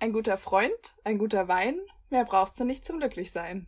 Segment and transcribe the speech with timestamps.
[0.00, 1.76] Ein guter Freund, ein guter Wein,
[2.08, 3.66] mehr brauchst du nicht zum Glücklichsein.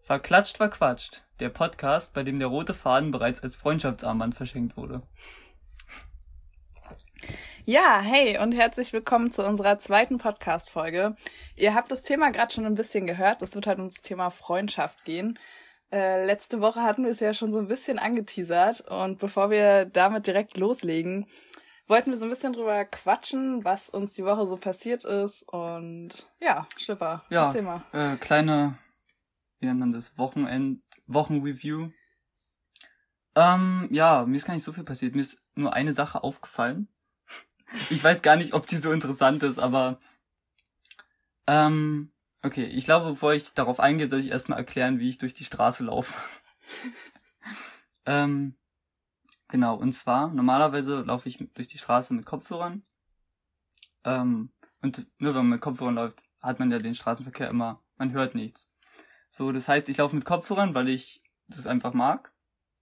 [0.00, 1.22] Verklatscht, verquatscht.
[1.38, 5.02] Der Podcast, bei dem der rote Faden bereits als Freundschaftsarmband verschenkt wurde.
[7.66, 11.14] Ja, hey und herzlich willkommen zu unserer zweiten Podcast-Folge.
[11.54, 13.42] Ihr habt das Thema gerade schon ein bisschen gehört.
[13.42, 15.38] Es wird halt ums Thema Freundschaft gehen.
[15.92, 19.84] Äh, letzte Woche hatten wir es ja schon so ein bisschen angeteasert und bevor wir
[19.84, 21.26] damit direkt loslegen,
[21.88, 25.42] wollten wir so ein bisschen drüber quatschen, was uns die Woche so passiert ist.
[25.42, 27.82] Und ja, Schlipper, Ja, erzähl mal.
[27.92, 28.78] äh, kleine,
[29.60, 31.90] wie nennt man das, Wochenend, Wochenreview.
[33.34, 35.14] Ähm, ja, mir ist gar nicht so viel passiert.
[35.14, 36.88] Mir ist nur eine Sache aufgefallen.
[37.90, 40.00] Ich weiß gar nicht, ob die so interessant ist, aber
[41.46, 42.10] ähm,
[42.42, 45.44] okay, ich glaube, bevor ich darauf eingehe, soll ich erstmal erklären, wie ich durch die
[45.44, 46.18] Straße laufe.
[48.06, 48.54] ähm,
[49.48, 52.82] genau, und zwar, normalerweise laufe ich durch die Straße mit Kopfhörern.
[54.04, 58.12] Ähm, und nur wenn man mit Kopfhörern läuft, hat man ja den Straßenverkehr immer, man
[58.12, 58.70] hört nichts.
[59.28, 62.32] So, das heißt, ich laufe mit Kopfhörern, weil ich das einfach mag,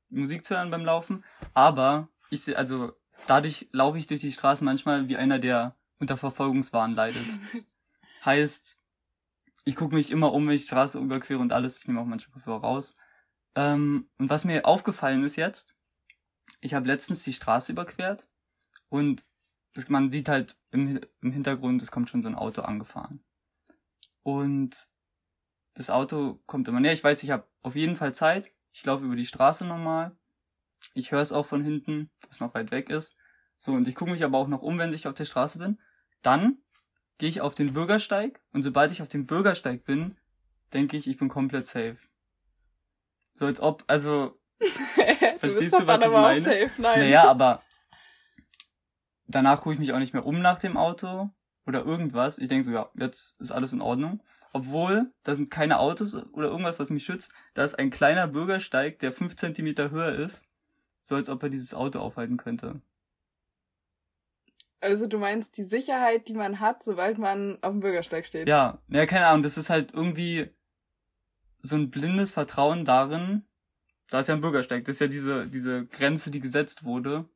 [0.08, 1.24] Musik zu hören beim Laufen.
[1.54, 2.92] Aber ich sehe, also
[3.26, 7.26] dadurch laufe ich durch die Straßen manchmal wie einer, der unter Verfolgungswahn leidet.
[8.24, 8.82] heißt,
[9.64, 11.78] ich gucke mich immer um, wenn ich die Straße überquere und alles.
[11.78, 12.94] Ich nehme auch manchmal Kopfhörer raus.
[13.54, 15.76] Ähm, und was mir aufgefallen ist jetzt,
[16.60, 18.28] ich habe letztens die Straße überquert
[18.88, 19.26] und
[19.88, 23.22] man sieht halt im, im Hintergrund, es kommt schon so ein Auto angefahren.
[24.22, 24.88] Und
[25.74, 26.94] das Auto kommt immer näher.
[26.94, 28.52] Ich weiß, ich habe auf jeden Fall Zeit.
[28.72, 30.16] Ich laufe über die Straße normal.
[30.94, 33.16] Ich höre es auch von hinten, das noch weit weg ist.
[33.58, 35.78] So, und ich gucke mich aber auch noch um, wenn ich auf der Straße bin.
[36.22, 36.58] Dann
[37.18, 40.16] gehe ich auf den Bürgersteig und sobald ich auf dem Bürgersteig bin,
[40.72, 41.98] denke ich, ich bin komplett safe.
[43.34, 44.40] So als ob, also,
[45.38, 46.40] Verstehst du, was ich meine?
[46.40, 46.70] Safe.
[46.78, 47.00] Nein.
[47.00, 47.62] naja, aber
[49.26, 51.30] danach gucke ich mich auch nicht mehr um nach dem Auto
[51.66, 52.38] oder irgendwas.
[52.38, 54.22] Ich denke so, ja, jetzt ist alles in Ordnung.
[54.52, 57.32] Obwohl, da sind keine Autos oder irgendwas, was mich schützt.
[57.54, 60.46] Da ist ein kleiner Bürgersteig, der fünf Zentimeter höher ist.
[61.00, 62.80] So als ob er dieses Auto aufhalten könnte.
[64.80, 68.48] Also du meinst die Sicherheit, die man hat, sobald man auf dem Bürgersteig steht.
[68.48, 70.50] Ja, ja, keine Ahnung, das ist halt irgendwie
[71.60, 73.44] so ein blindes Vertrauen darin,
[74.10, 77.28] da ist ja ein Bürgersteig, das ist ja diese, diese Grenze, die gesetzt wurde,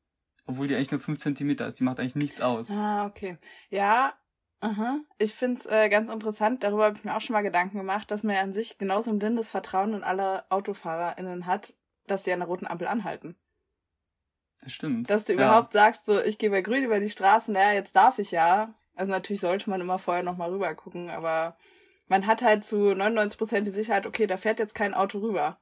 [0.46, 2.70] obwohl die eigentlich nur fünf Zentimeter ist, die macht eigentlich nichts aus.
[2.70, 3.38] Ah, okay.
[3.70, 4.14] Ja,
[4.60, 5.00] aha.
[5.18, 8.22] ich find's äh, ganz interessant, darüber habe ich mir auch schon mal Gedanken gemacht, dass
[8.24, 11.74] man ja an sich genauso ein blindes Vertrauen in alle AutofahrerInnen hat,
[12.06, 13.36] dass sie an der roten Ampel anhalten.
[14.62, 15.08] Das stimmt.
[15.08, 15.38] Dass du Ja.
[15.38, 18.74] überhaupt sagst, so, ich gehe bei grün über die Straße, naja, jetzt darf ich ja.
[18.94, 21.56] Also natürlich sollte man immer vorher nochmal rüber gucken, aber
[22.08, 25.58] man hat halt zu 99 Prozent die Sicherheit, okay, da fährt jetzt kein Auto rüber.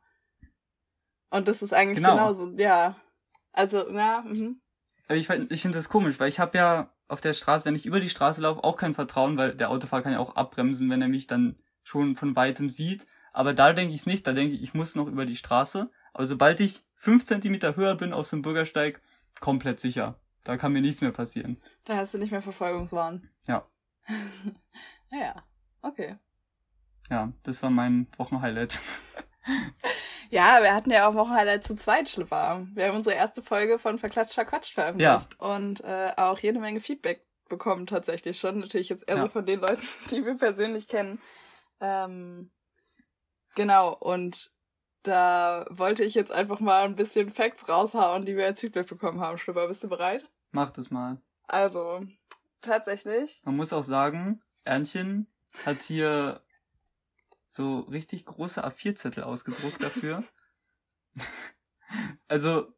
[1.31, 2.12] Und das ist eigentlich Genau.
[2.16, 2.97] genauso, ja.
[3.53, 4.61] Also, ja, mhm.
[5.09, 7.75] Aber ich, find- ich finde das komisch, weil ich habe ja auf der Straße, wenn
[7.75, 10.91] ich über die Straße laufe, auch kein Vertrauen, weil der Autofahrer kann ja auch abbremsen,
[10.91, 13.06] wenn er mich dann schon von weitem sieht.
[13.33, 15.91] Aber da denke ich es nicht, da denke ich, ich muss noch über die Straße.
[16.12, 19.00] Aber sobald ich fünf Zentimeter höher bin auf so einem Bürgersteig,
[19.41, 20.19] komplett sicher.
[20.44, 21.61] Da kann mir nichts mehr passieren.
[21.84, 23.28] Da hast du nicht mehr Verfolgungswahn.
[23.47, 23.67] Ja.
[25.11, 25.43] naja,
[25.83, 26.17] okay.
[27.11, 28.81] Ja, das war mein Wochenhighlight.
[30.31, 32.66] Ja, wir hatten ja auch Wochenhighlight zu zweit, Schlipper.
[32.75, 37.25] Wir haben unsere erste Folge von Verklatscht Verquatscht veröffentlicht und äh, auch jede Menge Feedback
[37.49, 38.59] bekommen tatsächlich schon.
[38.61, 39.22] Natürlich jetzt eher Ja.
[39.22, 41.21] so von den Leuten, die wir persönlich kennen.
[41.81, 42.50] Ähm,
[43.55, 44.50] genau, und
[45.03, 49.21] da wollte ich jetzt einfach mal ein bisschen Facts raushauen, die wir als Feedback bekommen
[49.21, 49.38] haben.
[49.38, 50.28] Schlipper, bist du bereit?
[50.50, 51.22] Mach das mal.
[51.47, 52.03] Also,
[52.61, 53.41] tatsächlich.
[53.44, 55.27] Man muss auch sagen, Ernchen
[55.65, 56.43] hat hier
[57.49, 60.23] so richtig große A4-Zettel ausgedruckt dafür.
[62.29, 62.73] also,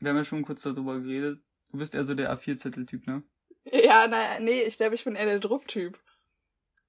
[0.00, 1.42] wir haben ja schon kurz darüber geredet.
[1.70, 3.22] Du bist eher so der A4-Zettel-Typ, ne?
[3.64, 5.98] Ja, na, nee, ich glaube, ich bin eher der Drucktyp.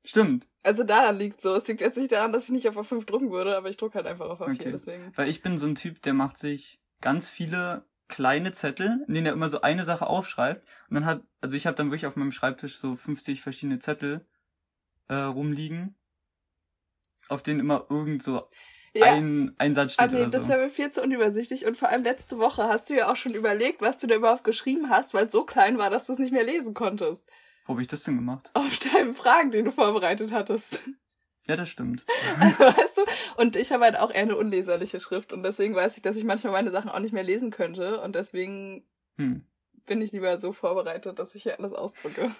[0.05, 1.55] Stimmt, Also daran liegt so.
[1.55, 3.95] Es liegt jetzt nicht daran, dass ich nicht auf A5 drucken würde, aber ich druck
[3.95, 4.71] halt einfach auf A4, Okay.
[4.71, 5.11] deswegen.
[5.15, 9.27] weil ich bin so ein Typ, der macht sich ganz viele kleine Zettel, in denen
[9.27, 10.67] er immer so eine Sache aufschreibt.
[10.89, 14.27] Und dann hat, also ich habe dann wirklich auf meinem Schreibtisch so 50 verschiedene Zettel
[15.07, 15.95] äh, rumliegen,
[17.29, 18.47] auf denen immer irgend so
[18.93, 20.49] Ja, ein, ein Satz ah, steht nee, oder das so.
[20.49, 21.65] wäre mir viel zu unübersichtlich.
[21.65, 24.43] Und vor allem letzte Woche hast du ja auch schon überlegt, was du da überhaupt
[24.43, 27.25] geschrieben hast, weil es so klein war, dass du es nicht mehr lesen konntest.
[27.65, 28.51] Wo habe ich das denn gemacht?
[28.53, 30.81] Auf deinen Fragen, die du vorbereitet hattest.
[31.47, 32.05] Ja, das stimmt.
[32.39, 33.01] Also, weißt du?
[33.41, 36.23] Und ich habe halt auch eher eine unleserliche Schrift und deswegen weiß ich, dass ich
[36.23, 38.85] manchmal meine Sachen auch nicht mehr lesen könnte und deswegen
[39.17, 39.45] Hm.
[39.85, 42.33] bin ich lieber so vorbereitet, dass ich hier alles ausdrücke.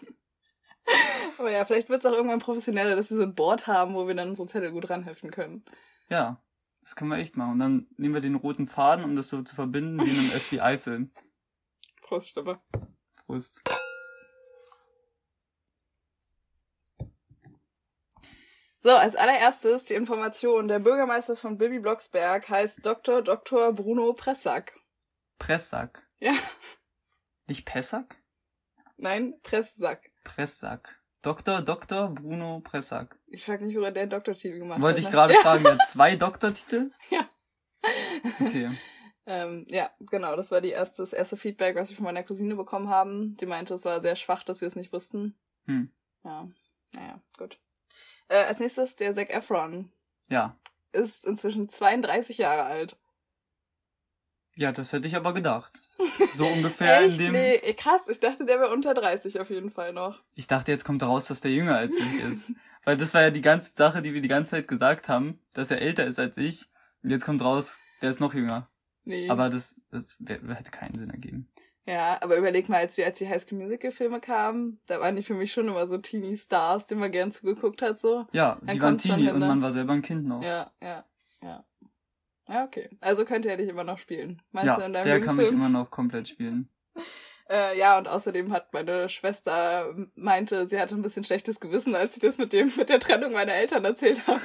[1.37, 4.07] Aber ja, vielleicht wird es auch irgendwann professioneller, dass wir so ein Board haben, wo
[4.07, 5.63] wir dann unsere Zettel gut ranheften können.
[6.09, 6.41] Ja,
[6.81, 7.53] das können wir echt machen.
[7.53, 10.29] Und dann nehmen wir den roten Faden, um das so zu verbinden wie in einem
[10.79, 11.11] FBI-Film.
[12.01, 12.59] Prost, Stimme.
[13.25, 13.61] Prost.
[18.81, 20.67] So, als allererstes die Information.
[20.67, 23.21] Der Bürgermeister von Bibi Blocksberg heißt Dr.
[23.21, 23.71] Dr.
[23.71, 24.77] Bruno Pressack.
[25.39, 26.05] Pressack.
[26.19, 26.33] Ja.
[27.47, 28.21] Nicht Pessack?
[28.97, 30.11] Nein, Pressack.
[30.25, 31.01] Pressack.
[31.23, 31.61] Dr.
[31.61, 32.09] Dr.
[32.09, 33.17] Bruno Pressack.
[33.27, 34.99] Ich frage nicht, wo er den Doktortitel gemacht Wollte hat.
[34.99, 35.11] ich ne?
[35.11, 35.39] gerade ja.
[35.39, 36.91] fragen, er hat zwei Doktortitel?
[37.09, 37.27] Ja.
[38.39, 38.69] Okay.
[39.25, 42.57] Ähm, ja, genau, das war die erste, das erste Feedback, was wir von meiner Cousine
[42.57, 43.37] bekommen haben.
[43.37, 45.33] Die meinte, es war sehr schwach, dass wir es nicht wussten.
[45.65, 45.89] Hm.
[46.25, 46.49] Ja,
[46.93, 47.57] naja, gut.
[48.27, 49.93] Äh, als nächstes der Zac Efron
[50.27, 50.57] Ja.
[50.91, 52.97] ist inzwischen 32 Jahre alt.
[54.55, 55.81] Ja, das hätte ich aber gedacht.
[56.33, 57.19] So ungefähr in Echt?
[57.19, 57.31] dem.
[57.31, 60.19] Nee, krass, ich dachte, der wäre unter 30 auf jeden Fall noch.
[60.35, 62.51] Ich dachte, jetzt kommt raus, dass der jünger als ich ist.
[62.83, 65.69] Weil das war ja die ganze Sache, die wir die ganze Zeit gesagt haben, dass
[65.69, 66.65] er älter ist als ich.
[67.03, 68.67] Und jetzt kommt raus, der ist noch jünger.
[69.05, 69.29] Nee.
[69.29, 71.47] Aber das, das hätte keinen Sinn ergeben.
[71.85, 75.15] ja, aber überleg mal, als wir als die High School Musical Filme kamen, da waren
[75.15, 78.25] die für mich schon immer so Teenie Stars, denen man gern zugeguckt hat, so.
[78.31, 80.41] Ja, Dann die waren Teenie und man war selber ein Kind noch.
[80.41, 81.05] Ja, ja,
[81.43, 81.63] ja.
[82.47, 82.89] Ja, okay.
[82.99, 84.41] Also könnte er dich immer noch spielen.
[84.51, 86.69] Meinst Ja, du in deinem der kann mich immer noch komplett spielen.
[87.49, 92.15] Äh, ja, und außerdem hat meine Schwester meinte, sie hatte ein bisschen schlechtes Gewissen, als
[92.15, 94.39] ich das mit dem, mit der Trennung meiner Eltern erzählt habe.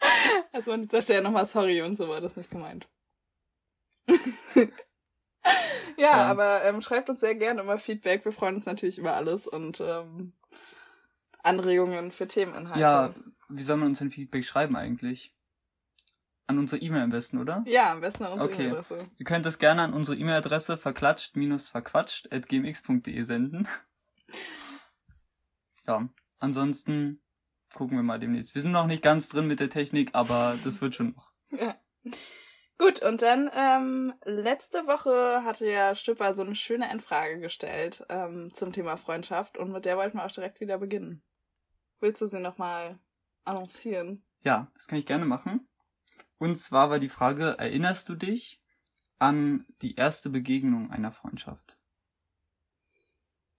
[0.52, 2.88] also an dieser Stelle nochmal sorry und so war das nicht gemeint.
[4.64, 4.72] ja,
[5.98, 6.12] Ja.
[6.30, 8.24] aber ähm, schreibt uns sehr gerne immer Feedback.
[8.24, 10.32] Wir freuen uns natürlich über alles und ähm,
[11.42, 12.80] Anregungen für Themeninhalte.
[12.80, 13.14] Ja,
[13.50, 15.34] wie soll man uns denn Feedback schreiben eigentlich?
[16.46, 17.62] An unsere E-Mail am besten, oder?
[17.66, 18.66] Ja, am besten an unsere Okay.
[18.66, 18.98] E-Mail-Adresse.
[19.16, 23.68] Ihr könnt das gerne an unsere E-Mail-Adresse verklatscht-verquatscht.gmx.de senden.
[25.86, 26.08] Ja,
[26.38, 27.22] ansonsten
[27.74, 28.54] gucken wir mal demnächst.
[28.54, 31.32] Wir sind noch nicht ganz drin mit der Technik, aber das wird schon noch.
[31.58, 31.74] Ja.
[32.78, 38.50] Gut, und dann ähm, letzte Woche hatte ja Stüpper so eine schöne Endfrage gestellt ähm,
[38.54, 41.22] zum Thema Freundschaft und mit der wollten wir auch direkt wieder beginnen.
[42.00, 42.98] Willst du sie nochmal
[43.44, 44.24] annoncieren?
[44.42, 45.68] Ja, das kann ich gerne machen.
[46.42, 48.60] Und zwar war die Frage, erinnerst du dich
[49.20, 51.78] an die erste Begegnung einer Freundschaft?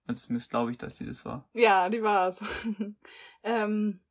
[0.06, 1.48] Also zumindest glaube ich, dass die das war.
[1.54, 2.44] Ja, die war's.
[3.42, 4.04] ähm,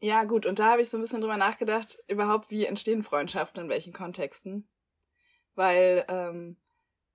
[0.00, 3.62] ja, gut, und da habe ich so ein bisschen drüber nachgedacht, überhaupt, wie entstehen Freundschaften,
[3.62, 4.68] in welchen Kontexten.
[5.54, 6.58] Weil ähm,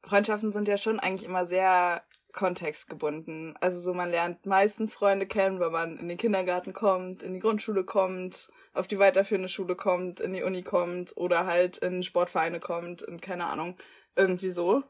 [0.01, 3.55] Freundschaften sind ja schon eigentlich immer sehr kontextgebunden.
[3.59, 7.39] Also so, man lernt meistens Freunde kennen, wenn man in den Kindergarten kommt, in die
[7.39, 12.59] Grundschule kommt, auf die weiterführende Schule kommt, in die Uni kommt oder halt in Sportvereine
[12.59, 13.77] kommt, in keine Ahnung,
[14.15, 14.83] irgendwie so.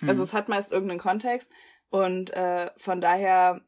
[0.00, 0.08] Hm.
[0.08, 1.50] Also es hat meist irgendeinen Kontext
[1.90, 3.60] und äh, von daher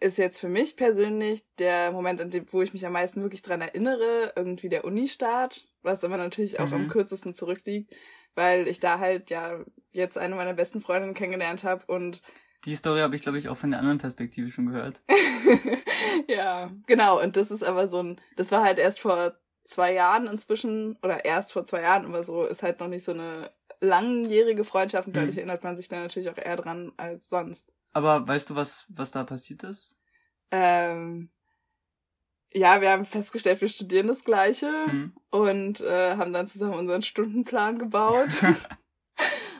[0.00, 3.42] ist jetzt für mich persönlich der Moment, an dem, wo ich mich am meisten wirklich
[3.42, 6.74] dran erinnere, irgendwie der Uni-Start, was aber natürlich auch Mhm.
[6.74, 7.94] am kürzesten zurückliegt,
[8.34, 9.60] weil ich da halt ja
[9.92, 12.20] jetzt eine meiner besten Freundinnen kennengelernt habe und
[12.64, 15.02] die Story habe ich, glaube ich, auch von der anderen Perspektive schon gehört.
[16.28, 17.20] ja, genau.
[17.22, 19.34] Und das ist aber so ein, das war halt erst vor
[19.64, 23.12] zwei Jahren inzwischen, oder erst vor zwei Jahren, aber so ist halt noch nicht so
[23.12, 23.50] eine
[23.80, 25.40] langjährige Freundschaft und dadurch Mhm.
[25.40, 27.70] erinnert man sich dann natürlich auch eher dran als sonst.
[27.92, 29.96] Aber weißt du, was, was da passiert ist?
[30.50, 31.30] Ähm,
[32.54, 35.12] ja, wir haben festgestellt, wir studieren das Gleiche Hm.
[35.30, 38.28] und äh, haben dann zusammen unseren Stundenplan gebaut.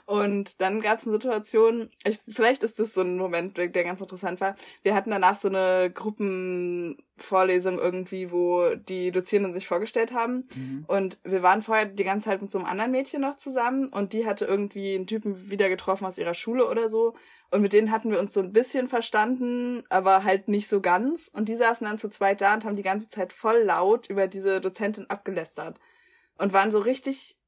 [0.06, 4.02] und dann gab es eine Situation, ich, vielleicht ist das so ein Moment, der ganz
[4.02, 4.54] interessant war.
[4.82, 10.46] Wir hatten danach so eine Gruppenvorlesung irgendwie, wo die Dozierenden sich vorgestellt haben.
[10.54, 10.84] Mhm.
[10.88, 14.12] Und wir waren vorher die ganze Zeit mit so einem anderen Mädchen noch zusammen und
[14.12, 17.14] die hatte irgendwie einen Typen wieder getroffen aus ihrer Schule oder so.
[17.50, 21.30] Und mit denen hatten wir uns so ein bisschen verstanden, aber halt nicht so ganz.
[21.32, 24.26] Und die saßen dann zu zweit da und haben die ganze Zeit voll laut über
[24.26, 25.80] diese Dozentin abgelästert.
[26.36, 27.38] Und waren so richtig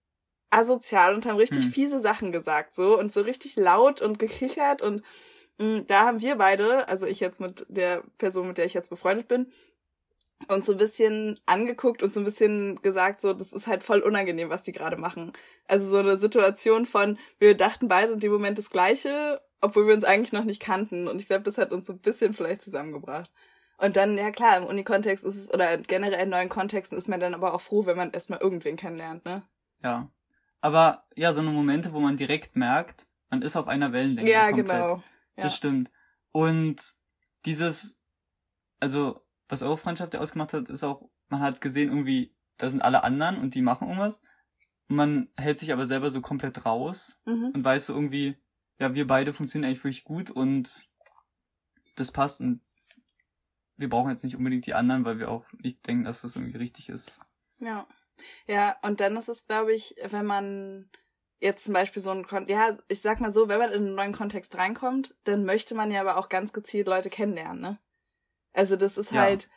[0.51, 1.73] asozial und haben richtig Hm.
[1.73, 2.99] fiese Sachen gesagt, so.
[2.99, 4.83] Und so richtig laut und gekichert.
[4.83, 5.03] Und
[5.59, 8.91] mh, da haben wir beide, also ich jetzt mit der Person, mit der ich jetzt
[8.91, 9.53] befreundet bin,
[10.49, 14.01] uns so ein bisschen angeguckt und so ein bisschen gesagt, so, das ist halt voll
[14.01, 15.33] unangenehm, was die gerade machen.
[15.67, 19.95] Also so eine Situation von, wir dachten beide in dem Moment das Gleiche, obwohl wir
[19.95, 21.09] uns eigentlich noch nicht kannten.
[21.09, 23.31] Und ich glaube, das hat uns so ein bisschen vielleicht zusammengebracht.
[23.79, 27.21] Und dann, ja klar, im Unikontext ist es, oder generell in neuen Kontexten ist man
[27.21, 29.43] dann aber auch froh, wenn man erstmal irgendwen kennenlernt, ne?
[29.83, 30.11] Ja.
[30.61, 34.31] Aber ja, so eine Momente, wo man direkt merkt, man ist auf einer Wellenlänge.
[34.31, 34.67] ja, komplett.
[34.67, 35.03] genau.
[35.37, 35.43] Ja.
[35.45, 35.91] Das stimmt.
[36.33, 36.81] Und
[37.45, 38.01] dieses,
[38.81, 42.81] also, was eure Freundschaft ja ausgemacht hat, ist auch, man hat gesehen, irgendwie, da sind
[42.83, 44.21] alle anderen und die machen irgendwas.
[44.89, 47.51] Und man hält sich aber selber so komplett raus Mhm.
[47.55, 48.37] und weiß so irgendwie,
[48.79, 50.89] ja, wir beide funktionieren eigentlich wirklich gut und
[51.97, 52.61] das passt und
[53.79, 56.57] wir brauchen jetzt nicht unbedingt die anderen, weil wir auch nicht denken, dass das irgendwie
[56.59, 57.19] richtig ist.
[57.59, 57.87] Ja.
[58.47, 60.91] Ja, und dann ist es, glaube ich, wenn man
[61.39, 63.95] jetzt zum Beispiel so ein Kon ja, ich sag mal so, wenn man in einen
[63.95, 67.79] neuen Kontext reinkommt, dann möchte man ja aber auch ganz gezielt Leute kennenlernen, ne?
[68.55, 69.21] Also das ist Ja.
[69.21, 69.51] halt,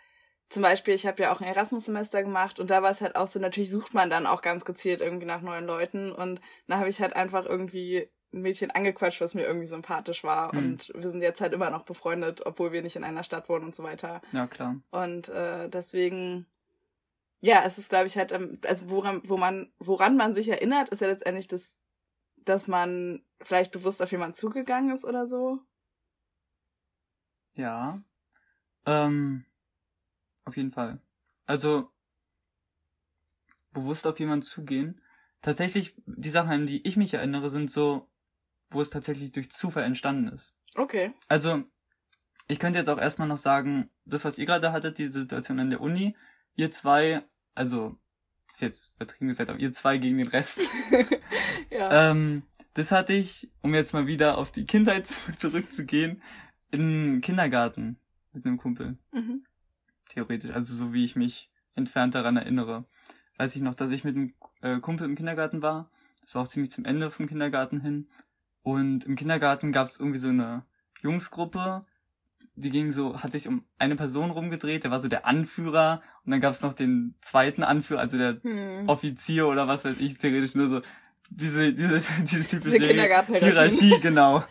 [0.50, 3.28] zum Beispiel, ich habe ja auch ein Erasmus-Semester gemacht und da war es halt auch
[3.28, 6.90] so, natürlich sucht man dann auch ganz gezielt irgendwie nach neuen Leuten und da habe
[6.90, 10.54] ich halt einfach irgendwie ein Mädchen angequatscht, was mir irgendwie sympathisch war.
[10.54, 10.60] Mhm.
[10.60, 13.66] Und wir sind jetzt halt immer noch befreundet, obwohl wir nicht in einer Stadt wohnen
[13.66, 14.22] und so weiter.
[14.32, 14.76] Ja, klar.
[14.92, 16.46] Und äh, deswegen,
[17.42, 18.34] ja, es ist, glaube ich, halt,
[18.66, 21.78] also woran, wo man, woran man sich erinnert, ist ja letztendlich das,
[22.38, 25.60] dass man vielleicht bewusst auf jemanden zugegangen ist oder so.
[27.54, 28.02] Ja.
[28.86, 29.46] Ähm,
[30.46, 31.00] auf jeden Fall.
[31.46, 31.92] Also,
[33.72, 35.02] bewusst auf jemanden zugehen.
[35.42, 38.10] Tatsächlich, die Sachen, an die ich mich erinnere, sind so,
[38.70, 40.58] wo es tatsächlich durch Zufall entstanden ist.
[40.76, 41.14] Okay.
[41.28, 41.64] Also,
[42.48, 45.70] ich könnte jetzt auch erstmal noch sagen, das, was ihr gerade hattet, die Situation an
[45.70, 46.16] der Uni,
[46.60, 47.24] ihr zwei,
[47.56, 47.98] also,
[48.52, 50.60] ist jetzt übertrieben gesagt, aber ihr zwei gegen den Rest.
[51.72, 52.12] ja.
[52.12, 56.22] Ähm, das hatte ich, um jetzt mal wieder auf die Kindheit zurückzugehen,
[56.72, 57.98] im Kindergarten
[58.34, 58.98] mit einem Kumpel.
[59.12, 59.46] Mhm.
[60.10, 62.86] Theoretisch, also so wie ich mich entfernt daran erinnere.
[63.38, 65.90] Weiß ich noch, dass ich mit einem äh, Kumpel im Kindergarten war.
[66.22, 68.10] Das war auch ziemlich zum Ende vom Kindergarten hin.
[68.64, 70.66] Und im Kindergarten gab es irgendwie so eine
[71.02, 71.86] Jungsgruppe,
[72.60, 76.32] die ging so, hat sich um eine Person rumgedreht, der war so der Anführer und
[76.32, 78.88] dann gab es noch den zweiten Anführer, also der hm.
[78.88, 80.82] Offizier oder was weiß ich, theoretisch nur so
[81.30, 84.44] diese, diese, diese typische diese Hierarchie, genau.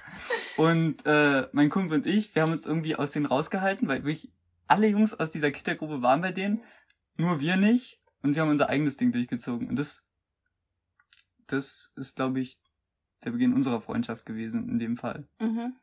[0.56, 4.30] Und äh, mein Kumpel und ich, wir haben uns irgendwie aus denen rausgehalten, weil wirklich
[4.66, 6.62] alle Jungs aus dieser Kindergruppe waren bei denen,
[7.16, 9.68] nur wir nicht und wir haben unser eigenes Ding durchgezogen.
[9.68, 10.06] Und das,
[11.46, 12.58] das ist, glaube ich,
[13.24, 15.28] der Beginn unserer Freundschaft gewesen in dem Fall.
[15.40, 15.74] Mhm.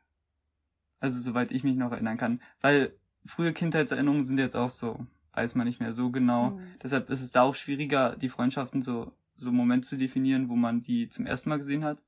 [1.06, 2.42] Also soweit ich mich noch erinnern kann.
[2.60, 6.50] Weil frühe Kindheitserinnerungen sind jetzt auch so, weiß man nicht mehr so genau.
[6.50, 6.72] Mhm.
[6.82, 10.56] Deshalb ist es da auch schwieriger, die Freundschaften so, so einen Moment zu definieren, wo
[10.56, 12.02] man die zum ersten Mal gesehen hat.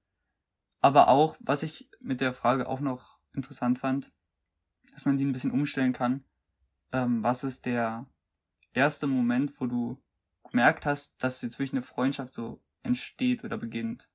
[0.80, 4.10] Aber auch, was ich mit der Frage auch noch interessant fand,
[4.92, 6.24] dass man die ein bisschen umstellen kann.
[6.90, 8.04] Ähm, was ist der
[8.72, 9.96] erste Moment, wo du
[10.50, 14.08] gemerkt hast, dass jetzt wirklich eine Freundschaft so entsteht oder beginnt?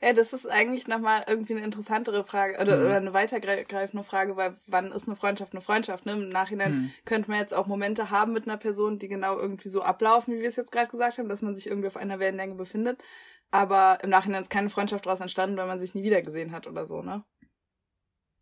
[0.00, 2.84] Ja, das ist eigentlich nochmal irgendwie eine interessantere Frage oder, mhm.
[2.84, 6.06] oder eine weitergreifende Frage, weil wann ist eine Freundschaft eine Freundschaft?
[6.06, 6.12] Ne?
[6.12, 6.92] Im Nachhinein mhm.
[7.04, 10.40] könnte man jetzt auch Momente haben mit einer Person, die genau irgendwie so ablaufen, wie
[10.40, 13.02] wir es jetzt gerade gesagt haben, dass man sich irgendwie auf einer Wellenlänge befindet.
[13.50, 16.66] Aber im Nachhinein ist keine Freundschaft daraus entstanden, weil man sich nie wieder gesehen hat
[16.66, 17.24] oder so, ne?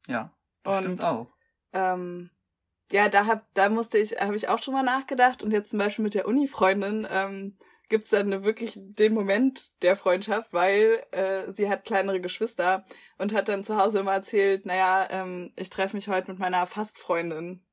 [0.09, 1.29] Ja, das und, stimmt auch.
[1.73, 2.31] Ähm,
[2.93, 5.79] ja, da hab, da musste ich, habe ich auch schon mal nachgedacht und jetzt zum
[5.79, 11.69] Beispiel mit der Uni-Freundin, ähm, gibt's dann wirklich den Moment der Freundschaft, weil äh, sie
[11.69, 12.85] hat kleinere Geschwister
[13.19, 16.67] und hat dann zu Hause immer erzählt, naja, ähm, ich treffe mich heute mit meiner
[16.67, 17.65] Fastfreundin.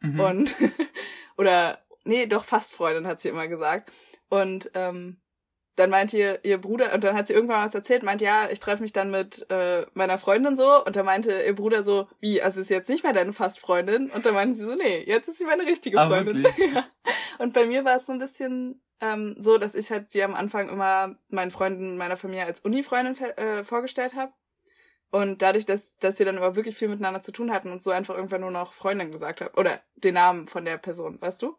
[0.00, 0.20] Mhm.
[0.20, 0.56] Und
[1.36, 3.92] oder nee, doch Fastfreundin hat sie immer gesagt.
[4.28, 5.20] Und ähm,
[5.76, 8.60] dann meinte ihr, ihr Bruder, und dann hat sie irgendwann was erzählt, meint, ja, ich
[8.60, 12.42] treffe mich dann mit äh, meiner Freundin so, und dann meinte ihr Bruder so, wie,
[12.42, 14.10] also ist jetzt nicht mehr deine Fastfreundin?
[14.10, 16.46] Und dann meinte sie so, nee, jetzt ist sie meine richtige ah, Freundin.
[16.46, 16.86] Ah, ja.
[17.38, 20.34] Und bei mir war es so ein bisschen ähm, so, dass ich halt die am
[20.34, 24.32] Anfang immer meinen Freunden meiner Familie als Uni-Freundin äh, vorgestellt habe.
[25.10, 27.90] Und dadurch, dass, dass wir dann aber wirklich viel miteinander zu tun hatten und so
[27.90, 29.58] einfach irgendwann nur noch Freundin gesagt habe.
[29.58, 31.56] Oder den Namen von der Person, weißt du?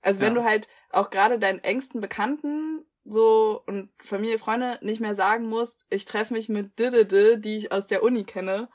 [0.00, 0.40] Also wenn ja.
[0.40, 5.86] du halt auch gerade deinen engsten Bekannten so und Familie, Freunde nicht mehr sagen musst,
[5.90, 8.68] ich treffe mich mit Didede, die ich aus der Uni kenne,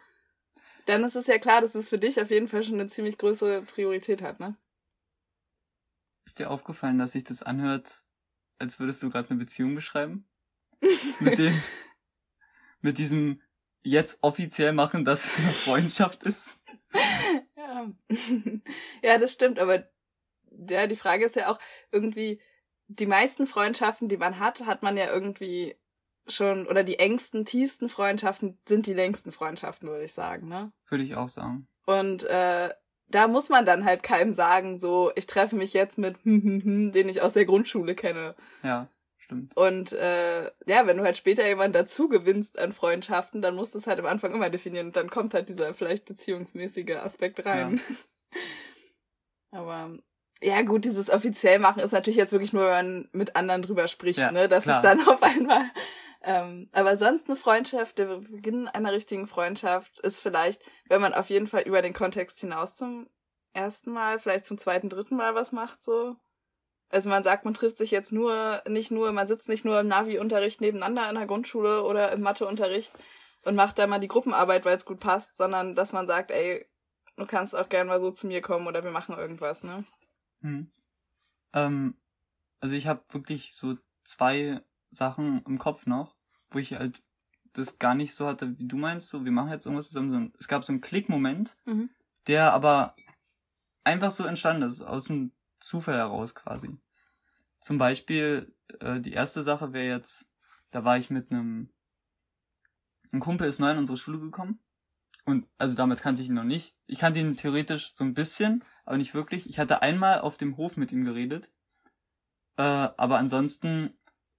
[0.85, 3.17] dann ist es ja klar, dass es für dich auf jeden Fall schon eine ziemlich
[3.17, 4.55] größere Priorität hat, ne?
[6.27, 8.03] Ist dir aufgefallen, dass sich das anhört,
[8.59, 10.27] als würdest du gerade eine Beziehung beschreiben?
[11.21, 11.57] mit dem,
[12.81, 13.41] mit diesem
[13.81, 16.59] jetzt offiziell machen, dass es eine Freundschaft ist?
[17.55, 17.89] ja.
[19.03, 19.89] ja, das stimmt, aber
[20.69, 21.59] ja, die Frage ist ja auch
[21.93, 22.41] irgendwie,
[22.89, 25.77] die meisten Freundschaften, die man hat, hat man ja irgendwie
[26.27, 30.73] schon, oder die engsten, tiefsten Freundschaften sind die längsten Freundschaften, würde ich sagen, ne?
[30.89, 31.69] Würde ich auch sagen.
[31.85, 32.73] Und äh,
[33.09, 37.21] da muss man dann halt keinem sagen, so, ich treffe mich jetzt mit, den ich
[37.21, 38.35] aus der Grundschule kenne.
[38.63, 38.87] Ja,
[39.17, 39.55] stimmt.
[39.55, 43.79] Und äh, ja, wenn du halt später jemanden dazu gewinnst an Freundschaften, dann musst du
[43.79, 47.81] es halt am Anfang immer definieren und dann kommt halt dieser vielleicht beziehungsmäßige Aspekt rein.
[48.33, 48.39] Ja.
[49.59, 49.97] Aber
[50.41, 53.87] ja gut, dieses offiziell machen ist natürlich jetzt wirklich nur, wenn man mit anderen drüber
[53.87, 54.47] spricht, ja, ne?
[54.47, 54.77] Das klar.
[54.77, 55.63] ist dann auf einmal
[56.23, 61.29] ähm, aber sonst eine Freundschaft, der Beginn einer richtigen Freundschaft ist vielleicht, wenn man auf
[61.29, 63.09] jeden Fall über den Kontext hinaus zum
[63.53, 66.15] ersten Mal, vielleicht zum zweiten, dritten Mal was macht, so.
[66.89, 69.87] Also man sagt, man trifft sich jetzt nur, nicht nur, man sitzt nicht nur im
[69.87, 72.93] Navi-Unterricht nebeneinander in der Grundschule oder im Mathe-Unterricht
[73.43, 76.65] und macht da mal die Gruppenarbeit, weil es gut passt, sondern dass man sagt, ey,
[77.17, 79.83] du kannst auch gern mal so zu mir kommen oder wir machen irgendwas, ne?
[80.41, 80.71] Hm.
[81.53, 81.97] Ähm,
[82.59, 86.15] also ich habe wirklich so zwei Sachen im Kopf noch,
[86.51, 87.01] wo ich halt
[87.53, 90.33] das gar nicht so hatte, wie du meinst, so wir machen jetzt irgendwas zusammen.
[90.39, 91.89] Es gab so einen Klickmoment, mhm.
[92.27, 92.95] der aber
[93.83, 96.77] einfach so entstanden ist, aus dem Zufall heraus quasi.
[97.59, 100.29] Zum Beispiel, äh, die erste Sache wäre jetzt,
[100.71, 101.69] da war ich mit einem,
[103.11, 104.59] ein Kumpel ist neu in unsere Schule gekommen.
[105.25, 106.75] Und also damals kannte ich ihn noch nicht.
[106.85, 109.49] Ich kannte ihn theoretisch so ein bisschen, aber nicht wirklich.
[109.49, 111.49] Ich hatte einmal auf dem Hof mit ihm geredet.
[112.55, 113.93] Äh, aber ansonsten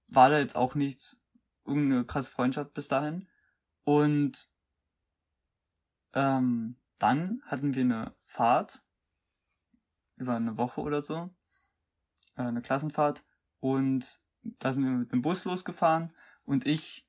[0.09, 1.21] war da jetzt auch nichts,
[1.65, 3.27] irgendeine krasse Freundschaft bis dahin.
[3.83, 4.49] Und
[6.13, 8.81] ähm, dann hatten wir eine Fahrt
[10.17, 11.29] über eine Woche oder so,
[12.35, 13.23] äh, eine Klassenfahrt
[13.59, 16.11] und da sind wir mit dem Bus losgefahren
[16.45, 17.07] und ich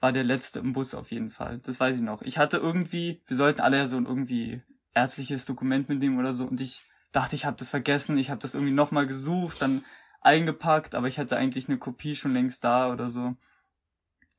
[0.00, 1.58] war der Letzte im Bus auf jeden Fall.
[1.60, 2.22] Das weiß ich noch.
[2.22, 6.46] Ich hatte irgendwie, wir sollten alle ja so ein irgendwie ärztliches Dokument mitnehmen oder so
[6.46, 9.84] und ich dachte, ich habe das vergessen, ich habe das irgendwie nochmal gesucht, dann
[10.24, 13.36] eingepackt, aber ich hatte eigentlich eine Kopie schon längst da oder so.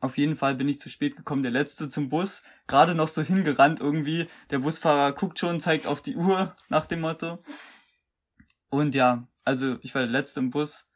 [0.01, 3.22] Auf jeden Fall bin ich zu spät gekommen, der letzte zum Bus, gerade noch so
[3.22, 4.27] hingerannt irgendwie.
[4.50, 7.44] Der Busfahrer guckt schon, zeigt auf die Uhr nach dem Motto.
[8.70, 10.89] Und ja, also ich war der letzte im Bus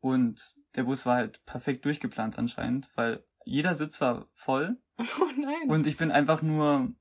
[0.00, 4.78] und der Bus war halt perfekt durchgeplant anscheinend, weil jeder Sitz war voll.
[5.20, 5.68] Oh nein.
[5.68, 6.94] Und ich bin einfach nur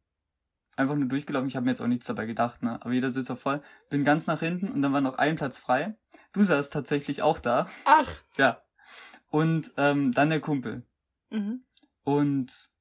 [0.75, 1.47] einfach nur durchgelaufen.
[1.47, 2.81] Ich habe mir jetzt auch nichts dabei gedacht, ne?
[2.81, 3.61] Aber jeder Sitz war voll.
[3.89, 5.95] Bin ganz nach hinten und dann war noch ein Platz frei.
[6.33, 7.67] Du saßt tatsächlich auch da.
[7.85, 8.21] Ach.
[8.37, 8.61] Ja.
[9.29, 10.83] Und ähm, dann der Kumpel.
[11.29, 11.63] Mhm.
[12.03, 12.71] Und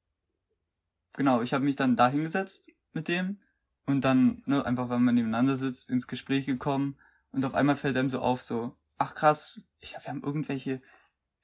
[1.17, 3.41] genau, ich habe mich dann da hingesetzt mit dem
[3.87, 6.97] und dann, ne, einfach weil man nebeneinander sitzt, ins Gespräch gekommen
[7.33, 10.83] und auf einmal fällt einem so auf, so, ach krass, ich glaube, wir haben irgendwelche,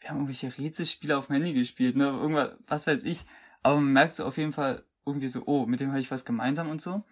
[0.01, 3.25] wir haben irgendwelche Rätselspiele auf dem Handy gespielt, ne, irgendwas, was weiß ich.
[3.63, 6.25] Aber man merkt so auf jeden Fall irgendwie so, oh, mit dem habe ich was
[6.25, 7.05] gemeinsam und so.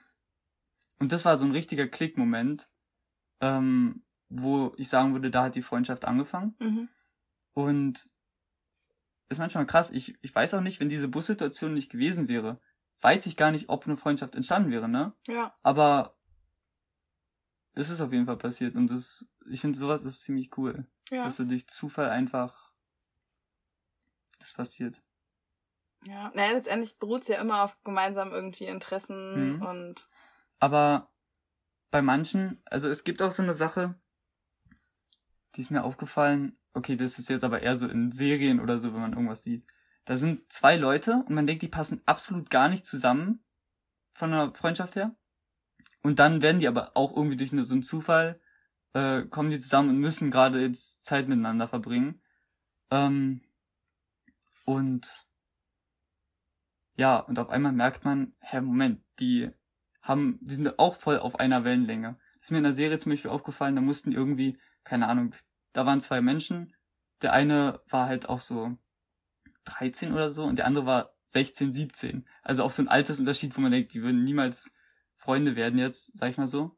[0.98, 2.68] Und das war so ein richtiger Klickmoment,
[3.40, 6.54] ähm, wo ich sagen würde, da hat die Freundschaft angefangen.
[6.58, 6.88] Mhm.
[7.54, 8.10] Und
[9.28, 9.90] ist manchmal krass.
[9.90, 12.60] Ich, ich weiß auch nicht, wenn diese Bussituation nicht gewesen wäre,
[13.00, 15.12] weiß ich gar nicht, ob eine Freundschaft entstanden wäre, ne?
[15.26, 15.54] Ja.
[15.62, 16.16] Aber
[17.74, 20.86] es ist auf jeden Fall passiert und das, ich finde sowas ist ziemlich cool.
[21.10, 21.24] Ja.
[21.24, 22.72] Dass du durch Zufall einfach
[24.38, 25.02] das passiert.
[26.06, 29.62] Ja, naja, letztendlich beruht es ja immer auf gemeinsamen irgendwie Interessen mhm.
[29.62, 30.08] und.
[30.60, 31.10] Aber
[31.90, 33.94] bei manchen, also es gibt auch so eine Sache,
[35.54, 38.92] die ist mir aufgefallen, okay, das ist jetzt aber eher so in Serien oder so,
[38.94, 39.66] wenn man irgendwas sieht.
[40.04, 43.44] Da sind zwei Leute und man denkt, die passen absolut gar nicht zusammen
[44.14, 45.14] von der Freundschaft her.
[46.02, 48.40] Und dann werden die aber auch irgendwie durch so einen Zufall,
[48.94, 52.22] äh, kommen die zusammen und müssen gerade jetzt Zeit miteinander verbringen.
[52.90, 53.42] Ähm,
[54.64, 55.27] und
[56.98, 59.50] ja, und auf einmal merkt man, hä, Moment, die
[60.02, 62.18] haben, die sind auch voll auf einer Wellenlänge.
[62.34, 65.32] Das ist mir in der Serie zum Beispiel aufgefallen, da mussten irgendwie, keine Ahnung,
[65.72, 66.74] da waren zwei Menschen.
[67.22, 68.76] Der eine war halt auch so
[69.64, 72.26] 13 oder so und der andere war 16, 17.
[72.42, 74.74] Also auch so ein Altersunterschied, wo man denkt, die würden niemals
[75.16, 76.76] Freunde werden jetzt, sag ich mal so.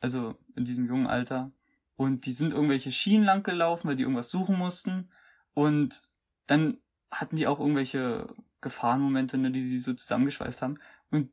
[0.00, 1.52] Also in diesem jungen Alter.
[1.94, 5.10] Und die sind irgendwelche Schienen lang gelaufen, weil die irgendwas suchen mussten.
[5.54, 6.02] Und
[6.46, 6.78] dann
[7.10, 10.78] hatten die auch irgendwelche Gefahrenmomente, ne, die sie so zusammengeschweißt haben.
[11.10, 11.32] Und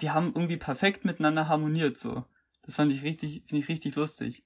[0.00, 2.24] die haben irgendwie perfekt miteinander harmoniert, so.
[2.62, 4.44] Das fand ich richtig, finde ich richtig lustig.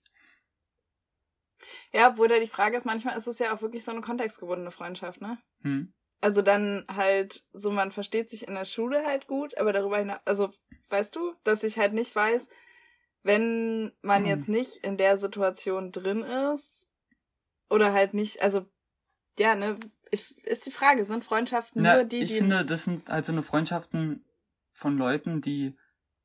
[1.93, 4.71] Ja, obwohl da die Frage ist, manchmal ist es ja auch wirklich so eine kontextgebundene
[4.71, 5.39] Freundschaft, ne?
[5.63, 5.93] Hm.
[6.21, 10.21] Also dann halt so, man versteht sich in der Schule halt gut, aber darüber hinaus,
[10.25, 10.51] also
[10.91, 12.49] weißt du, dass ich halt nicht weiß,
[13.23, 14.31] wenn man hm.
[14.31, 16.89] jetzt nicht in der Situation drin ist
[17.71, 18.67] oder halt nicht, also
[19.39, 19.79] ja, ne,
[20.11, 22.25] ich, ist die Frage, sind Freundschaften Na, nur die, die.
[22.25, 24.25] Ich finde, das sind halt so eine Freundschaften
[24.73, 25.77] von Leuten, die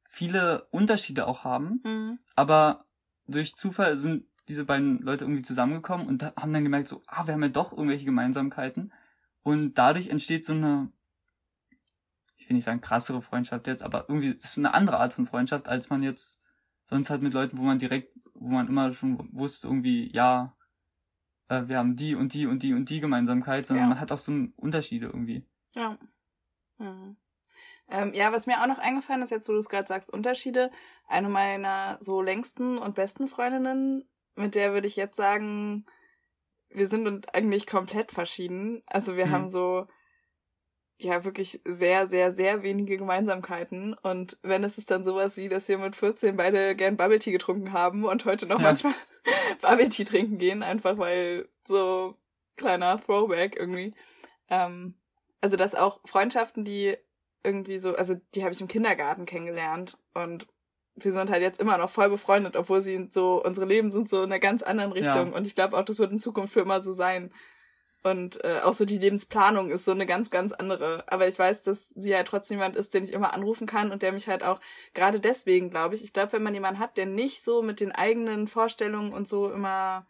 [0.03, 2.19] viele Unterschiede auch haben, mhm.
[2.35, 2.85] aber
[3.27, 7.33] durch Zufall sind diese beiden Leute irgendwie zusammengekommen und haben dann gemerkt, so, ah, wir
[7.33, 8.93] haben ja doch irgendwelche Gemeinsamkeiten.
[9.41, 10.91] Und dadurch entsteht so eine,
[12.37, 15.25] ich will nicht sagen krassere Freundschaft jetzt, aber irgendwie, das ist eine andere Art von
[15.25, 16.41] Freundschaft, als man jetzt
[16.83, 20.55] sonst halt mit Leuten, wo man direkt, wo man immer schon wusste, irgendwie, ja,
[21.49, 23.89] äh, wir haben die und die und die und die Gemeinsamkeit, sondern ja.
[23.89, 25.45] man hat auch so Unterschiede irgendwie.
[25.75, 25.97] Ja.
[26.77, 27.17] Mhm.
[27.87, 30.71] Ähm, ja, was mir auch noch eingefallen ist, jetzt wo du es gerade sagst, Unterschiede.
[31.07, 35.85] Eine meiner so längsten und besten Freundinnen mit der würde ich jetzt sagen,
[36.69, 38.83] wir sind uns eigentlich komplett verschieden.
[38.85, 39.31] Also wir mhm.
[39.31, 39.87] haben so
[40.97, 43.93] ja wirklich sehr, sehr, sehr wenige Gemeinsamkeiten.
[43.93, 47.31] Und wenn es ist dann sowas wie, dass wir mit 14 beide gern Bubble Tea
[47.31, 48.67] getrunken haben und heute noch ja.
[48.67, 48.93] manchmal
[49.61, 52.15] Bubble Tea trinken gehen, einfach weil so
[52.55, 53.93] kleiner Throwback irgendwie.
[54.49, 54.95] Ähm,
[55.41, 56.95] also dass auch Freundschaften, die
[57.43, 60.47] irgendwie so, also die habe ich im Kindergarten kennengelernt und
[60.95, 64.19] wir sind halt jetzt immer noch voll befreundet, obwohl sie so, unsere Leben sind so
[64.19, 65.31] in einer ganz anderen Richtung.
[65.31, 65.35] Ja.
[65.35, 67.33] Und ich glaube auch, das wird in Zukunft für immer so sein.
[68.05, 71.03] Und äh, auch so die Lebensplanung ist so eine ganz, ganz andere.
[71.07, 74.03] Aber ich weiß, dass sie halt trotzdem jemand ist, den ich immer anrufen kann und
[74.03, 74.61] der mich halt auch
[74.93, 77.91] gerade deswegen, glaube ich, ich glaube, wenn man jemanden hat, der nicht so mit den
[77.91, 80.05] eigenen Vorstellungen und so immer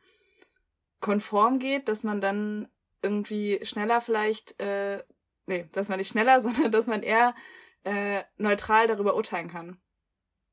[1.00, 2.68] konform geht, dass man dann
[3.02, 5.02] irgendwie schneller vielleicht, äh,
[5.46, 7.34] nee, dass man nicht schneller, sondern dass man eher
[7.86, 9.80] äh, neutral darüber urteilen kann.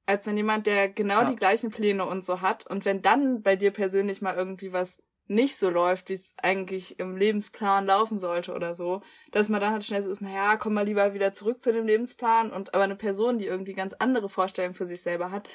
[0.07, 1.25] Als wenn jemand, der genau ja.
[1.25, 5.03] die gleichen Pläne und so hat und wenn dann bei dir persönlich mal irgendwie was
[5.27, 9.73] nicht so läuft, wie es eigentlich im Lebensplan laufen sollte oder so, dass man dann
[9.73, 12.85] halt schnell so ist, naja, komm mal lieber wieder zurück zu dem Lebensplan und aber
[12.85, 15.49] eine Person, die irgendwie ganz andere Vorstellungen für sich selber hat,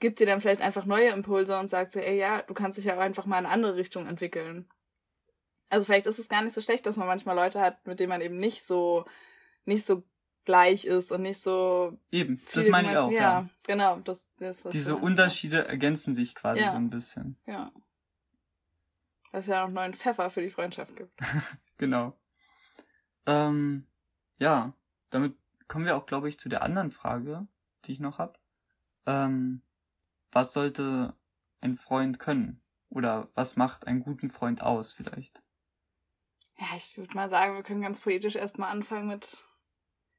[0.00, 2.84] gibt dir dann vielleicht einfach neue Impulse und sagt so, ey, ja, du kannst dich
[2.84, 4.68] ja auch einfach mal in eine andere Richtung entwickeln.
[5.70, 8.08] Also vielleicht ist es gar nicht so schlecht, dass man manchmal Leute hat, mit denen
[8.08, 9.04] man eben nicht so,
[9.64, 10.04] nicht so
[10.44, 11.98] gleich ist und nicht so.
[12.10, 13.10] Eben, das meine ich auch.
[13.10, 13.98] Ja, ja, genau.
[13.98, 16.70] Das, das, was Diese Unterschiede ergänzen sich quasi ja.
[16.70, 17.36] so ein bisschen.
[17.46, 17.70] Ja.
[19.32, 21.12] Was ja noch neuen Pfeffer für die Freundschaft gibt.
[21.76, 22.18] genau.
[23.26, 23.86] Ähm,
[24.38, 24.72] ja,
[25.10, 25.36] damit
[25.68, 27.46] kommen wir auch, glaube ich, zu der anderen Frage,
[27.84, 28.38] die ich noch habe.
[29.06, 29.62] Ähm,
[30.32, 31.14] was sollte
[31.60, 32.62] ein Freund können?
[32.90, 35.42] Oder was macht einen guten Freund aus vielleicht?
[36.58, 39.44] Ja, ich würde mal sagen, wir können ganz poetisch erstmal anfangen mit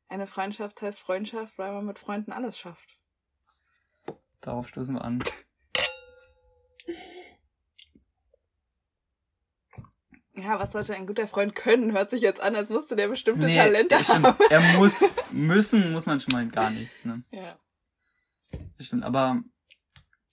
[0.08, 2.98] eine Freundschaft heißt Freundschaft, weil man mit Freunden alles schafft.
[4.41, 5.24] Darauf stoßen wir an.
[10.41, 11.91] Ja, was sollte ein guter Freund können?
[11.93, 14.25] Hört sich jetzt an, als müsste der bestimmte nee, Talente haben.
[14.49, 17.23] Er muss, müssen muss man schon mal gar nichts, ne?
[17.32, 17.58] Ja.
[18.78, 19.43] Das stimmt, aber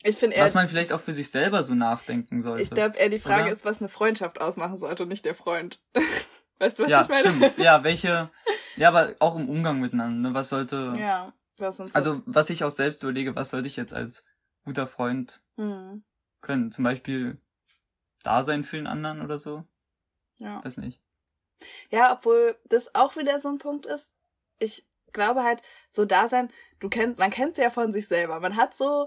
[0.07, 2.63] ich finde Was man vielleicht auch für sich selber so nachdenken sollte.
[2.63, 3.53] Ich glaube eher die Frage oder?
[3.53, 5.81] ist, was eine Freundschaft ausmachen sollte und nicht der Freund.
[6.59, 7.31] weißt du, was ja, ich meine?
[7.31, 7.59] Stimmt.
[7.59, 8.31] Ja, welche,
[8.77, 10.35] ja, aber auch im Umgang miteinander, ne?
[10.35, 13.95] was sollte, ja, was uns also, was ich auch selbst überlege, was sollte ich jetzt
[13.95, 14.25] als
[14.65, 16.05] guter Freund mhm.
[16.41, 16.71] können?
[16.71, 17.41] Zum Beispiel
[18.23, 19.65] da sein für den anderen oder so?
[20.39, 20.65] Ja.
[20.65, 21.01] Weiß nicht.
[21.91, 24.13] Ja, obwohl das auch wieder so ein Punkt ist.
[24.59, 28.41] Ich glaube halt, so da sein, du kennst, man kennt es ja von sich selber.
[28.41, 29.07] Man hat so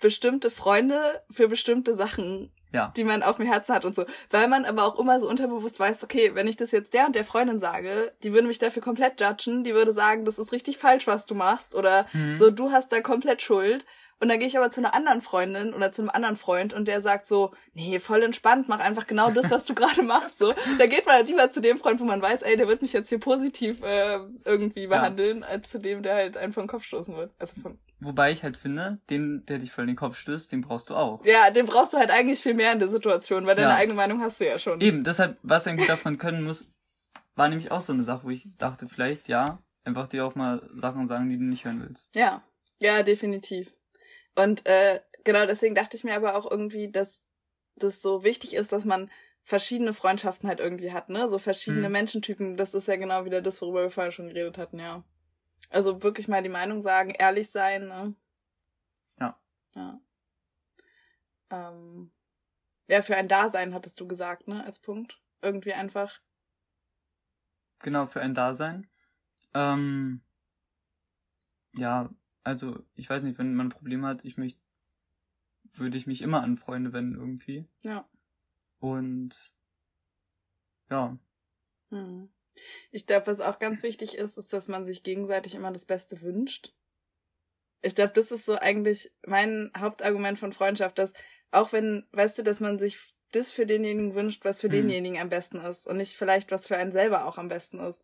[0.00, 2.92] bestimmte Freunde für bestimmte Sachen, ja.
[2.96, 4.04] die man auf dem Herzen hat und so.
[4.30, 7.14] Weil man aber auch immer so unterbewusst weiß, okay, wenn ich das jetzt der und
[7.14, 10.78] der Freundin sage, die würde mich dafür komplett judgen, die würde sagen, das ist richtig
[10.78, 12.38] falsch, was du machst oder mhm.
[12.38, 13.84] so, du hast da komplett Schuld.
[14.20, 16.86] Und dann gehe ich aber zu einer anderen Freundin oder zu einem anderen Freund und
[16.86, 20.38] der sagt so, nee, voll entspannt, mach einfach genau das, was du gerade machst.
[20.38, 22.82] So, da geht man halt lieber zu dem Freund, wo man weiß, ey, der wird
[22.82, 25.46] mich jetzt hier positiv äh, irgendwie behandeln, ja.
[25.46, 27.32] als zu dem, der halt einen vom Kopf stoßen wird.
[27.38, 30.62] Also von Wobei ich halt finde, den, der dich voll in den Kopf stößt, den
[30.62, 31.24] brauchst du auch.
[31.24, 33.76] Ja, den brauchst du halt eigentlich viel mehr in der Situation, weil deine ja.
[33.76, 34.80] eigene Meinung hast du ja schon.
[34.80, 36.70] Eben, deshalb, was ein guter Freund können muss,
[37.36, 40.62] war nämlich auch so eine Sache, wo ich dachte, vielleicht, ja, einfach dir auch mal
[40.74, 42.14] Sachen sagen, die du nicht hören willst.
[42.14, 42.42] Ja,
[42.78, 43.74] ja, definitiv.
[44.34, 47.20] Und äh, genau deswegen dachte ich mir aber auch irgendwie, dass
[47.76, 49.10] das so wichtig ist, dass man
[49.42, 51.26] verschiedene Freundschaften halt irgendwie hat, ne?
[51.28, 51.92] So verschiedene hm.
[51.92, 52.56] Menschentypen.
[52.56, 55.02] Das ist ja genau wieder das, worüber wir vorher schon geredet hatten, ja.
[55.68, 58.14] Also wirklich mal die Meinung sagen, ehrlich sein, ne?
[59.18, 59.40] Ja.
[59.74, 60.00] Ja.
[61.50, 62.10] Ähm,
[62.88, 65.20] ja, für ein Dasein hattest du gesagt, ne, als Punkt.
[65.42, 66.20] Irgendwie einfach.
[67.80, 68.88] Genau, für ein Dasein.
[69.54, 70.22] Ähm,
[71.76, 72.10] ja,
[72.42, 74.60] also ich weiß nicht, wenn man ein Problem hat, ich möchte,
[75.72, 77.66] würde ich mich immer an Freunde wenden irgendwie.
[77.82, 78.08] Ja.
[78.80, 79.52] Und
[80.90, 81.18] ja.
[81.90, 82.30] Hm.
[82.90, 86.20] Ich glaube, was auch ganz wichtig ist, ist, dass man sich gegenseitig immer das Beste
[86.20, 86.74] wünscht.
[87.82, 91.12] Ich glaube, das ist so eigentlich mein Hauptargument von Freundschaft, dass
[91.50, 92.98] auch wenn, weißt du, dass man sich
[93.32, 94.72] das für denjenigen wünscht, was für hm.
[94.72, 98.02] denjenigen am besten ist und nicht vielleicht, was für einen selber auch am besten ist.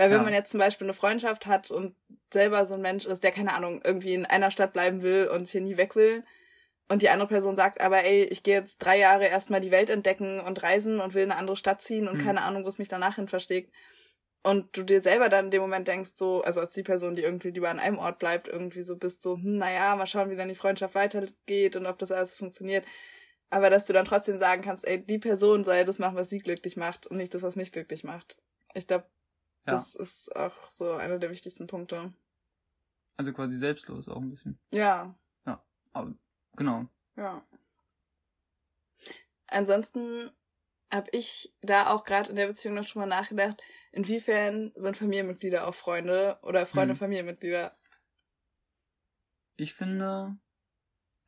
[0.00, 0.22] Weil wenn ja.
[0.22, 1.94] man jetzt zum Beispiel eine Freundschaft hat und
[2.32, 5.46] selber so ein Mensch ist, der keine Ahnung, irgendwie in einer Stadt bleiben will und
[5.46, 6.22] hier nie weg will,
[6.88, 9.90] und die andere Person sagt aber, ey, ich gehe jetzt drei Jahre erstmal die Welt
[9.90, 12.24] entdecken und reisen und will in eine andere Stadt ziehen und mhm.
[12.24, 13.74] keine Ahnung, wo es mich danach hin versteckt.
[14.42, 17.22] Und du dir selber dann in dem Moment denkst, so, also als die Person, die
[17.22, 20.36] irgendwie lieber an einem Ort bleibt, irgendwie so bist, so, hm, naja, mal schauen, wie
[20.36, 22.86] dann die Freundschaft weitergeht und ob das alles funktioniert.
[23.50, 26.38] Aber dass du dann trotzdem sagen kannst, ey, die Person soll das machen, was sie
[26.38, 28.38] glücklich macht und nicht das, was mich glücklich macht.
[28.72, 29.04] Ich glaube,
[29.66, 29.72] ja.
[29.72, 32.12] das ist auch so einer der wichtigsten Punkte.
[33.16, 34.58] Also quasi selbstlos auch ein bisschen.
[34.72, 35.14] Ja.
[35.44, 35.62] Ja.
[35.92, 36.14] Aber
[36.56, 36.86] Genau.
[37.16, 37.42] Ja.
[39.46, 40.30] Ansonsten
[40.92, 45.66] habe ich da auch gerade in der Beziehung noch schon mal nachgedacht, inwiefern sind Familienmitglieder
[45.66, 46.98] auch Freunde oder Freunde hm.
[46.98, 47.76] Familienmitglieder?
[49.56, 50.36] Ich finde,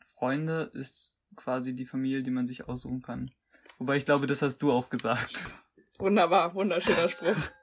[0.06, 3.30] Freunde ist quasi die Familie, die man sich aussuchen kann.
[3.78, 5.46] Wobei ich glaube, das hast du auch gesagt.
[5.98, 7.36] Wunderbar, wunderschöner Spruch.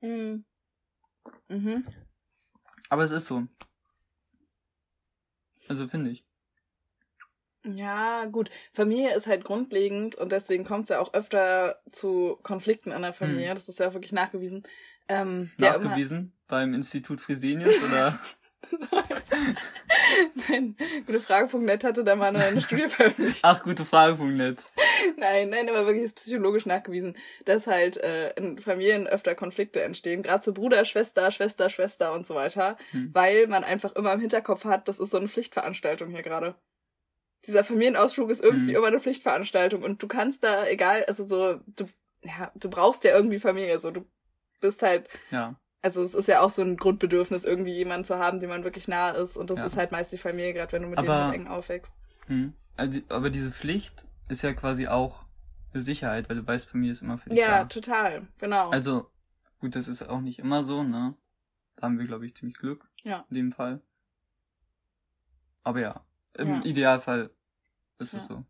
[0.00, 0.44] hm.
[1.48, 1.84] Mhm.
[2.88, 3.46] Aber es ist so.
[5.68, 6.24] Also finde ich.
[7.64, 8.50] Ja, gut.
[8.72, 13.12] Familie ist halt grundlegend und deswegen kommt es ja auch öfter zu Konflikten in der
[13.12, 13.50] Familie.
[13.50, 13.54] Hm.
[13.54, 14.62] Das ist ja auch wirklich nachgewiesen.
[15.08, 16.32] Ähm, nachgewiesen?
[16.34, 18.18] Ja, beim Institut Fresenius oder?
[20.48, 23.40] nein, gutefrage.net hatte da mal eine, Studie veröffentlicht.
[23.42, 24.58] Ach, gutefrage.net.
[25.16, 30.22] nein, nein, aber wirklich ist psychologisch nachgewiesen, dass halt äh, in Familien öfter Konflikte entstehen,
[30.22, 33.10] gerade zu Bruder, Schwester, Schwester, Schwester und so weiter, hm.
[33.12, 36.54] weil man einfach immer im Hinterkopf hat, das ist so eine Pflichtveranstaltung hier gerade.
[37.46, 38.76] Dieser Familienausflug ist irgendwie hm.
[38.76, 41.86] immer eine Pflichtveranstaltung und du kannst da, egal, also so, du,
[42.22, 44.04] ja, du brauchst ja irgendwie Familie, so, du
[44.60, 48.40] bist halt ja also es ist ja auch so ein Grundbedürfnis, irgendwie jemanden zu haben,
[48.40, 49.36] dem man wirklich nah ist.
[49.36, 49.66] Und das ja.
[49.66, 51.94] ist halt meist die Familie, gerade wenn du mit aber, denen halt eng aufwächst.
[52.26, 52.52] Hm.
[52.76, 55.24] Also, aber diese Pflicht ist ja quasi auch
[55.72, 57.56] für Sicherheit, weil du weißt, Familie ist immer für dich ja, da.
[57.58, 58.68] Ja, total, genau.
[58.70, 59.10] Also,
[59.60, 61.14] gut, das ist auch nicht immer so, ne?
[61.76, 62.88] Da haben wir, glaube ich, ziemlich Glück.
[63.02, 63.24] Ja.
[63.30, 63.80] In dem Fall.
[65.62, 66.04] Aber ja,
[66.36, 66.64] im ja.
[66.64, 67.30] Idealfall
[67.98, 68.18] ist ja.
[68.18, 68.44] es so.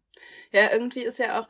[0.52, 1.48] Ja, irgendwie ist ja auch,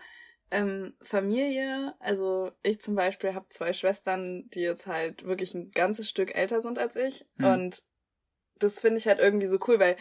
[0.51, 6.09] ähm, Familie, also ich zum Beispiel habe zwei Schwestern, die jetzt halt wirklich ein ganzes
[6.09, 7.25] Stück älter sind als ich.
[7.37, 7.45] Mhm.
[7.45, 7.85] Und
[8.59, 9.97] das finde ich halt irgendwie so cool, weil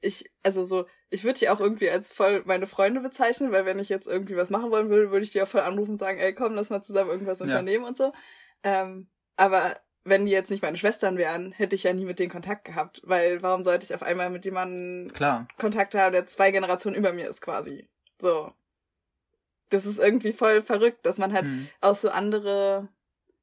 [0.00, 3.78] ich, also so, ich würde die auch irgendwie als voll meine Freunde bezeichnen, weil wenn
[3.78, 6.18] ich jetzt irgendwie was machen wollen würde, würde ich die auch voll anrufen und sagen,
[6.18, 7.88] ey komm, lass mal zusammen irgendwas unternehmen ja.
[7.88, 8.12] und so.
[8.62, 12.30] Ähm, aber wenn die jetzt nicht meine Schwestern wären, hätte ich ja nie mit denen
[12.30, 15.48] Kontakt gehabt, weil warum sollte ich auf einmal mit jemandem Klar.
[15.58, 17.88] Kontakt haben, der zwei Generationen über mir ist quasi.
[18.20, 18.52] So
[19.70, 21.68] das ist irgendwie voll verrückt, dass man halt hm.
[21.80, 22.88] auch so andere,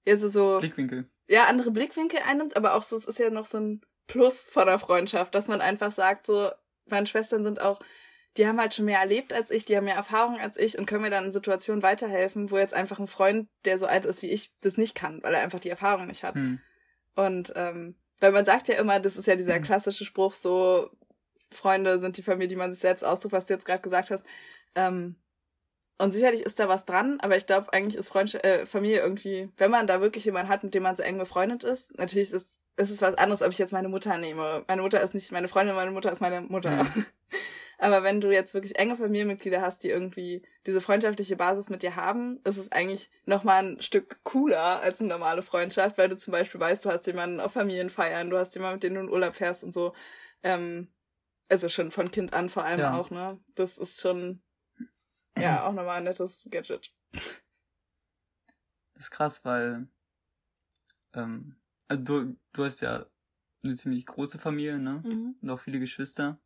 [0.05, 0.59] ja, so, so.
[0.59, 1.09] Blickwinkel.
[1.27, 4.65] Ja, andere Blickwinkel einnimmt, aber auch so, es ist ja noch so ein Plus von
[4.65, 6.51] der Freundschaft, dass man einfach sagt, so,
[6.87, 7.79] meine Schwestern sind auch,
[8.37, 10.87] die haben halt schon mehr erlebt als ich, die haben mehr Erfahrung als ich und
[10.87, 14.21] können mir dann in Situationen weiterhelfen, wo jetzt einfach ein Freund, der so alt ist
[14.21, 16.35] wie ich, das nicht kann, weil er einfach die Erfahrung nicht hat.
[16.35, 16.59] Hm.
[17.15, 19.63] Und ähm, weil man sagt ja immer, das ist ja dieser hm.
[19.63, 20.89] klassische Spruch, so
[21.51, 24.25] Freunde sind die Familie, die man sich selbst aussucht, was du jetzt gerade gesagt hast.
[24.75, 25.15] Ähm,
[25.99, 29.49] und sicherlich ist da was dran, aber ich glaube, eigentlich ist Freundschaft, äh, Familie irgendwie,
[29.57, 32.62] wenn man da wirklich jemanden hat, mit dem man so eng befreundet ist, natürlich ist,
[32.75, 34.63] ist es was anderes, ob ich jetzt meine Mutter nehme.
[34.67, 36.83] Meine Mutter ist nicht meine Freundin, meine Mutter ist meine Mutter.
[36.83, 37.05] Mhm.
[37.79, 41.95] Aber wenn du jetzt wirklich enge Familienmitglieder hast, die irgendwie diese freundschaftliche Basis mit dir
[41.95, 46.31] haben, ist es eigentlich nochmal ein Stück cooler als eine normale Freundschaft, weil du zum
[46.31, 49.35] Beispiel weißt, du hast jemanden auf Familienfeiern, du hast jemanden, mit dem du in Urlaub
[49.35, 49.93] fährst und so.
[50.43, 50.93] Ähm,
[51.49, 52.97] also schon von Kind an vor allem ja.
[52.97, 53.39] auch, ne?
[53.55, 54.41] Das ist schon
[55.37, 56.93] ja, auch nochmal ein nettes Gadget.
[58.93, 59.87] Das ist krass, weil
[61.13, 63.05] ähm, also du, du hast ja
[63.63, 65.01] eine ziemlich große Familie, ne?
[65.03, 65.35] Mhm.
[65.41, 66.39] Und auch viele Geschwister.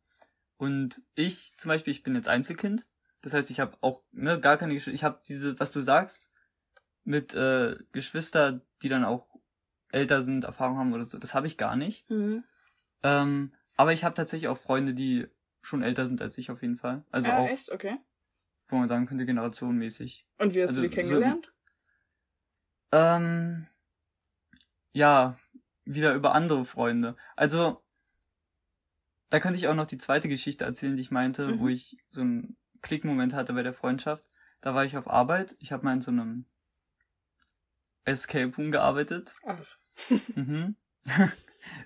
[0.56, 2.86] Und ich zum Beispiel, ich bin jetzt Einzelkind.
[3.22, 4.94] Das heißt, ich habe auch ne, gar keine Geschwister.
[4.94, 6.32] Ich habe diese, was du sagst,
[7.04, 9.26] mit äh, Geschwister, die dann auch
[9.90, 11.18] älter sind, Erfahrung haben oder so.
[11.18, 12.08] Das habe ich gar nicht.
[12.10, 12.44] Mhm.
[13.02, 15.26] Ähm, aber ich habe tatsächlich auch Freunde, die
[15.62, 17.04] schon älter sind als ich auf jeden Fall.
[17.10, 17.70] Also ja, auch echt?
[17.72, 17.98] Okay
[18.68, 20.26] wo man sagen könnte, generationenmäßig.
[20.38, 21.52] Und wie hast also, du die kennengelernt?
[22.92, 23.66] So, ähm,
[24.98, 25.38] ja,
[25.84, 27.14] wieder über andere Freunde.
[27.36, 27.84] Also,
[29.30, 31.60] da könnte ich auch noch die zweite Geschichte erzählen, die ich meinte, mhm.
[31.60, 34.24] wo ich so einen Klickmoment hatte bei der Freundschaft.
[34.60, 35.56] Da war ich auf Arbeit.
[35.60, 36.46] Ich habe mal in so einem
[38.04, 39.36] Escape Room gearbeitet.
[39.46, 39.64] Ach.
[40.34, 40.74] mhm.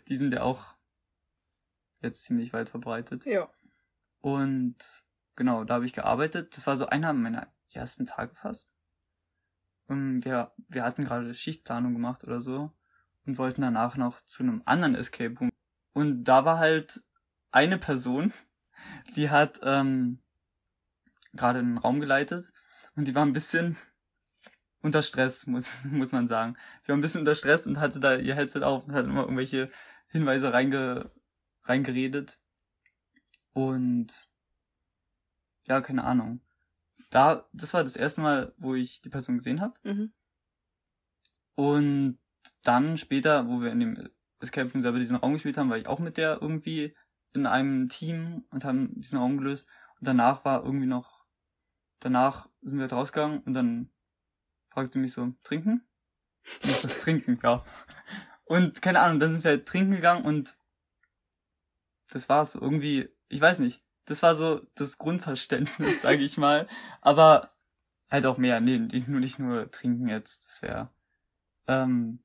[0.08, 0.74] die sind ja auch
[2.00, 3.26] jetzt ziemlich weit verbreitet.
[3.26, 3.52] Ja.
[4.20, 5.04] Und
[5.36, 6.56] genau, da habe ich gearbeitet.
[6.56, 8.72] Das war so einer meiner ersten Tage fast.
[9.86, 12.72] Und wir, wir hatten gerade Schichtplanung gemacht oder so
[13.26, 15.50] und wollten danach noch zu einem anderen Escape Room.
[15.92, 17.02] Und da war halt
[17.50, 18.32] eine Person,
[19.16, 20.20] die hat ähm,
[21.32, 22.52] gerade einen Raum geleitet
[22.96, 23.76] und die war ein bisschen
[24.82, 26.56] unter Stress, muss, muss man sagen.
[26.82, 29.22] Sie war ein bisschen unter Stress und hatte da ihr Headset auf und hat immer
[29.22, 29.70] irgendwelche
[30.08, 31.10] Hinweise reinge,
[31.64, 32.38] reingeredet.
[33.52, 34.28] Und
[35.64, 36.40] ja, keine Ahnung.
[37.10, 39.74] Da, das war das erste Mal, wo ich die Person gesehen habe.
[39.84, 40.12] Mhm.
[41.54, 42.18] Und
[42.62, 44.08] dann später, wo wir in dem
[44.40, 46.94] Escape Room selber diesen Raum gespielt haben, war ich auch mit der irgendwie
[47.32, 49.68] in einem Team und haben diesen Raum gelöst.
[49.98, 51.24] Und danach war irgendwie noch,
[52.00, 53.90] danach sind wir halt rausgegangen und dann
[54.70, 55.86] fragte mich so, trinken?
[56.60, 57.64] so, trinken, ja.
[58.44, 60.56] Und keine Ahnung, dann sind wir halt trinken gegangen und
[62.10, 62.54] das war's.
[62.54, 66.66] Irgendwie, ich weiß nicht das war so das Grundverständnis, sage ich mal.
[67.00, 67.48] Aber
[68.10, 70.90] halt auch mehr, nee, nur nicht nur trinken jetzt, das wäre,
[71.66, 72.22] ähm,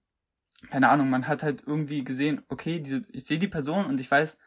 [0.69, 4.09] keine Ahnung, man hat halt irgendwie gesehen, okay, diese, ich sehe die Person und ich
[4.09, 4.37] weiß,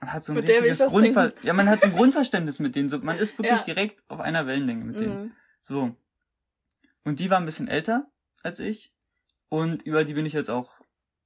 [0.00, 2.88] man hat so ein mit richtiges Grundver ja, man hat so ein Grundverständnis mit denen,
[2.88, 3.64] so, man ist wirklich ja.
[3.64, 5.24] direkt auf einer Wellenlänge mit denen.
[5.24, 5.32] Mhm.
[5.60, 5.96] So.
[7.04, 8.10] Und die war ein bisschen älter
[8.42, 8.92] als ich
[9.48, 10.80] und über die bin ich jetzt auch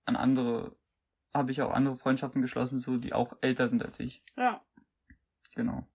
[0.05, 0.77] an andere,
[1.33, 4.23] habe ich auch andere Freundschaften geschlossen, so, die auch älter sind als ich.
[4.37, 4.61] Ja.
[5.55, 5.87] Genau.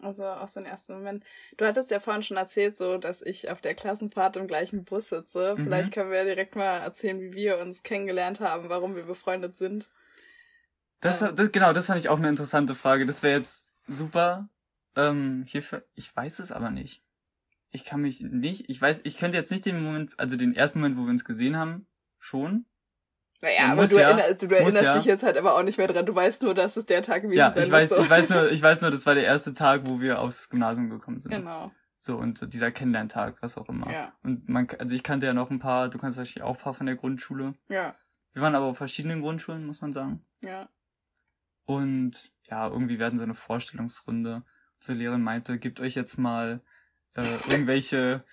[0.00, 1.24] Also aus dem ersten Moment.
[1.56, 5.08] Du hattest ja vorhin schon erzählt, so, dass ich auf der Klassenfahrt im gleichen Bus
[5.08, 5.56] sitze.
[5.56, 5.64] Mhm.
[5.64, 9.88] Vielleicht können wir direkt mal erzählen, wie wir uns kennengelernt haben, warum wir befreundet sind.
[11.00, 11.34] Das, ähm.
[11.34, 13.06] das genau, das fand ich auch eine interessante Frage.
[13.06, 14.48] Das wäre jetzt super.
[14.94, 17.02] Ähm, hierfür, ich weiß es aber nicht.
[17.70, 20.80] Ich kann mich nicht, ich weiß, ich könnte jetzt nicht den Moment, also den ersten
[20.80, 21.86] Moment, wo wir uns gesehen haben,
[22.18, 22.64] schon.
[23.40, 24.94] Naja, aber du, ja, erinner, du erinnerst ja.
[24.96, 26.04] dich jetzt halt aber auch nicht mehr dran.
[26.04, 27.98] Du weißt nur, dass es der Tag gewesen ja, ich weiß, so.
[27.98, 30.90] ich weiß nur, ich weiß nur, das war der erste Tag, wo wir aufs Gymnasium
[30.90, 31.30] gekommen sind.
[31.30, 31.70] Genau.
[32.00, 33.90] So, und dieser Kennenlerntag, was auch immer.
[33.90, 34.12] Ja.
[34.22, 36.74] Und man, also ich kannte ja noch ein paar, du kannst wahrscheinlich auch ein paar
[36.74, 37.54] von der Grundschule.
[37.68, 37.94] Ja.
[38.32, 40.24] Wir waren aber auf verschiedenen Grundschulen, muss man sagen.
[40.44, 40.68] Ja.
[41.64, 44.42] Und ja, irgendwie werden so eine Vorstellungsrunde.
[44.80, 46.60] Unsere Lehrerin meinte, gebt euch jetzt mal
[47.14, 48.24] äh, irgendwelche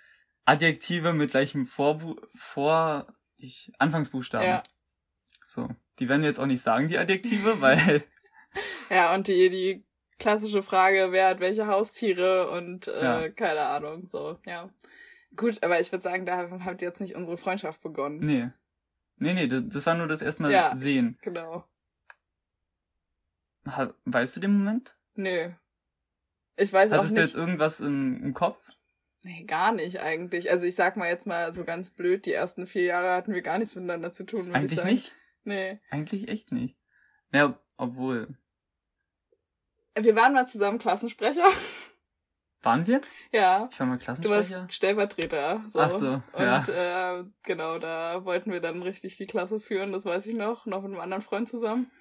[0.46, 4.48] Adjektive mit gleichem Vorbu Vor ich, Anfangsbuchstaben.
[4.48, 4.64] Ja.
[5.56, 5.70] So.
[6.00, 8.04] Die werden jetzt auch nicht sagen, die Adjektive, weil.
[8.90, 9.86] ja, und die, die
[10.20, 13.30] klassische Frage, wer hat welche Haustiere und äh, ja.
[13.30, 14.70] keine Ahnung, so, ja.
[15.36, 18.20] Gut, aber ich würde sagen, da habt ihr jetzt nicht unsere Freundschaft begonnen.
[18.20, 18.50] Nee.
[19.18, 21.18] Nee, nee, das, das war nur das erstmal ja, sehen.
[21.22, 21.66] Genau.
[24.06, 24.98] Weißt du den Moment?
[25.16, 25.50] Nö.
[26.58, 27.04] Ich weiß Hattest auch nicht.
[27.04, 28.72] Hast du jetzt irgendwas im, im Kopf?
[29.24, 30.52] Nee, gar nicht eigentlich.
[30.52, 33.42] Also ich sag mal jetzt mal so ganz blöd, die ersten vier Jahre hatten wir
[33.42, 34.54] gar nichts miteinander zu tun.
[34.54, 35.16] Eigentlich nicht?
[35.46, 35.80] Nee.
[35.90, 36.76] Eigentlich echt nicht.
[37.32, 38.38] Ja, obwohl.
[39.98, 41.46] Wir waren mal zusammen Klassensprecher.
[42.64, 43.02] Waren wir?
[43.32, 43.70] Ja.
[43.72, 44.42] Ich war mal Klassensprecher.
[44.42, 45.64] Du warst Stellvertreter.
[45.70, 45.80] So.
[45.80, 46.58] Ach so, ja.
[46.58, 50.66] Und äh, genau, da wollten wir dann richtig die Klasse führen, das weiß ich noch,
[50.66, 51.92] noch mit einem anderen Freund zusammen.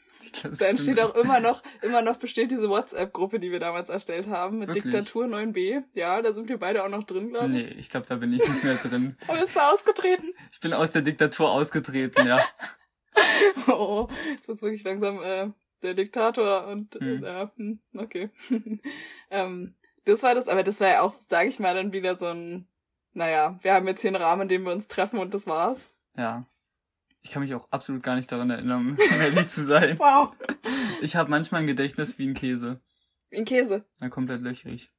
[0.59, 4.59] Da entsteht auch immer noch, immer noch besteht diese WhatsApp-Gruppe, die wir damals erstellt haben,
[4.59, 4.85] mit Wirklich?
[4.85, 5.83] Diktatur 9b.
[5.93, 7.67] Ja, da sind wir beide auch noch drin, glaube ich.
[7.67, 9.17] Nee, ich glaube, da bin ich nicht mehr drin.
[9.29, 10.33] Aber bist du ausgetreten?
[10.51, 12.43] Ich bin aus der Diktatur ausgetreten, ja.
[13.69, 15.51] oh, jetzt wird's wirklich langsam äh,
[15.83, 17.25] der Diktator und hm.
[17.25, 18.31] äh, hm, okay.
[19.31, 19.75] ähm,
[20.05, 22.67] das war das, aber das war ja auch, sage ich mal, dann wieder so ein,
[23.13, 25.91] naja, wir haben jetzt hier einen Rahmen, in dem wir uns treffen und das war's.
[26.17, 26.47] Ja.
[27.23, 29.99] Ich kann mich auch absolut gar nicht daran erinnern, ehrlich zu sein.
[29.99, 30.35] Wow.
[31.01, 32.81] Ich habe manchmal ein Gedächtnis wie ein Käse.
[33.31, 33.87] Wie ein Käse?
[34.01, 34.93] Na, komplett löchrig.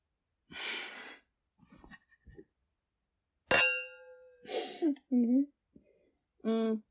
[5.09, 5.47] mhm.
[6.41, 6.83] Mhm.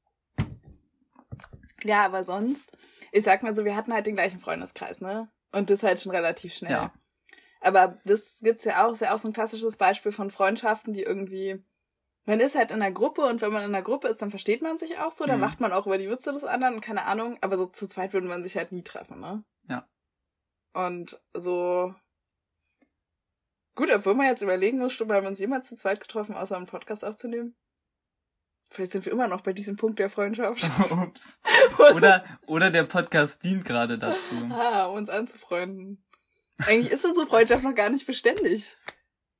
[1.85, 2.73] Ja, aber sonst,
[3.12, 5.29] ich sag mal so, wir hatten halt den gleichen Freundeskreis, ne?
[5.53, 6.73] Und das halt schon relativ schnell.
[6.73, 6.94] Ja.
[7.61, 11.03] Aber das gibt's ja auch, ist ja auch so ein klassisches Beispiel von Freundschaften, die
[11.03, 11.62] irgendwie,
[12.25, 14.62] man ist halt in einer Gruppe und wenn man in einer Gruppe ist, dann versteht
[14.62, 15.42] man sich auch so, dann mhm.
[15.42, 18.12] lacht man auch über die Witze des anderen und keine Ahnung, aber so zu zweit
[18.12, 19.44] würde man sich halt nie treffen, ne?
[19.68, 19.88] Ja.
[20.75, 21.94] Und so,
[23.77, 26.66] gut, obwohl man jetzt überlegen muss, haben wir uns jemals zu zweit getroffen, außer einen
[26.66, 27.57] Podcast aufzunehmen?
[28.70, 30.68] Vielleicht sind wir immer noch bei diesem Punkt der Freundschaft.
[30.90, 31.40] Ups.
[31.79, 34.35] Oder, oder der Podcast dient gerade dazu.
[34.50, 36.05] Ah, uns anzufreunden.
[36.59, 38.77] Eigentlich ist unsere Freundschaft noch gar nicht beständig.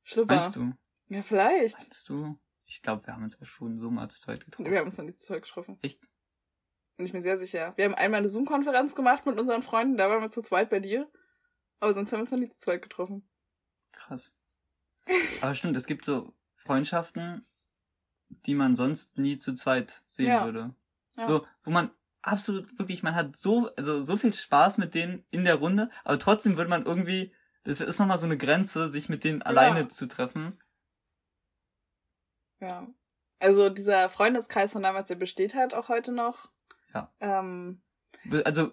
[0.03, 0.35] Schlupper.
[0.35, 0.73] Meinst du?
[1.09, 1.79] Ja, vielleicht.
[1.79, 2.39] Meinst du?
[2.67, 4.71] Ich glaube, wir haben uns ja schon so mal zu zweit getroffen.
[4.71, 5.79] Wir haben uns noch nicht zu zweit getroffen.
[5.83, 6.09] Echt?
[6.97, 7.73] Bin ich mir sehr sicher.
[7.77, 10.81] Wir haben einmal eine Zoom-Konferenz gemacht mit unseren Freunden, da waren wir zu zweit bei
[10.81, 11.11] dir.
[11.81, 13.29] Aber sonst haben wir uns noch nicht zu zweit getroffen.
[13.93, 14.33] Krass.
[15.41, 17.47] Aber stimmt, es gibt so Freundschaften,
[18.29, 20.45] die man sonst nie zu zweit sehen ja.
[20.45, 20.75] würde.
[21.17, 21.27] Ja.
[21.27, 21.91] So, wo man
[22.23, 26.19] absolut wirklich, man hat so, also so viel Spaß mit denen in der Runde, aber
[26.19, 27.33] trotzdem würde man irgendwie,
[27.65, 29.47] das ist nochmal so eine Grenze, sich mit denen ja.
[29.47, 30.59] alleine zu treffen.
[32.61, 32.87] Ja.
[33.39, 36.51] Also dieser Freundeskreis von damals, der besteht halt auch heute noch.
[36.95, 37.13] Ja.
[37.21, 37.83] Ähm,
[38.45, 38.73] also,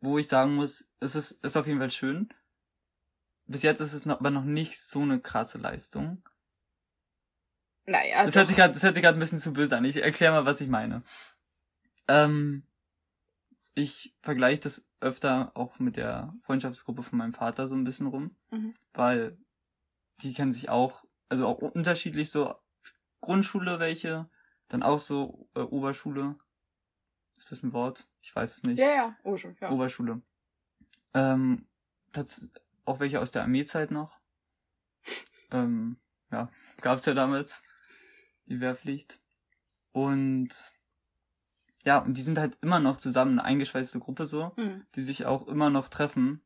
[0.00, 2.28] wo ich sagen muss, es ist, ist auf jeden Fall schön.
[3.46, 6.22] Bis jetzt ist es noch, aber noch nicht so eine krasse Leistung.
[7.86, 8.24] Naja.
[8.24, 9.84] Das hört sich gerade, das hört sich gerade ein bisschen zu böse an.
[9.84, 11.02] Ich erkläre mal, was ich meine.
[12.08, 12.64] Ähm,
[13.74, 18.36] ich vergleiche das öfter auch mit der Freundschaftsgruppe von meinem Vater so ein bisschen rum,
[18.50, 18.74] mhm.
[18.94, 19.38] weil
[20.20, 22.54] die kennen sich auch, also auch unterschiedlich so
[23.20, 24.28] Grundschule welche,
[24.68, 26.36] dann auch so äh, Oberschule.
[27.36, 28.06] Ist das ein Wort?
[28.20, 28.78] Ich weiß es nicht.
[28.78, 29.56] Ja, ja, Oberschule.
[29.60, 29.70] Ja.
[29.70, 30.22] Oberschule.
[31.14, 31.66] Ähm,
[32.12, 32.52] das,
[32.84, 34.20] auch welche aus der Armeezeit noch.
[35.50, 35.96] ähm,
[36.30, 36.48] ja,
[36.80, 37.62] gab's ja damals
[38.52, 39.20] die Wehrpflicht.
[39.92, 40.72] Und
[41.84, 44.86] ja, und die sind halt immer noch zusammen eine eingeschweißte Gruppe so, mhm.
[44.94, 46.40] die sich auch immer noch treffen,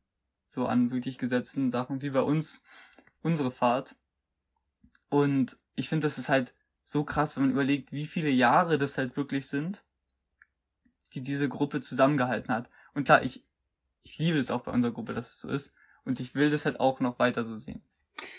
[0.47, 2.61] so an wirklich gesetzten Sachen, wie bei uns,
[3.21, 3.95] unsere Fahrt.
[5.09, 8.97] Und ich finde, das ist halt so krass, wenn man überlegt, wie viele Jahre das
[8.97, 9.83] halt wirklich sind,
[11.13, 12.69] die diese Gruppe zusammengehalten hat.
[12.93, 13.45] Und klar, ich,
[14.03, 15.73] ich liebe es auch bei unserer Gruppe, dass es so ist.
[16.03, 17.83] Und ich will das halt auch noch weiter so sehen.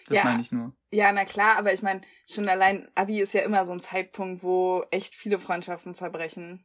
[0.07, 0.72] Das ja, meine ich nur.
[0.91, 4.43] Ja, na klar, aber ich meine, schon allein Abi ist ja immer so ein Zeitpunkt,
[4.43, 6.64] wo echt viele Freundschaften zerbrechen.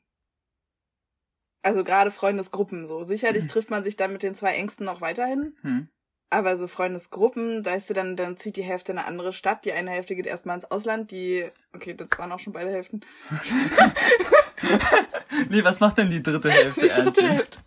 [1.61, 3.03] Also gerade Freundesgruppen so.
[3.03, 3.49] Sicherlich hm.
[3.49, 5.55] trifft man sich dann mit den zwei Ängsten noch weiterhin.
[5.61, 5.87] Hm.
[6.29, 9.65] Aber so Freundesgruppen, da ist du dann, dann zieht die Hälfte in eine andere Stadt,
[9.65, 13.01] die eine Hälfte geht erstmal ins Ausland, die, okay, das waren auch schon beide Hälften.
[15.49, 16.81] nee, was macht denn die dritte Hälfte?
[16.81, 17.59] Die dritte Hälfte.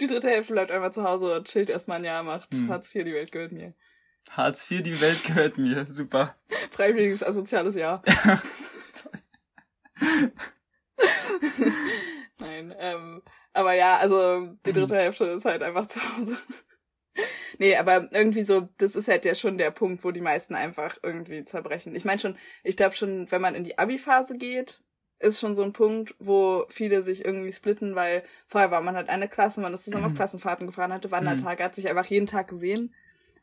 [0.00, 2.68] Die dritte Hälfte bleibt einfach zu Hause und chillt erstmal ein Jahr, macht hm.
[2.70, 3.74] Hartz IV, die Welt gehört mir.
[4.30, 6.36] Hartz IV, die Welt gehört mir, super.
[6.70, 8.02] Freiwilliges asoziales Jahr.
[12.38, 13.22] Nein, ähm,
[13.52, 16.38] aber ja, also die dritte Hälfte ist halt einfach zu Hause.
[17.58, 20.96] nee, aber irgendwie so, das ist halt ja schon der Punkt, wo die meisten einfach
[21.02, 21.94] irgendwie zerbrechen.
[21.94, 24.80] Ich meine schon, ich glaube schon, wenn man in die Abi-Phase geht,
[25.20, 29.08] ist schon so ein Punkt, wo viele sich irgendwie splitten, weil vorher war man halt
[29.08, 30.16] eine Klasse, man ist zusammen auf mhm.
[30.16, 31.66] Klassenfahrten gefahren, hatte Wandertage, mhm.
[31.66, 32.94] hat sich einfach jeden Tag gesehen.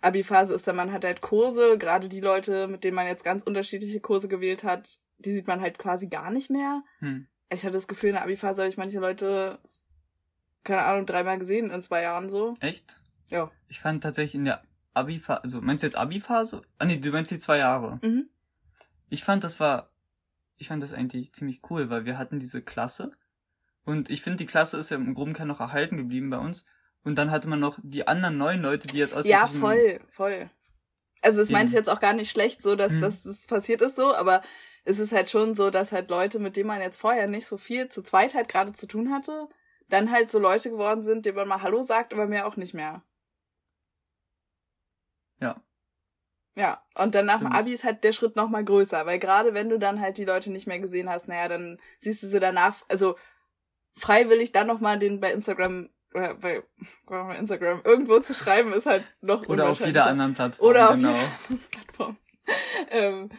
[0.01, 3.43] Abi-Phase ist dann, man hat halt Kurse, gerade die Leute, mit denen man jetzt ganz
[3.43, 6.83] unterschiedliche Kurse gewählt hat, die sieht man halt quasi gar nicht mehr.
[6.99, 7.27] Hm.
[7.49, 9.59] Ich hatte das Gefühl, in der Abi-Phase habe ich manche Leute,
[10.63, 12.55] keine Ahnung, dreimal gesehen in zwei Jahren so.
[12.59, 12.99] Echt?
[13.29, 13.51] Ja.
[13.69, 14.63] Ich fand tatsächlich in der
[14.93, 16.61] Abi-Phase, also meinst du jetzt Abi-Phase?
[16.79, 17.99] Ah nee, du meinst die zwei Jahre.
[18.03, 18.29] Mhm.
[19.09, 19.89] Ich fand, das war,
[20.57, 23.11] ich fand das eigentlich ziemlich cool, weil wir hatten diese Klasse
[23.87, 26.65] und ich finde, die Klasse ist ja im groben Kern noch erhalten geblieben bei uns.
[27.05, 30.49] Und dann hatte man noch die anderen neuen Leute, die jetzt aus Ja, voll, voll.
[31.21, 32.99] Also das meinte ich jetzt auch gar nicht schlecht, so dass, hm.
[32.99, 34.41] dass das passiert ist so, aber
[34.83, 37.55] es ist halt schon so, dass halt Leute, mit denen man jetzt vorher nicht so
[37.55, 39.47] viel zu zweit halt gerade zu tun hatte,
[39.87, 42.73] dann halt so Leute geworden sind, denen man mal Hallo sagt, aber mehr auch nicht
[42.73, 43.03] mehr.
[45.39, 45.63] Ja.
[46.57, 49.53] Ja, und dann nach dem Abi ist halt der Schritt noch mal größer, weil gerade
[49.53, 52.39] wenn du dann halt die Leute nicht mehr gesehen hast, naja, dann siehst du sie
[52.39, 53.15] danach, also
[53.95, 56.63] freiwillig dann noch mal den bei Instagram oder bei,
[57.05, 60.67] bei Instagram irgendwo zu schreiben ist halt noch Oder auf jeder anderen Plattform.
[60.67, 61.09] Oder auf genau.
[61.09, 62.17] jeder anderen Plattform.
[62.89, 63.29] ähm,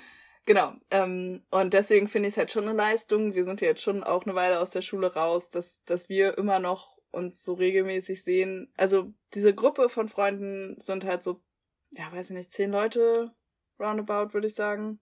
[0.46, 0.72] Genau.
[0.90, 3.34] Ähm, und deswegen finde ich es halt schon eine Leistung.
[3.34, 6.38] Wir sind ja jetzt schon auch eine Weile aus der Schule raus, dass, dass wir
[6.38, 8.72] immer noch uns so regelmäßig sehen.
[8.74, 11.42] Also diese Gruppe von Freunden sind halt so,
[11.90, 13.34] ja, weiß ich nicht, zehn Leute
[13.78, 15.00] roundabout, würde ich sagen.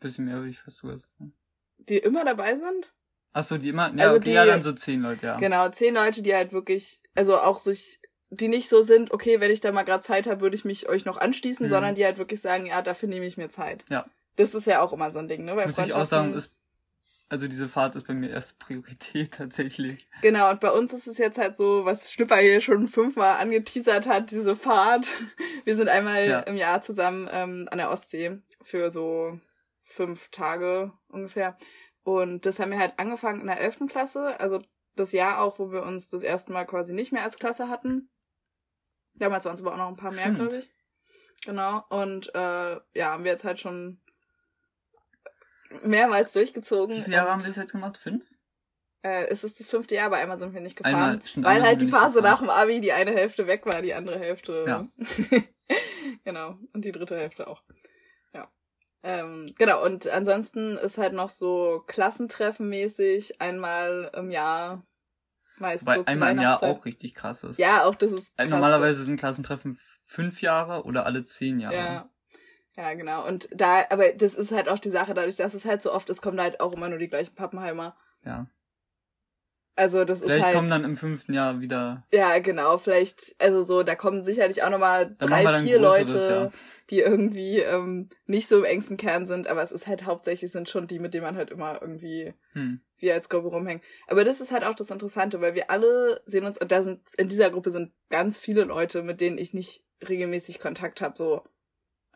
[0.00, 0.98] Bisschen mehr würde ich fast sogar
[1.78, 2.94] Die immer dabei sind?
[3.32, 5.36] Ach so, die immer, ja, also okay, die, ja, dann so zehn Leute, ja.
[5.36, 8.00] Genau, zehn Leute, die halt wirklich, also auch sich
[8.30, 10.88] die nicht so sind, okay, wenn ich da mal gerade Zeit habe, würde ich mich
[10.88, 11.70] euch noch anschließen, mhm.
[11.70, 13.84] sondern die halt wirklich sagen, ja, dafür nehme ich mir Zeit.
[13.88, 14.06] Ja.
[14.36, 15.54] Das ist ja auch immer so ein Ding, ne?
[15.54, 16.56] Bei Muss ich auch sagen, ist,
[17.28, 20.08] also diese Fahrt ist bei mir erst Priorität tatsächlich.
[20.22, 24.06] Genau, und bei uns ist es jetzt halt so, was Schnipper hier schon fünfmal angeteasert
[24.06, 25.10] hat, diese Fahrt.
[25.64, 26.40] Wir sind einmal ja.
[26.40, 29.40] im Jahr zusammen ähm, an der Ostsee für so
[29.82, 31.56] fünf Tage ungefähr.
[32.02, 34.62] Und das haben wir halt angefangen in der elften Klasse, also
[34.94, 38.08] das Jahr auch, wo wir uns das erste Mal quasi nicht mehr als Klasse hatten.
[39.14, 40.70] Damals waren es aber auch noch ein paar mehr, glaube ich.
[41.44, 41.84] Genau.
[41.88, 44.00] Und äh, ja, haben wir jetzt halt schon
[45.82, 46.96] mehrmals durchgezogen.
[46.96, 47.96] Wie viele Jahre haben wir das jetzt gemacht?
[47.96, 48.24] Fünf?
[49.02, 51.22] Äh, es ist das fünfte Jahr, aber einmal sind wir nicht gefahren.
[51.36, 54.18] Einmal, weil halt die Phase nach dem Abi die eine Hälfte weg war, die andere
[54.18, 54.64] Hälfte.
[54.66, 54.86] Ja.
[56.24, 56.58] genau.
[56.72, 57.62] Und die dritte Hälfte auch.
[58.32, 58.50] Ja.
[59.02, 64.82] Ähm, genau, und ansonsten ist halt noch so Klassentreffen mäßig einmal im Jahr
[65.58, 67.58] Meist Weil so einmal im Jahr auch richtig krass ist.
[67.58, 68.48] Ja, auch das ist krass.
[68.48, 71.76] Normalerweise sind Klassentreffen fünf Jahre oder alle zehn Jahre.
[71.76, 72.10] Ja.
[72.76, 73.26] Ja, genau.
[73.26, 76.10] Und da, aber das ist halt auch die Sache, dadurch, dass es halt so oft
[76.10, 77.96] ist, kommen halt auch immer nur die gleichen Pappenheimer.
[78.24, 78.46] Ja.
[79.76, 80.42] Also das vielleicht ist halt.
[80.42, 82.06] Vielleicht kommen dann im fünften Jahr wieder.
[82.12, 82.78] Ja, genau.
[82.78, 86.50] Vielleicht, also so, da kommen sicherlich auch nochmal drei, vier Leute, ja.
[86.88, 90.68] die irgendwie ähm, nicht so im engsten Kern sind, aber es ist halt hauptsächlich sind
[90.68, 92.80] schon die, mit denen man halt immer irgendwie hm.
[92.96, 93.84] wie als Gruppe rumhängt.
[94.06, 97.02] Aber das ist halt auch das Interessante, weil wir alle sehen uns, und da sind,
[97.18, 101.42] in dieser Gruppe sind ganz viele Leute, mit denen ich nicht regelmäßig Kontakt habe, so.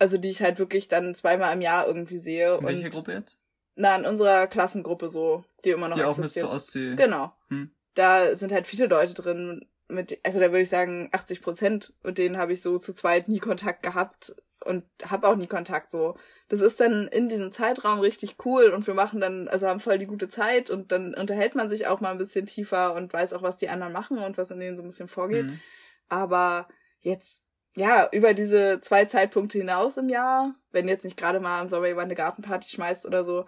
[0.00, 2.56] Also die ich halt wirklich dann zweimal im Jahr irgendwie sehe.
[2.56, 3.38] In welche Gruppe jetzt?
[3.76, 6.46] Na, in unserer Klassengruppe so, die immer noch die existiert.
[6.46, 6.96] auch mit zur Ostsee.
[6.96, 7.32] Genau.
[7.48, 7.70] Hm.
[7.94, 12.18] Da sind halt viele Leute drin, mit, also da würde ich sagen 80 Prozent, mit
[12.18, 14.34] denen habe ich so zu zweit nie Kontakt gehabt
[14.64, 16.16] und habe auch nie Kontakt so.
[16.48, 19.98] Das ist dann in diesem Zeitraum richtig cool und wir machen dann, also haben voll
[19.98, 23.32] die gute Zeit und dann unterhält man sich auch mal ein bisschen tiefer und weiß
[23.32, 25.46] auch, was die anderen machen und was in denen so ein bisschen vorgeht.
[25.46, 25.60] Mhm.
[26.08, 26.68] Aber
[27.00, 27.42] jetzt,
[27.76, 31.86] ja, über diese zwei Zeitpunkte hinaus im Jahr, wenn jetzt nicht gerade mal im Sommer
[31.86, 33.46] jemand eine Gartenparty schmeißt oder so,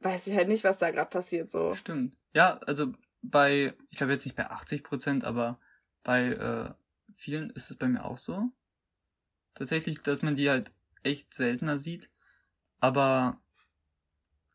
[0.00, 1.74] weiß ich halt nicht, was da gerade passiert so.
[1.74, 2.16] Stimmt.
[2.32, 5.58] Ja, also bei, ich glaube jetzt nicht bei 80 Prozent, aber
[6.02, 6.74] bei äh,
[7.14, 8.50] vielen ist es bei mir auch so.
[9.54, 10.72] Tatsächlich, dass man die halt
[11.02, 12.10] echt seltener sieht.
[12.78, 13.40] Aber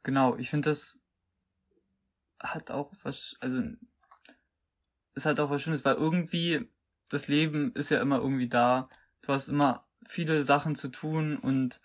[0.03, 0.99] genau, ich finde das
[2.39, 3.61] hat auch was, also
[5.13, 6.69] es hat auch was Schönes, weil irgendwie
[7.11, 8.89] das Leben ist ja immer irgendwie da.
[9.21, 11.79] Du hast immer viele Sachen zu tun und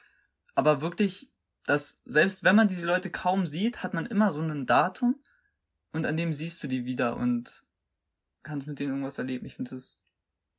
[0.55, 1.31] aber wirklich,
[1.67, 5.21] dass selbst wenn man diese Leute kaum sieht, hat man immer so ein Datum
[5.93, 7.65] und an dem siehst du die wieder und
[8.43, 9.45] kannst mit denen irgendwas erleben.
[9.47, 10.05] Ich finde das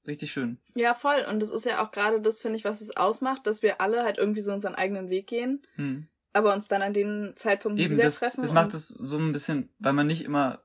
[0.06, 0.60] richtig schön.
[0.76, 1.26] Ja, voll.
[1.30, 4.04] Und das ist ja auch gerade das, finde ich, was es ausmacht, dass wir alle
[4.04, 6.08] halt irgendwie so unseren eigenen Weg gehen, Hm.
[6.34, 8.42] aber uns dann an den Zeitpunkten Eben, wieder das, treffen.
[8.42, 10.62] das macht es so ein bisschen, weil man nicht immer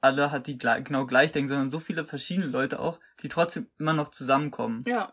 [0.00, 3.92] alle hat, die genau gleich denken, sondern so viele verschiedene Leute auch, die trotzdem immer
[3.92, 4.84] noch zusammenkommen.
[4.86, 5.12] Ja.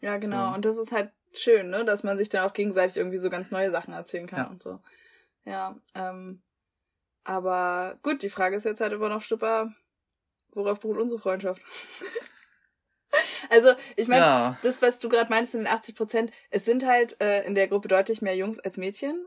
[0.00, 0.48] Ja, genau.
[0.48, 0.54] So.
[0.54, 3.50] Und das ist halt schön, ne, dass man sich dann auch gegenseitig irgendwie so ganz
[3.50, 4.46] neue Sachen erzählen kann Ja.
[4.46, 4.80] und so.
[5.44, 6.42] Ja, ähm,
[7.24, 9.72] aber gut, die Frage ist jetzt halt immer noch, Stipper,
[10.50, 11.60] worauf beruht unsere Freundschaft?
[13.50, 16.86] also, ich meine, ja, das, was du gerade meinst in den 80 Prozent, es sind
[16.86, 19.26] halt äh, in der Gruppe deutlich mehr Jungs als Mädchen.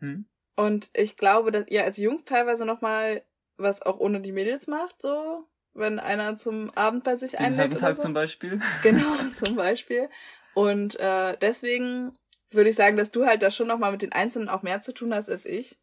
[0.00, 0.26] hm?
[0.56, 3.22] Und ich glaube, dass ihr als Jungs teilweise noch mal
[3.58, 5.44] was auch ohne die Mädels macht, so,
[5.74, 8.02] wenn einer zum Abend bei sich den einlädt oder Herrentag so.
[8.02, 8.60] zum Beispiel.
[8.82, 10.08] Genau, zum Beispiel.
[10.54, 12.16] Und äh, deswegen
[12.50, 14.80] würde ich sagen, dass du halt da schon noch mal mit den Einzelnen auch mehr
[14.80, 15.78] zu tun hast als ich.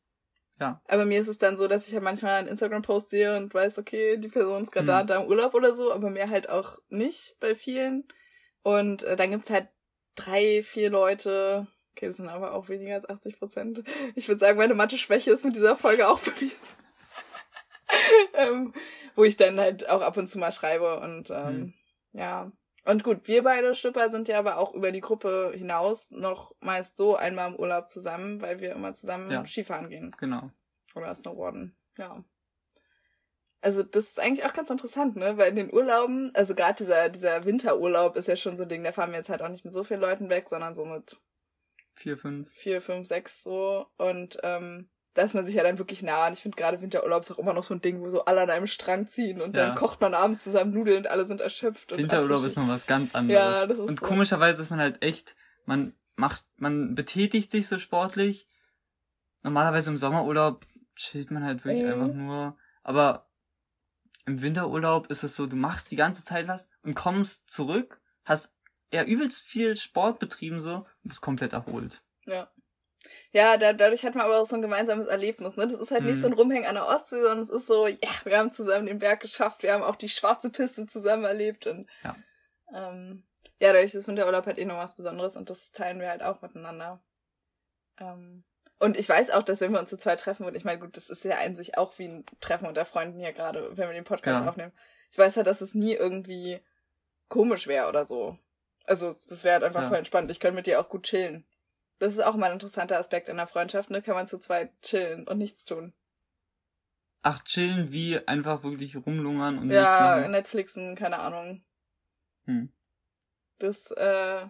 [0.59, 0.81] Ja.
[0.87, 3.77] Aber mir ist es dann so, dass ich halt manchmal einen Instagram-Post sehe und weiß,
[3.77, 4.87] okay, die Person ist gerade Hm.
[4.87, 8.07] da und da im Urlaub oder so, aber mehr halt auch nicht bei vielen.
[8.63, 9.67] Und äh, dann gibt's halt
[10.15, 11.67] drei, vier Leute.
[11.91, 13.83] Okay, das sind aber auch weniger als 80 Prozent.
[14.15, 16.67] Ich würde sagen, meine Mathe-Schwäche ist mit dieser Folge auch bewiesen.
[18.33, 18.73] ähm,
[19.15, 21.73] wo ich dann halt auch ab und zu mal schreibe und ähm, Hm.
[22.13, 22.51] ja.
[22.87, 26.97] Und gut, wir beide Schipper sind ja aber auch über die Gruppe hinaus noch meist
[26.97, 29.43] so einmal im Urlaub zusammen, weil wir immer zusammen Ja.
[29.43, 30.51] Skifahren gehen Genau.
[30.93, 31.75] oder Snowboarden.
[31.97, 32.23] Ja.
[33.61, 35.37] Also das ist eigentlich auch ganz interessant, ne?
[35.39, 38.83] Weil in den Urlauben, also gerade dieser, dieser Winterurlaub ist ja schon so ein Ding,
[38.83, 41.19] da fahren wir jetzt halt auch nicht mit so vielen Leuten weg, sondern so mit
[41.95, 42.51] Vier, fünf.
[42.51, 43.87] vier, fünf, sechs so.
[43.97, 46.27] Und ähm, da ist man sich ja dann wirklich nah.
[46.27, 48.41] Und ich finde gerade Winterurlaub ist auch immer noch so ein Ding, wo so alle
[48.41, 49.65] an einem Strang ziehen und Ja.
[49.67, 51.91] dann kocht man abends zusammen Nudeln und alle sind erschöpft.
[51.91, 53.41] Und Winterurlaub ist noch was ganz anderes.
[53.41, 54.05] Ja, das ist Und so.
[54.05, 55.35] komischerweise ist man halt echt,
[55.65, 58.47] man macht, man betätigt sich so sportlich.
[59.43, 61.91] Normalerweise im Sommerurlaub chillt man halt wirklich Mhm.
[62.01, 62.57] einfach nur.
[62.83, 63.27] Aber
[64.25, 68.53] im Winterurlaub ist es so, du machst die ganze Zeit was und kommst zurück, hast
[68.91, 72.01] ja übelst viel Sport betrieben so und bist komplett erholt.
[72.25, 72.47] Ja.
[73.31, 75.67] Ja, da, dadurch hat man aber auch so ein gemeinsames Erlebnis, ne?
[75.67, 76.21] Das ist halt nicht Mhm.
[76.21, 78.99] so ein Rumhängen an der Ostsee, sondern es ist so, ja, wir haben zusammen den
[78.99, 82.15] Berg geschafft, wir haben auch die schwarze Piste zusammen erlebt und Ja.
[82.73, 83.23] ähm,
[83.61, 86.41] ja, dadurch ist Winterurlaub halt eh noch was Besonderes und das teilen wir halt auch
[86.41, 87.01] miteinander.
[87.99, 88.43] Ähm,
[88.79, 90.97] und ich weiß auch, dass wenn wir uns zu zweit treffen, und ich meine, gut,
[90.97, 93.93] das ist ja an sich auch wie ein Treffen unter Freunden hier gerade, wenn wir
[93.93, 94.49] den Podcast Ja.
[94.49, 94.73] aufnehmen.
[95.11, 96.59] Ich weiß halt, dass es nie irgendwie
[97.29, 98.37] komisch wäre oder so.
[98.83, 99.87] Also, es wäre halt einfach Ja.
[99.87, 100.29] voll entspannt.
[100.29, 101.45] Ich könnte mit dir auch gut chillen.
[101.99, 104.01] Das ist auch mal ein interessanter Aspekt in der Freundschaft, ne?
[104.01, 105.93] Kann man zu zweit chillen und nichts tun.
[107.21, 110.31] Ach, chillen wie einfach wirklich rumlungern und nichts ja, machen.
[110.31, 111.63] Netflixen, keine Ahnung.
[112.45, 112.71] Hm.
[113.57, 114.47] Das, äh,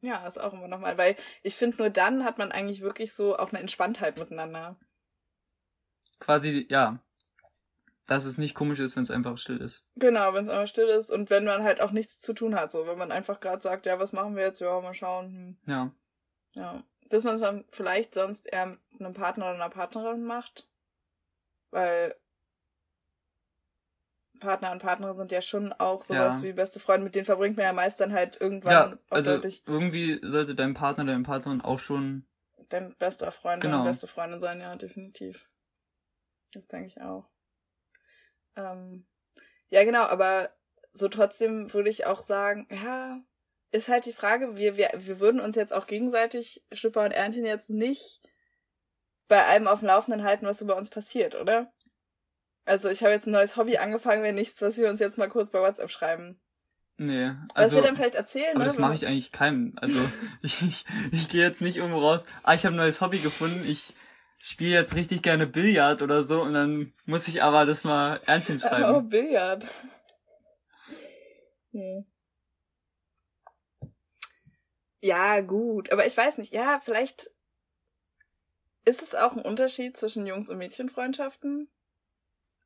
[0.00, 3.36] ja, ist auch immer nochmal, weil ich finde, nur dann hat man eigentlich wirklich so
[3.36, 4.76] auch eine Entspanntheit miteinander.
[6.20, 7.03] Quasi, ja.
[8.06, 9.86] Dass es nicht komisch ist, wenn es einfach still ist.
[9.96, 12.70] Genau, wenn es einfach still ist und wenn man halt auch nichts zu tun hat,
[12.70, 14.60] so, wenn man einfach gerade sagt, ja, was machen wir jetzt?
[14.60, 15.26] Ja, mal schauen.
[15.66, 15.72] Hm.
[15.72, 15.90] Ja.
[16.52, 16.84] Ja.
[17.08, 20.68] Das, was man vielleicht sonst eher mit einem Partner oder einer Partnerin macht.
[21.70, 22.14] Weil
[24.40, 26.42] Partner und Partnerin sind ja schon auch sowas Ja.
[26.42, 30.20] wie beste Freunde, mit denen verbringt man ja meist dann halt irgendwann Ja, also irgendwie
[30.22, 32.26] sollte dein Partner, deine Partnerin auch schon
[32.68, 33.76] dein bester Freund Genau.
[33.76, 35.48] oder beste Freundin sein, ja, definitiv.
[36.52, 37.28] Das denke ich auch.
[38.56, 39.06] Ähm,
[39.70, 40.50] ja, genau, aber
[40.92, 43.20] so trotzdem würde ich auch sagen, ja,
[43.72, 47.44] ist halt die Frage, wir, wir, wir würden uns jetzt auch gegenseitig, Schlüpper und Erntin,
[47.44, 48.20] jetzt nicht
[49.26, 51.72] bei allem auf dem Laufenden halten, was so bei uns passiert, oder?
[52.64, 55.28] Also ich habe jetzt ein neues Hobby angefangen, wenn nichts, was wir uns jetzt mal
[55.28, 56.40] kurz bei WhatsApp schreiben.
[56.96, 58.66] Nee, Was also wir dann vielleicht erzählen, aber ne?
[58.66, 59.72] das mache ich eigentlich keinem.
[59.76, 59.98] Also
[60.42, 63.64] ich, ich, ich gehe jetzt nicht irgendwo raus, ah, ich habe ein neues Hobby gefunden,
[63.68, 63.94] ich
[64.46, 68.56] spiele jetzt richtig gerne Billard oder so und dann muss ich aber das mal Ernstchen
[68.64, 69.08] Oh, schreiben.
[69.08, 69.64] Billard.
[71.72, 72.04] Hm.
[75.00, 75.90] Ja, gut.
[75.92, 76.52] Aber ich weiß nicht.
[76.52, 77.30] Ja, vielleicht
[78.84, 81.70] ist es auch ein Unterschied zwischen Jungs- und Mädchenfreundschaften.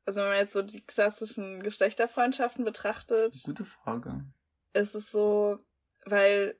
[0.05, 4.25] Also wenn man jetzt so die klassischen Geschlechterfreundschaften betrachtet, Gute Frage.
[4.73, 5.59] ist es so,
[6.05, 6.59] weil,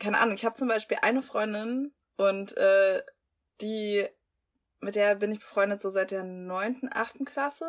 [0.00, 3.02] keine Ahnung, ich habe zum Beispiel eine Freundin und äh,
[3.60, 4.08] die,
[4.86, 7.66] mit der bin ich befreundet so seit der neunten, achten Klasse.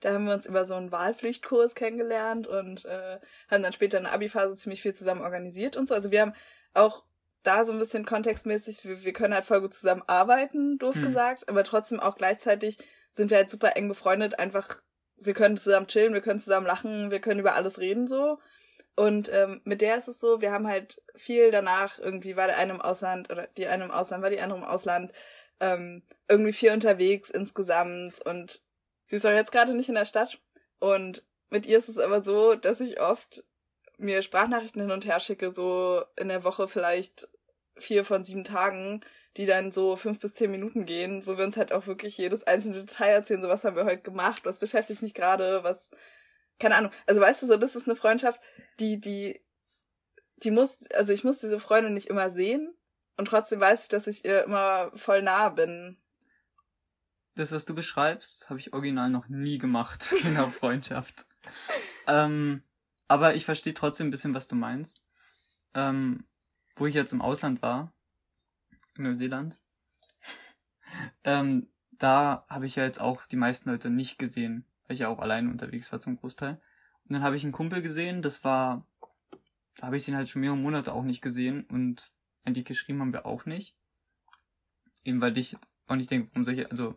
[0.00, 3.18] Da haben wir uns über so einen Wahlpflichtkurs kennengelernt und äh,
[3.50, 5.94] haben dann später in der Abi-Phase ziemlich viel zusammen organisiert und so.
[5.94, 6.34] Also wir haben
[6.72, 7.04] auch
[7.42, 11.02] da so ein bisschen kontextmäßig, wir, wir können halt voll gut zusammen arbeiten, doof Hm.
[11.02, 12.78] gesagt, aber trotzdem auch gleichzeitig
[13.10, 14.80] sind wir halt super eng befreundet, einfach,
[15.16, 18.38] wir können zusammen chillen, wir können zusammen lachen, wir können über alles reden so.
[18.94, 22.58] Und ähm, mit der ist es so, wir haben halt viel danach, irgendwie war der
[22.58, 25.12] eine im Ausland oder die eine im Ausland, war die andere im Ausland,
[25.62, 28.60] ähm, irgendwie viel unterwegs insgesamt und
[29.06, 30.40] sie ist auch jetzt gerade nicht in der Stadt.
[30.80, 33.44] Und mit ihr ist es aber so, dass ich oft
[33.96, 37.28] mir Sprachnachrichten hin und her schicke, so in der Woche vielleicht
[37.76, 39.02] vier von sieben Tagen,
[39.36, 42.42] die dann so fünf bis zehn Minuten gehen, wo wir uns halt auch wirklich jedes
[42.44, 45.90] einzelne Detail erzählen, so was haben wir heute gemacht, was beschäftigt mich gerade, was,
[46.58, 46.92] keine Ahnung.
[47.06, 48.40] Also weißt du so, das ist eine Freundschaft,
[48.80, 49.40] die, die,
[50.38, 52.74] die muss, also ich muss diese Freundin nicht immer sehen
[53.16, 55.98] und trotzdem weiß ich, dass ich ihr immer voll nah bin.
[57.34, 61.26] Das, was du beschreibst, habe ich original noch nie gemacht in einer Freundschaft.
[62.06, 62.62] ähm,
[63.08, 65.02] aber ich verstehe trotzdem ein bisschen, was du meinst.
[65.74, 66.26] Ähm,
[66.76, 67.92] wo ich jetzt im Ausland war,
[68.96, 69.60] in Neuseeland,
[71.24, 75.08] ähm, da habe ich ja jetzt auch die meisten Leute nicht gesehen, weil ich ja
[75.08, 76.60] auch alleine unterwegs war zum Großteil.
[77.04, 78.86] Und dann habe ich einen Kumpel gesehen, das war,
[79.76, 82.12] da habe ich den halt schon mehrere Monate auch nicht gesehen und
[82.44, 83.76] eigentlich geschrieben haben wir auch nicht.
[85.04, 86.96] Eben weil ich auch nicht denke, warum solche, also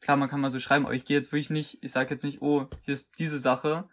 [0.00, 2.24] klar, man kann mal so schreiben, aber ich gehe jetzt wirklich nicht, ich sage jetzt
[2.24, 3.88] nicht, oh, hier ist diese Sache,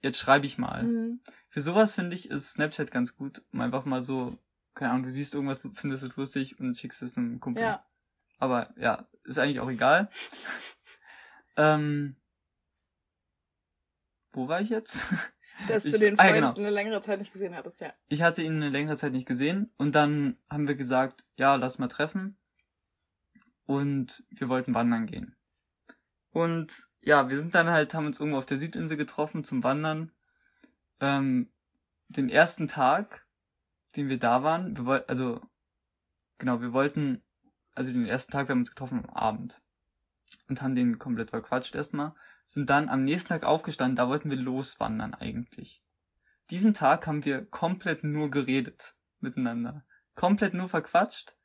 [0.00, 0.82] jetzt schreibe ich mal.
[0.82, 1.20] Mhm.
[1.48, 4.38] Für sowas finde ich, ist Snapchat ganz gut, um einfach mal so
[4.76, 7.62] keine Ahnung, du siehst irgendwas, findest es lustig und schickst es einem Kumpel.
[7.62, 7.84] Ja.
[8.38, 10.10] Aber ja, ist eigentlich auch egal.
[11.56, 12.16] ähm,
[14.32, 15.06] wo war ich jetzt?
[15.68, 16.54] Dass ich, du den Freund ah, genau.
[16.54, 17.92] eine längere Zeit nicht gesehen hattest, ja.
[18.08, 21.78] Ich hatte ihn eine längere Zeit nicht gesehen und dann haben wir gesagt, ja, lass
[21.78, 22.36] mal treffen.
[23.64, 25.34] Und wir wollten wandern gehen.
[26.30, 30.12] Und ja, wir sind dann halt, haben uns irgendwo auf der Südinsel getroffen zum Wandern.
[31.00, 31.50] Ähm,
[32.08, 33.26] den ersten Tag
[33.96, 35.40] den wir da waren, wir wollten, also,
[36.38, 37.22] genau, wir wollten,
[37.74, 39.60] also den ersten Tag, wir haben uns getroffen am Abend.
[40.48, 42.14] Und haben den komplett verquatscht erstmal.
[42.46, 45.82] Sind dann am nächsten Tag aufgestanden, da wollten wir loswandern eigentlich.
[46.50, 49.84] Diesen Tag haben wir komplett nur geredet miteinander.
[50.14, 51.36] Komplett nur verquatscht.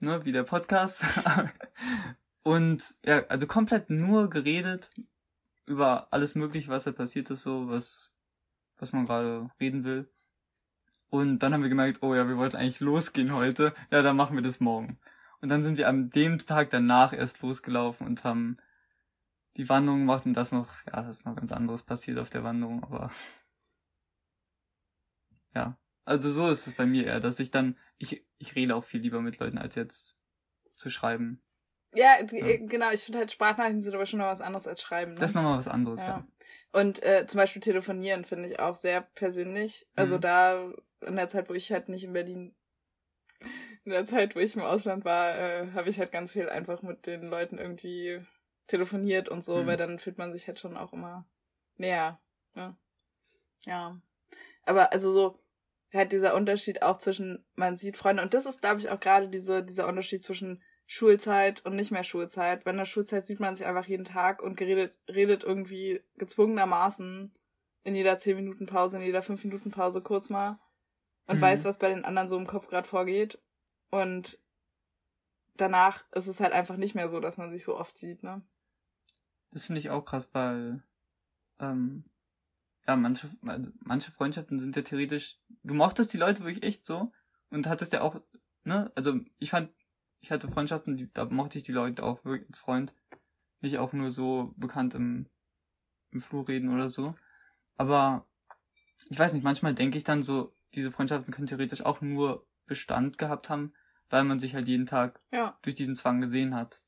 [0.00, 1.04] Ne, wie der Podcast.
[2.42, 4.90] Und ja, also komplett nur geredet
[5.66, 8.12] über alles mögliche, was da passiert ist, so, was,
[8.78, 10.10] was man gerade reden will.
[11.10, 13.72] Und dann haben wir gemerkt, oh ja, wir wollten eigentlich losgehen heute.
[13.90, 14.98] Ja, dann machen wir das morgen.
[15.40, 18.56] Und dann sind wir am dem Tag danach erst losgelaufen und haben
[19.56, 22.44] die Wanderung gemacht und das noch, ja, das ist noch ganz anderes passiert auf der
[22.44, 23.10] Wanderung, aber
[25.54, 25.78] ja.
[26.04, 29.00] Also so ist es bei mir eher, dass ich dann, ich, ich rede auch viel
[29.00, 30.18] lieber mit Leuten, als jetzt
[30.74, 31.42] zu schreiben.
[31.94, 32.56] Ja, ja.
[32.58, 35.14] genau, ich finde halt Sprachnachrichten sind aber schon noch was anderes als Schreiben.
[35.14, 35.20] Ne?
[35.20, 36.08] Das ist nochmal was anderes, ja.
[36.08, 36.26] ja.
[36.72, 39.86] Und äh, zum Beispiel telefonieren finde ich auch sehr persönlich.
[39.94, 40.20] Also mhm.
[40.20, 40.72] da
[41.06, 42.54] in der Zeit, wo ich halt nicht in Berlin,
[43.84, 46.82] in der Zeit, wo ich im Ausland war, äh, habe ich halt ganz viel einfach
[46.82, 48.20] mit den Leuten irgendwie
[48.66, 49.66] telefoniert und so, mhm.
[49.66, 51.26] weil dann fühlt man sich halt schon auch immer
[51.76, 52.20] näher.
[52.54, 52.76] Ne?
[53.64, 54.00] Ja.
[54.64, 55.38] Aber also so,
[55.92, 59.28] halt dieser Unterschied auch zwischen, man sieht Freunde, und das ist, glaube ich, auch gerade
[59.28, 62.64] diese, dieser Unterschied zwischen Schulzeit und nicht mehr Schulzeit.
[62.64, 67.32] Bei der Schulzeit sieht man sich einfach jeden Tag und geredet, redet irgendwie gezwungenermaßen
[67.84, 70.58] in jeder 10 Minuten Pause, in jeder 5 Minuten Pause kurz mal
[71.26, 71.42] und mhm.
[71.42, 73.38] weiß, was bei den anderen so im Kopf gerade vorgeht.
[73.90, 74.38] Und
[75.56, 78.42] danach ist es halt einfach nicht mehr so, dass man sich so oft sieht, ne?
[79.54, 80.82] Das finde ich auch krass, weil
[81.60, 82.04] ähm,
[82.86, 87.12] ja, manche, also manche Freundschaften sind ja theoretisch, du mochtest die Leute wirklich echt so
[87.50, 88.20] und hattest ja auch,
[88.64, 89.70] ne, also ich fand,
[90.20, 92.94] ich hatte Freundschaften, die, da mochte ich die Leute auch wirklich als Freund,
[93.60, 95.26] nicht auch nur so bekannt im,
[96.10, 97.14] im Flur reden oder so.
[97.76, 98.26] Aber
[99.08, 103.18] ich weiß nicht, manchmal denke ich dann so, diese Freundschaften können theoretisch auch nur Bestand
[103.18, 103.72] gehabt haben,
[104.10, 105.56] weil man sich halt jeden Tag ja.
[105.62, 106.80] durch diesen Zwang gesehen hat.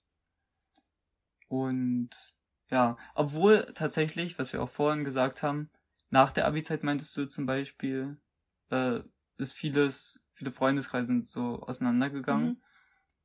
[1.49, 2.37] Und
[2.71, 5.71] ja, obwohl tatsächlich, was wir auch vorhin gesagt haben,
[6.11, 8.19] nach der Abi-Zeit meintest du zum Beispiel,
[8.71, 9.01] äh,
[9.39, 12.49] ist vieles, viele Freundeskreise sind so auseinandergegangen.
[12.49, 12.63] Mhm.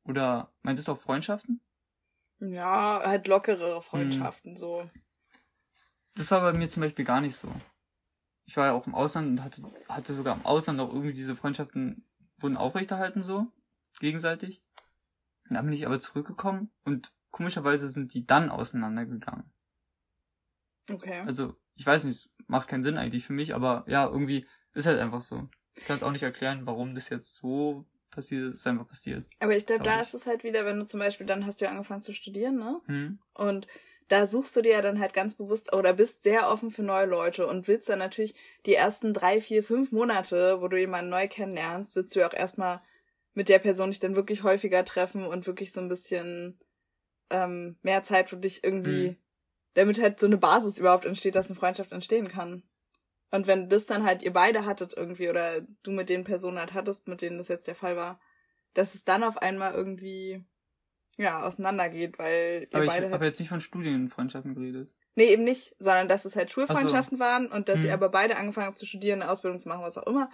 [0.04, 1.62] Oder meintest du auch Freundschaften?
[2.40, 4.58] Ja, halt lockerere Freundschaften, mhm.
[4.58, 4.90] so.
[6.16, 7.54] Das war bei mir zum Beispiel gar nicht so
[8.52, 11.38] ich war ja auch im Ausland und hatte, hatte sogar im Ausland auch irgendwie diese
[11.38, 12.06] Freundschaften
[12.38, 13.48] wurden aufrechterhalten so,
[14.02, 14.62] gegenseitig.
[15.50, 19.52] Dann bin ich aber zurückgekommen und komischerweise sind die dann auseinandergegangen.
[20.90, 21.24] Okay.
[21.26, 25.00] Also, ich weiß nicht, macht keinen Sinn eigentlich für mich, aber ja, irgendwie ist halt
[25.00, 25.50] einfach so.
[25.78, 29.30] Ich kann es auch nicht erklären, warum das jetzt so passiert ist, ist einfach passiert.
[29.40, 31.66] Aber ich glaube, da ist es halt wieder, wenn du zum Beispiel, dann hast du
[31.66, 32.82] ja angefangen zu studieren, ne?
[32.86, 33.20] Hm.
[33.34, 33.68] Und
[34.10, 37.06] da suchst du dir ja dann halt ganz bewusst oder bist sehr offen für neue
[37.06, 41.30] Leute und willst dann natürlich die ersten drei, vier, fünf Monate, wo du jemanden neu
[41.30, 42.82] kennenlernst, willst du ja auch erstmal
[43.34, 46.60] mit der Person dich dann wirklich häufiger treffen und wirklich so ein bisschen
[47.32, 49.18] ähm, mehr Zeit für dich irgendwie, mhm.
[49.74, 52.64] damit halt so eine Basis überhaupt entsteht, dass eine Freundschaft entstehen kann.
[53.32, 56.74] Und wenn das dann halt ihr beide hattet irgendwie oder du mit den Personen halt
[56.74, 58.20] hattest, mit denen das jetzt der Fall war,
[58.74, 60.44] dass es dann auf einmal irgendwie
[61.18, 63.24] ja, auseinandergeht, weil ihr Aber ich beide habe halt.
[63.32, 64.94] jetzt nicht von Studienfreundschaften geredet.
[65.16, 66.54] Nee, eben nicht, sondern dass es halt Ach so.
[66.62, 67.96] Schulfreundschaften waren und dass ihr Hm.
[67.96, 70.30] aber beide angefangen habt zu studieren, eine Ausbildung zu machen, was auch immer.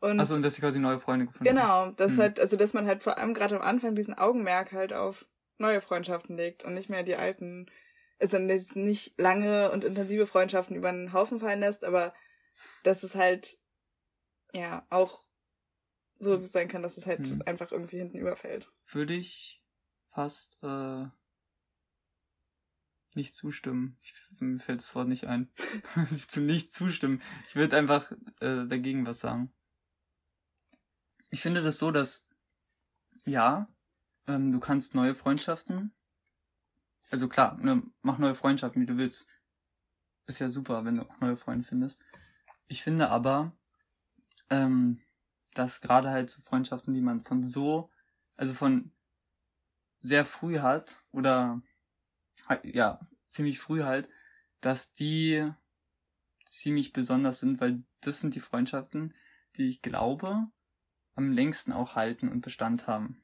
[0.00, 1.56] Und Achso, und dass sie quasi neue Freunde gefunden haben.
[1.56, 2.18] genau, dass Hm.
[2.18, 5.26] halt, also dass man halt vor allem gerade am Anfang diesen Augenmerk halt auf
[5.62, 7.70] neue Freundschaften legt und nicht mehr die alten,
[8.20, 12.14] also nicht lange und intensive Freundschaften über den Haufen fallen lässt, aber
[12.82, 13.58] dass es halt
[14.52, 15.24] ja auch
[16.18, 17.42] so sein kann, dass es halt Hm.
[17.46, 18.70] einfach irgendwie hinten überfällt.
[18.86, 19.62] Würde ich
[20.10, 21.06] fast äh,
[23.14, 23.98] nicht zustimmen.
[24.02, 25.50] Ich, mir fällt das Wort nicht ein.
[26.28, 27.20] Zu nicht zustimmen.
[27.46, 28.10] Ich würde einfach
[28.40, 29.52] äh, dagegen was sagen.
[31.30, 32.26] Ich finde das so, dass
[33.24, 33.71] ja,
[34.26, 35.92] ähm, du kannst neue Freundschaften.
[37.10, 39.26] Also klar, ne, mach neue Freundschaften, wie du willst.
[40.26, 42.00] Ist ja super, wenn du auch neue Freunde findest.
[42.68, 43.52] Ich finde aber,
[44.50, 45.02] ähm,
[45.54, 47.90] dass gerade halt so Freundschaften, die man von so,
[48.36, 48.92] also von
[50.00, 51.60] sehr früh hat, oder
[52.62, 54.08] ja, ziemlich früh halt,
[54.60, 55.52] dass die
[56.46, 59.14] ziemlich besonders sind, weil das sind die Freundschaften,
[59.56, 60.48] die ich glaube,
[61.14, 63.22] am längsten auch halten und Bestand haben.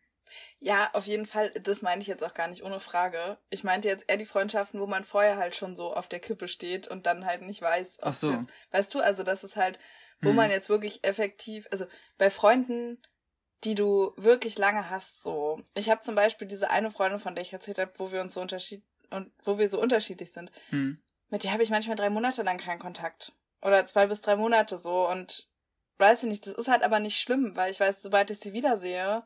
[0.60, 3.38] Ja, auf jeden Fall, das meine ich jetzt auch gar nicht ohne Frage.
[3.50, 6.48] Ich meinte jetzt eher die Freundschaften, wo man vorher halt schon so auf der Kippe
[6.48, 8.30] steht und dann halt nicht weiß, ob Ach so.
[8.30, 9.78] es jetzt, weißt du, also das ist halt,
[10.20, 10.36] wo Hm.
[10.36, 13.00] man jetzt wirklich effektiv, also bei Freunden,
[13.64, 15.60] die du wirklich lange hast, so.
[15.74, 18.34] Ich habe zum Beispiel diese eine Freundin, von der ich erzählt habe, wo wir uns
[18.34, 20.52] so unterschied und wo wir so unterschiedlich sind.
[20.70, 21.00] Hm.
[21.30, 23.32] Mit der habe ich manchmal drei Monate lang keinen Kontakt.
[23.60, 25.48] Oder zwei bis drei Monate so und
[25.98, 28.52] weiß ich nicht, das ist halt aber nicht schlimm, weil ich weiß, sobald ich sie
[28.52, 29.24] wiedersehe,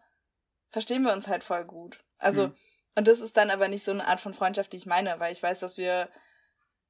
[0.72, 2.02] verstehen wir uns halt voll gut.
[2.18, 2.56] Also, Mhm.
[2.96, 5.32] und das ist dann aber nicht so eine Art von Freundschaft, die ich meine, weil
[5.32, 6.08] ich weiß, dass wir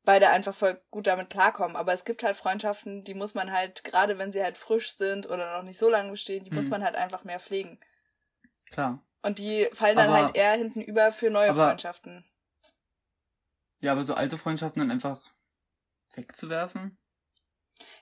[0.05, 1.77] beide einfach voll gut damit klarkommen.
[1.77, 5.27] Aber es gibt halt Freundschaften, die muss man halt, gerade wenn sie halt frisch sind
[5.29, 6.71] oder noch nicht so lange bestehen, die muss Mhm.
[6.71, 7.79] man halt einfach mehr pflegen.
[8.71, 9.05] Klar.
[9.23, 12.25] Und die fallen dann Aber- halt eher hinten über für neue aber- Freundschaften.
[13.81, 15.21] Ja, aber so alte Freundschaften dann einfach
[16.15, 16.99] wegzuwerfen?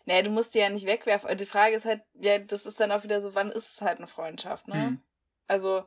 [0.05, 1.35] Nee, du musst die ja nicht wegwerfen.
[1.37, 3.99] Die Frage ist halt, ja, das ist dann auch wieder so, wann ist es halt
[3.99, 4.75] eine Freundschaft, ne?
[4.75, 5.03] Hm.
[5.51, 5.85] Also,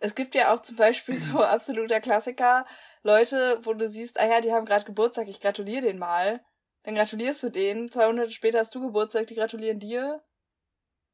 [0.00, 2.66] es gibt ja auch zum Beispiel so absoluter Klassiker,
[3.02, 6.44] Leute, wo du siehst, ah ja, die haben gerade Geburtstag, ich gratuliere denen mal.
[6.82, 10.22] Dann gratulierst du denen, zwei Monate später hast du Geburtstag, die gratulieren dir.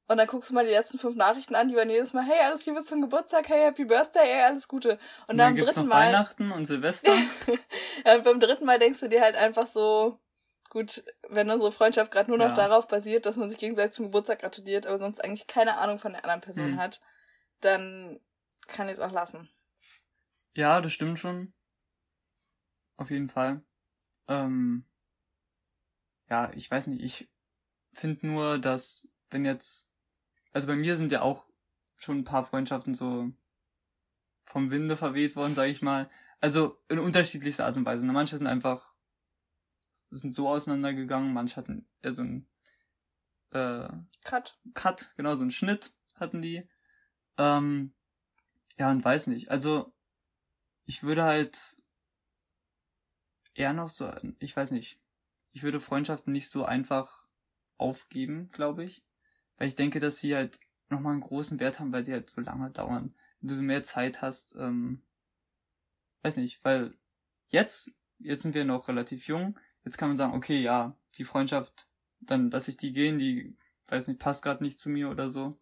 [0.08, 2.40] Und dann guckst du mal die letzten fünf Nachrichten an, die waren jedes Mal, hey,
[2.40, 4.98] alles Liebe zum Geburtstag, hey, Happy Birthday, hey, alles Gute.
[5.28, 7.14] Und dann am gibt's dritten noch Mal, Weihnachten und Silvester.
[8.04, 10.18] ja, und beim dritten Mal denkst du dir halt einfach so,
[10.68, 12.54] gut, wenn unsere Freundschaft gerade nur noch Ja.
[12.54, 16.12] darauf basiert, dass man sich gegenseitig zum Geburtstag gratuliert, aber sonst eigentlich keine Ahnung von
[16.12, 16.78] der anderen Person Hm.
[16.80, 17.00] hat,
[17.60, 18.20] dann
[18.66, 19.48] kann ich es auch lassen.
[20.54, 21.52] Ja, das stimmt schon.
[22.96, 23.62] Auf jeden Fall.
[24.28, 24.84] Ähm,
[26.28, 27.30] ja, ich weiß nicht, ich
[27.92, 29.90] finde nur, dass wenn jetzt,
[30.52, 31.46] also bei mir sind ja auch
[31.96, 33.30] schon ein paar Freundschaften so
[34.44, 36.10] vom Winde verweht worden, sage ich mal.
[36.40, 38.06] Also in unterschiedlichster Art und Weise.
[38.06, 38.12] Ne?
[38.12, 38.92] Manche sind einfach,
[40.10, 42.48] sind so auseinandergegangen, manche hatten eher so ein
[43.50, 43.88] äh,
[44.24, 44.58] Cut.
[44.74, 46.68] Cut, genau, so einen Schnitt hatten die.
[47.40, 47.94] Ähm,
[48.78, 49.50] ja, und weiß nicht.
[49.50, 49.94] Also,
[50.84, 51.78] ich würde halt
[53.54, 55.00] eher noch so, ich weiß nicht.
[55.52, 57.24] Ich würde Freundschaften nicht so einfach
[57.78, 59.02] aufgeben, glaube ich.
[59.56, 60.60] Weil ich denke, dass sie halt
[60.90, 63.14] nochmal einen großen Wert haben, weil sie halt so lange dauern.
[63.40, 65.02] Wenn du mehr Zeit hast, ähm,
[66.22, 66.94] weiß nicht, weil
[67.48, 71.88] jetzt, jetzt sind wir noch relativ jung, jetzt kann man sagen, okay, ja, die Freundschaft,
[72.20, 75.58] dann lasse ich die gehen, die, weiß nicht, passt gerade nicht zu mir oder so.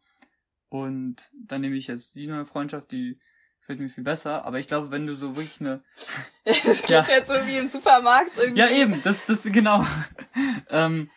[0.69, 3.19] Und dann nehme ich jetzt die neue Freundschaft, die
[3.61, 4.45] gefällt mir viel besser.
[4.45, 5.83] Aber ich glaube, wenn du so wirklich eine
[6.45, 7.07] Das klingt Ja.
[7.09, 8.61] jetzt so wie im Supermarkt irgendwie.
[8.61, 9.87] ja, eben, das, das, genau.
[10.71, 11.11] ähm,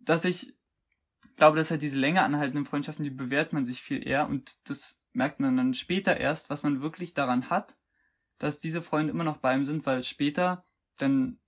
[0.00, 0.54] dass ich
[1.36, 5.02] glaube, dass halt diese länger anhaltenden Freundschaften, die bewährt man sich viel eher und das
[5.12, 7.78] merkt man dann später erst, was man wirklich daran hat,
[8.38, 10.64] dass diese Freunde immer noch bei ihm sind, weil später,
[10.98, 11.38] dann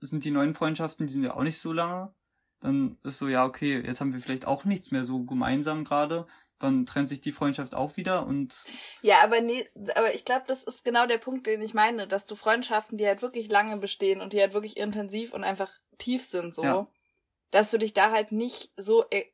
[0.00, 2.14] sind die neuen Freundschaften, die sind ja auch nicht so lange,
[2.60, 6.26] dann ist so, ja, okay, jetzt haben wir vielleicht auch nichts mehr so gemeinsam gerade,
[6.58, 8.64] dann trennt sich die Freundschaft auch wieder und
[9.02, 12.24] Ja, aber nee, aber ich glaube, das ist genau der Punkt, den ich meine, dass
[12.26, 16.24] du Freundschaften, die halt wirklich lange bestehen und die halt wirklich intensiv und einfach tief
[16.24, 16.88] sind, so, Ja.
[17.50, 19.24] dass du dich da halt nicht so, äh,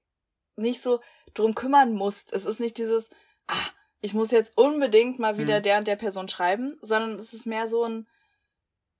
[0.56, 1.00] nicht so
[1.34, 2.32] drum kümmern musst.
[2.32, 3.10] Es ist nicht dieses,
[3.48, 3.66] ah,
[4.00, 5.62] ich muss jetzt unbedingt mal wieder Hm.
[5.62, 8.06] der und der Person schreiben, sondern es ist mehr so ein,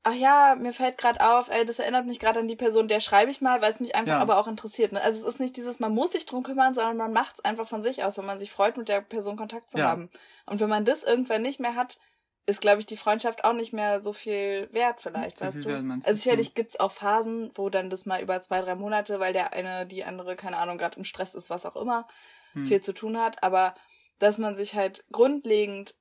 [0.04, 3.00] ach ja, mir fällt gerade auf, ey, das erinnert mich gerade an die Person, der
[3.00, 4.20] schreibe ich mal, weil es mich einfach Ja.
[4.20, 4.92] aber auch interessiert.
[4.92, 5.00] Ne?
[5.02, 7.66] Also es ist nicht dieses, man muss sich drum kümmern, sondern man macht es einfach
[7.66, 9.88] von sich aus, wenn man sich freut, mit der Person Kontakt zu Ja.
[9.88, 10.10] haben.
[10.46, 11.98] Und wenn man das irgendwann nicht mehr hat,
[12.46, 15.68] ist, glaube ich, die Freundschaft auch nicht mehr so viel wert vielleicht, So weißt du?
[15.68, 19.32] wert, also sicherlich gibt's auch Phasen, wo dann das mal über zwei, drei Monate, weil
[19.32, 22.06] der eine, die andere, keine Ahnung, gerade im Stress ist, was auch immer,
[22.52, 23.74] hm, viel zu tun hat, aber
[24.18, 25.94] dass man sich halt grundlegend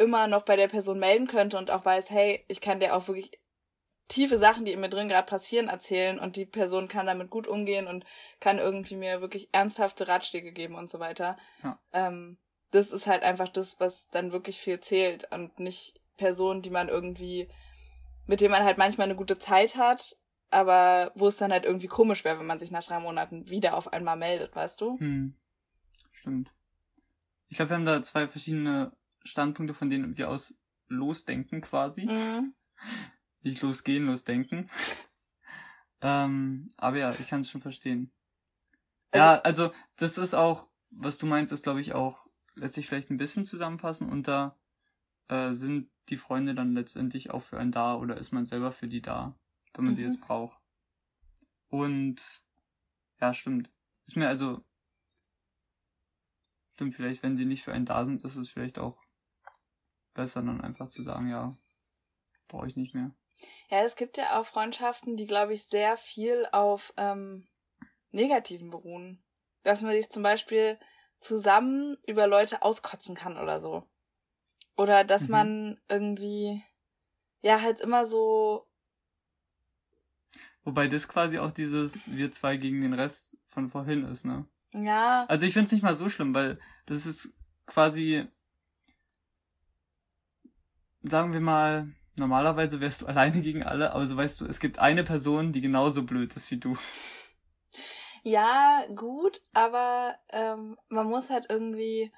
[0.00, 3.06] immer noch bei der Person melden könnte und auch weiß, hey, ich kann dir auch
[3.06, 3.38] wirklich
[4.08, 7.46] tiefe Sachen, die in mir drin gerade passieren, erzählen und die Person kann damit gut
[7.46, 8.04] umgehen und
[8.40, 11.36] kann irgendwie mir wirklich ernsthafte Ratschläge geben und so weiter.
[11.62, 11.78] Ja.
[11.92, 12.38] Ähm,
[12.72, 16.88] das ist halt einfach das, was dann wirklich viel zählt und nicht Personen, die man
[16.88, 17.48] irgendwie,
[18.26, 20.16] mit denen man halt manchmal eine gute Zeit hat,
[20.50, 23.76] aber wo es dann halt irgendwie komisch wäre, wenn man sich nach drei Monaten wieder
[23.76, 24.98] auf einmal meldet, weißt du?
[24.98, 25.34] Hm.
[26.14, 26.52] Stimmt.
[27.48, 28.92] Ich glaube, wir haben da zwei verschiedene
[29.24, 30.54] Standpunkte, von denen wir aus
[30.88, 32.06] losdenken quasi.
[32.06, 32.54] Mhm.
[33.42, 34.70] Nicht losgehen, losdenken.
[36.00, 38.12] ähm, aber ja, ich kann es schon verstehen.
[39.12, 42.86] Also, ja, also das ist auch, was du meinst, ist glaube ich auch, lässt sich
[42.86, 44.56] vielleicht ein bisschen zusammenfassen und da
[45.28, 48.88] äh, sind die Freunde dann letztendlich auch für einen da oder ist man selber für
[48.88, 49.38] die da,
[49.74, 49.96] wenn man mhm.
[49.96, 50.60] sie jetzt braucht.
[51.68, 52.42] Und
[53.20, 53.70] ja, stimmt.
[54.06, 54.64] Ist mir also
[56.72, 58.98] stimmt vielleicht, wenn sie nicht für einen da sind, ist es vielleicht auch
[60.14, 61.50] besser, dann einfach zu sagen, ja,
[62.48, 63.10] brauche ich nicht mehr.
[63.70, 67.46] Ja, es gibt ja auch Freundschaften, die, glaube ich, sehr viel auf ähm,
[68.10, 69.22] Negativen beruhen.
[69.62, 70.78] Dass man sich zum Beispiel
[71.20, 73.88] zusammen über Leute auskotzen kann oder so.
[74.76, 75.30] Oder dass mhm.
[75.30, 76.62] man irgendwie,
[77.42, 78.66] ja, halt immer so.
[80.64, 84.46] Wobei das quasi auch dieses wir zwei gegen den Rest von vorhin ist, ne?
[84.72, 85.26] Ja.
[85.28, 87.34] Also ich find's nicht mal so schlimm, weil das ist
[87.66, 88.26] quasi,
[91.02, 94.78] sagen wir mal, normalerweise wärst du alleine gegen alle, aber so weißt du, es gibt
[94.78, 96.76] eine Person, die genauso blöd ist wie du.
[98.22, 102.12] Ja, gut, aber ähm, man muss halt irgendwie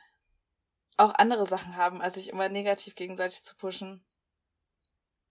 [0.97, 4.05] auch andere Sachen haben, als sich immer negativ gegenseitig zu pushen.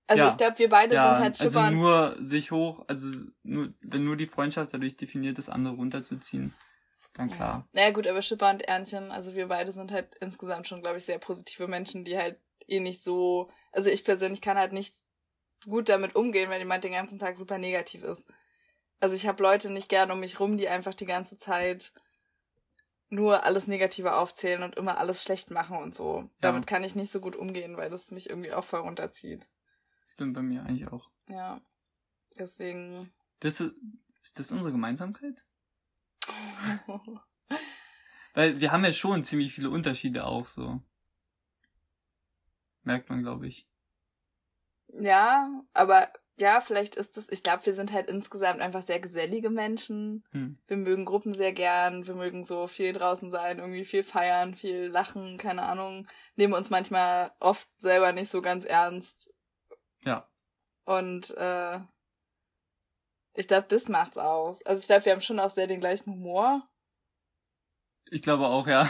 [0.07, 0.29] Also ja.
[0.29, 1.61] ich glaube, wir beide ja, sind halt Schipper.
[1.61, 6.53] Also nur sich hoch, also nur, wenn nur die Freundschaft dadurch definiert ist, andere runterzuziehen,
[7.13, 7.65] dann klar.
[7.73, 7.81] Ja.
[7.81, 11.05] Naja gut, aber Schipper und Ernchen, also wir beide sind halt insgesamt schon, glaube ich,
[11.05, 12.37] sehr positive Menschen, die halt
[12.67, 14.95] eh nicht so, also ich persönlich kann halt nicht
[15.65, 18.25] gut damit umgehen, wenn jemand den ganzen Tag super negativ ist.
[18.99, 21.93] Also ich habe Leute nicht gern um mich rum, die einfach die ganze Zeit
[23.09, 26.19] nur alles Negative aufzählen und immer alles schlecht machen und so.
[26.19, 26.29] Ja.
[26.39, 29.49] Damit kann ich nicht so gut umgehen, weil das mich irgendwie auch voll runterzieht.
[30.09, 31.09] Stimmt bei mir eigentlich auch.
[31.27, 31.61] Ja.
[32.37, 33.11] Deswegen.
[33.39, 33.75] Das ist,
[34.21, 35.45] ist das unsere Gemeinsamkeit?
[38.33, 40.81] weil wir haben ja schon ziemlich viele Unterschiede auch so.
[42.83, 43.67] Merkt man, glaube ich.
[44.87, 49.49] Ja, aber ja, vielleicht ist es, ich glaube, wir sind halt insgesamt einfach sehr gesellige
[49.49, 50.23] Menschen.
[50.31, 50.57] Hm.
[50.67, 54.87] Wir mögen Gruppen sehr gern, wir mögen so viel draußen sein, irgendwie viel feiern, viel
[54.87, 56.07] lachen, keine Ahnung.
[56.35, 59.33] Nehmen uns manchmal oft selber nicht so ganz ernst.
[60.03, 60.27] Ja.
[60.83, 61.79] Und äh,
[63.33, 64.65] ich glaube, das macht's aus.
[64.65, 66.67] Also ich glaube, wir haben schon auch sehr den gleichen Humor.
[68.13, 68.81] Ich glaube auch, ja.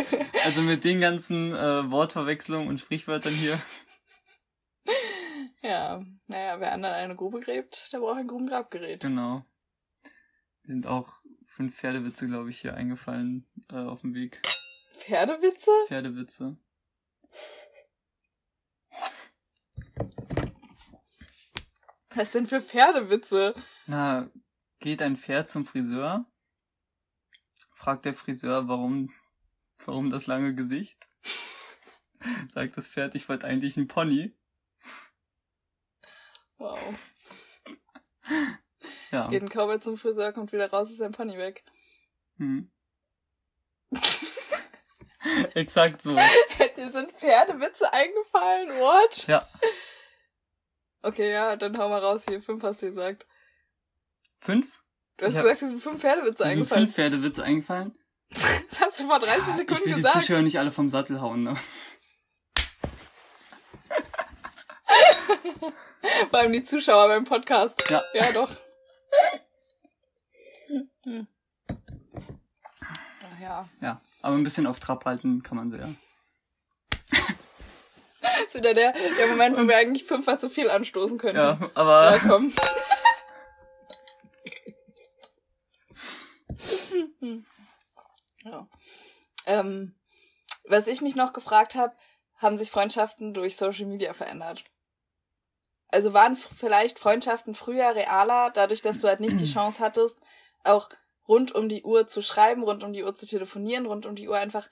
[0.44, 3.60] also mit den ganzen äh, Wortverwechslungen und Sprichwörtern hier.
[5.60, 9.02] Ja, naja, wer anderen eine Grube gräbt, der braucht ein Grubengrabgerät.
[9.02, 9.44] Genau.
[10.62, 14.40] Wir sind auch fünf Pferdewitze, glaube ich, hier eingefallen äh, auf dem Weg.
[14.94, 15.70] Pferdewitze?
[15.86, 16.56] Pferdewitze.
[22.14, 23.54] Was denn für Pferdewitze?
[23.86, 24.30] Na,
[24.78, 26.24] geht ein Pferd zum Friseur?
[27.80, 29.10] Fragt der Friseur, warum,
[29.86, 31.08] warum das lange Gesicht?
[32.48, 34.36] Sagt das Pferd, ich wollte eigentlich ein Pony.
[36.58, 36.78] Wow.
[39.10, 39.26] Ja.
[39.26, 41.64] Geht ein Cowboy zum Friseur, kommt wieder raus, ist sein Pony weg.
[42.36, 42.70] Hm.
[45.54, 46.14] Exakt so.
[46.14, 49.26] Dir sind Pferdewitze eingefallen, what?
[49.26, 49.44] Ja.
[51.02, 52.40] Okay, ja, dann hau mal raus hier.
[52.40, 53.26] Fünf hast du gesagt.
[54.40, 54.80] Fünf?
[55.20, 56.66] Du hast ich gesagt, dir sind fünf Pferdewitze eingefallen.
[56.66, 57.92] Sind fünf Pferdewitze eingefallen?
[58.30, 59.80] das hast du vor 30 Sekunden gesagt.
[59.80, 60.14] Ich will gesagt.
[60.14, 61.54] die Zuschauer nicht alle vom Sattel hauen, ne?
[66.30, 67.84] Vor allem die Zuschauer beim Podcast.
[67.90, 68.02] Ja.
[68.14, 68.50] Ja, doch.
[72.80, 73.68] Ach, ja.
[73.82, 75.88] Ja, aber ein bisschen auf Trab halten kann man sehr.
[78.22, 81.36] Das ist wieder der, der Moment, wo wir eigentlich fünfmal zu viel anstoßen können.
[81.36, 82.12] Ja, aber.
[82.12, 82.54] Ja, komm.
[88.44, 88.68] ja.
[89.46, 89.94] Ähm,
[90.64, 91.94] was ich mich noch gefragt habe,
[92.36, 94.64] haben sich Freundschaften durch Social Media verändert?
[95.88, 100.20] Also waren vielleicht Freundschaften früher realer, dadurch, dass du halt nicht die Chance hattest,
[100.64, 100.88] auch
[101.28, 104.28] rund um die Uhr zu schreiben, rund um die Uhr zu telefonieren, rund um die
[104.28, 104.68] Uhr einfach.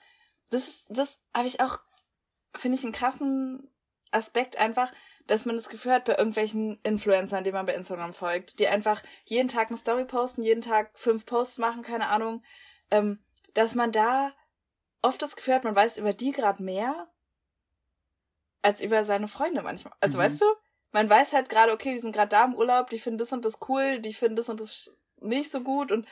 [0.49, 1.79] Das, das habe ich auch,
[2.55, 3.69] finde ich, einen krassen
[4.11, 4.91] Aspekt einfach,
[5.29, 9.03] dass man das Gefühl hat bei irgendwelchen Influencern, die man bei Instagram folgt, die einfach
[9.25, 12.43] jeden Tag eine Story posten, jeden Tag fünf Posts machen, keine Ahnung,
[12.89, 13.19] ähm,
[13.53, 14.33] dass man da
[15.03, 17.07] oft das Gefühl hat, man weiß über die gerade mehr
[18.63, 19.93] als über seine Freunde manchmal.
[20.01, 20.23] Also mhm.
[20.23, 20.45] weißt du,
[20.91, 23.45] man weiß halt gerade, okay, die sind gerade da im Urlaub, die finden das und
[23.45, 26.07] das cool, die finden das und das nicht so gut und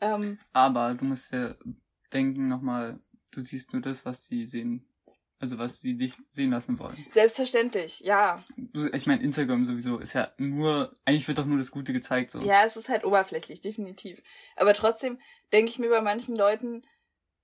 [0.00, 1.56] ähm, Aber du musst ja
[2.12, 3.00] denken nochmal,
[3.32, 4.86] du siehst nur das, was die sehen.
[5.42, 6.96] Also was die dich sehen lassen wollen.
[7.10, 8.38] Selbstverständlich, ja.
[8.92, 12.40] Ich meine, Instagram sowieso ist ja nur, eigentlich wird doch nur das Gute gezeigt so.
[12.42, 14.22] Ja, es ist halt oberflächlich, definitiv.
[14.54, 15.18] Aber trotzdem
[15.52, 16.86] denke ich mir bei manchen Leuten,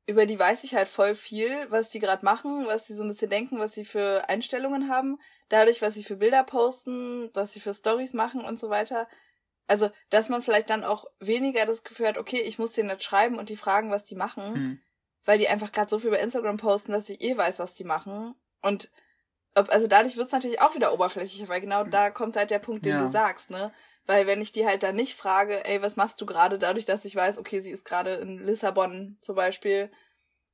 [0.07, 3.09] über die weiß ich halt voll viel, was die gerade machen, was sie so ein
[3.09, 5.19] bisschen denken, was sie für Einstellungen haben,
[5.49, 9.09] dadurch, was sie für Bilder posten, was sie für Stories machen und so weiter.
[9.67, 13.03] Also, dass man vielleicht dann auch weniger das Gefühl hat, okay, ich muss denen nicht
[13.03, 14.81] schreiben und die fragen, was die machen, hm.
[15.29, 17.85] Weil die einfach gerade so viel bei Instagram posten, dass ich eh weiß, was die
[17.85, 18.35] machen.
[18.62, 18.91] Und
[19.55, 22.87] ob, also dadurch wird's natürlich auch wieder oberflächlicher, weil genau da kommt halt der Punkt,
[22.87, 23.03] den ja.
[23.03, 23.70] du sagst, ne?
[24.07, 27.05] Weil wenn ich die halt dann nicht frage, ey, was machst du gerade, dadurch, dass
[27.05, 29.91] ich weiß, okay, sie ist gerade in Lissabon zum Beispiel,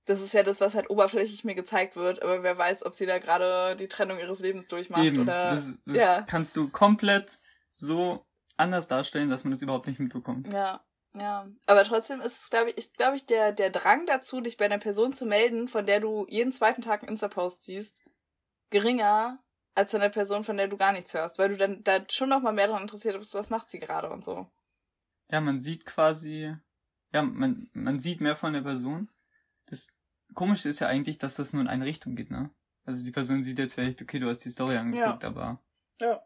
[0.06, 3.06] das ist ja das, was halt oberflächlich mir gezeigt wird, aber wer weiß, ob sie
[3.06, 5.20] da gerade die Trennung ihres Lebens durchmacht Eben.
[5.20, 5.50] oder.
[5.50, 6.22] Das, das ja.
[6.22, 7.38] kannst du komplett
[7.70, 10.52] so anders darstellen, dass man das überhaupt nicht mitbekommt.
[10.52, 10.84] Ja,
[11.16, 11.48] ja.
[11.66, 14.64] Aber trotzdem ist es, glaube ich, ist, glaube ich, der, der Drang dazu, dich bei
[14.64, 18.02] einer Person zu melden, von der du jeden zweiten Tag einen Insta-Post siehst,
[18.70, 19.38] geringer
[19.74, 22.40] als der Person, von der du gar nichts hörst, weil du dann da schon noch
[22.40, 24.48] mal mehr daran interessiert bist, was macht sie gerade und so.
[25.30, 26.54] Ja, man sieht quasi,
[27.12, 29.10] ja, man, man sieht mehr von der Person.
[29.66, 29.92] Das
[30.34, 32.50] Komische ist ja eigentlich, dass das nur in eine Richtung geht, ne?
[32.84, 35.28] Also die Person sieht jetzt vielleicht, okay, du hast die Story angeguckt, ja.
[35.28, 35.62] aber.
[36.00, 36.22] Ja.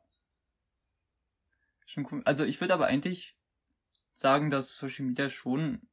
[1.86, 2.22] Schon cool.
[2.24, 3.37] Also ich würde aber eigentlich
[4.18, 5.88] sagen, dass Social Media schon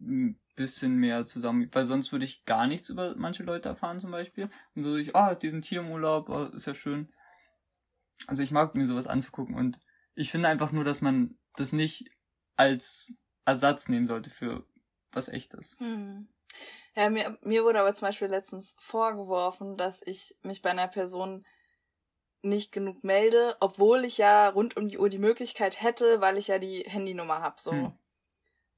[0.00, 4.12] ein bisschen mehr zusammen, weil sonst würde ich gar nichts über manche Leute erfahren zum
[4.12, 4.48] Beispiel.
[4.74, 7.12] Und so ich, ah, die sind hier im Urlaub, oh, ist ja schön.
[8.26, 9.80] Also ich mag mir sowas anzugucken und
[10.14, 12.08] ich finde einfach nur, dass man das nicht
[12.56, 13.14] als
[13.44, 14.64] Ersatz nehmen sollte für
[15.10, 15.76] was echtes.
[15.80, 16.28] Hm.
[16.94, 21.44] Ja, mir, mir wurde aber zum Beispiel letztens vorgeworfen, dass ich mich bei einer Person
[22.42, 26.48] nicht genug melde, obwohl ich ja rund um die Uhr die Möglichkeit hätte, weil ich
[26.48, 27.72] ja die Handynummer hab, so.
[27.72, 27.92] Hm.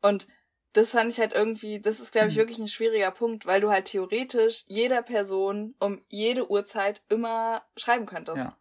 [0.02, 0.28] Und
[0.74, 2.40] das fand ich halt irgendwie, das ist, glaube ich, hm.
[2.40, 8.06] wirklich ein schwieriger Punkt, weil du halt theoretisch jeder Person um jede Uhrzeit immer schreiben
[8.06, 8.38] könntest.
[8.38, 8.56] Ja.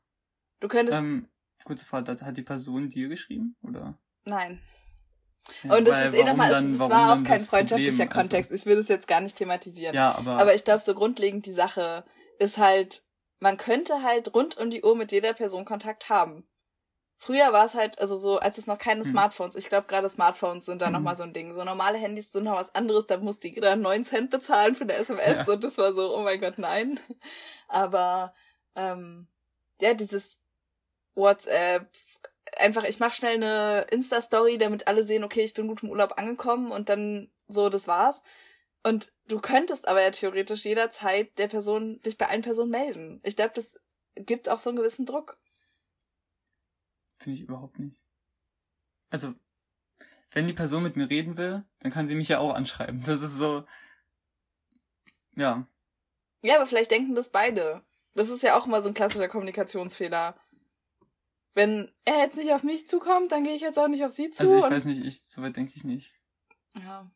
[0.60, 0.98] Du könntest.
[0.98, 1.28] Ähm,
[1.66, 3.98] kurze Frage, hat die Person dir geschrieben, oder?
[4.26, 4.62] Nein.
[5.64, 8.52] Ja, und das ist eh nochmal, es, es war auch kein freundschaftlicher Problem, Kontext.
[8.52, 9.94] Also, ich will das jetzt gar nicht thematisieren.
[9.94, 10.38] Ja, aber.
[10.38, 12.06] Aber ich glaube, so grundlegend die Sache
[12.40, 13.04] ist halt,
[13.44, 16.46] man könnte halt rund um die Uhr mit jeder Person Kontakt haben.
[17.18, 19.12] Früher war es halt, also so, als es noch keine hm.
[19.12, 20.94] Smartphones, ich glaube gerade Smartphones sind da mhm.
[20.94, 21.54] nochmal so ein Ding.
[21.54, 24.94] So normale Handys sind noch was anderes, da musste jeder 9 Cent bezahlen für eine
[24.94, 25.54] SMS ja.
[25.54, 27.02] und das war so, oh mein Gott, nein.
[27.68, 28.34] Aber
[28.78, 29.28] ähm,
[29.82, 30.40] ja, dieses
[31.16, 31.90] WhatsApp,
[32.58, 36.18] einfach, ich mach schnell eine Insta-Story, damit alle sehen, okay, ich bin gut im Urlaub
[36.18, 38.24] angekommen und dann so, das war's.
[38.84, 43.22] Und du könntest aber ja theoretisch jederzeit der Person, dich bei einer Person melden.
[43.24, 43.80] Ich glaube, das
[44.16, 45.38] gibt auch so einen gewissen Druck.
[47.18, 48.02] Finde ich überhaupt nicht.
[49.10, 49.34] Also,
[50.32, 53.04] wenn die Person mit mir reden will, dann kann sie mich ja auch anschreiben.
[53.04, 53.66] Das ist so,
[55.36, 55.66] ja.
[56.42, 57.84] Ja, aber vielleicht denken das beide.
[58.16, 60.38] Das ist ja auch immer so ein klassischer Kommunikationsfehler.
[61.54, 64.32] Wenn er jetzt nicht auf mich zukommt, dann gehe ich jetzt auch nicht auf sie
[64.32, 64.44] zu.
[64.44, 66.14] Also ich weiß nicht, ich, soweit denke ich nicht.
[66.84, 67.10] Ja.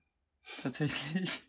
[0.62, 1.42] Tatsächlich.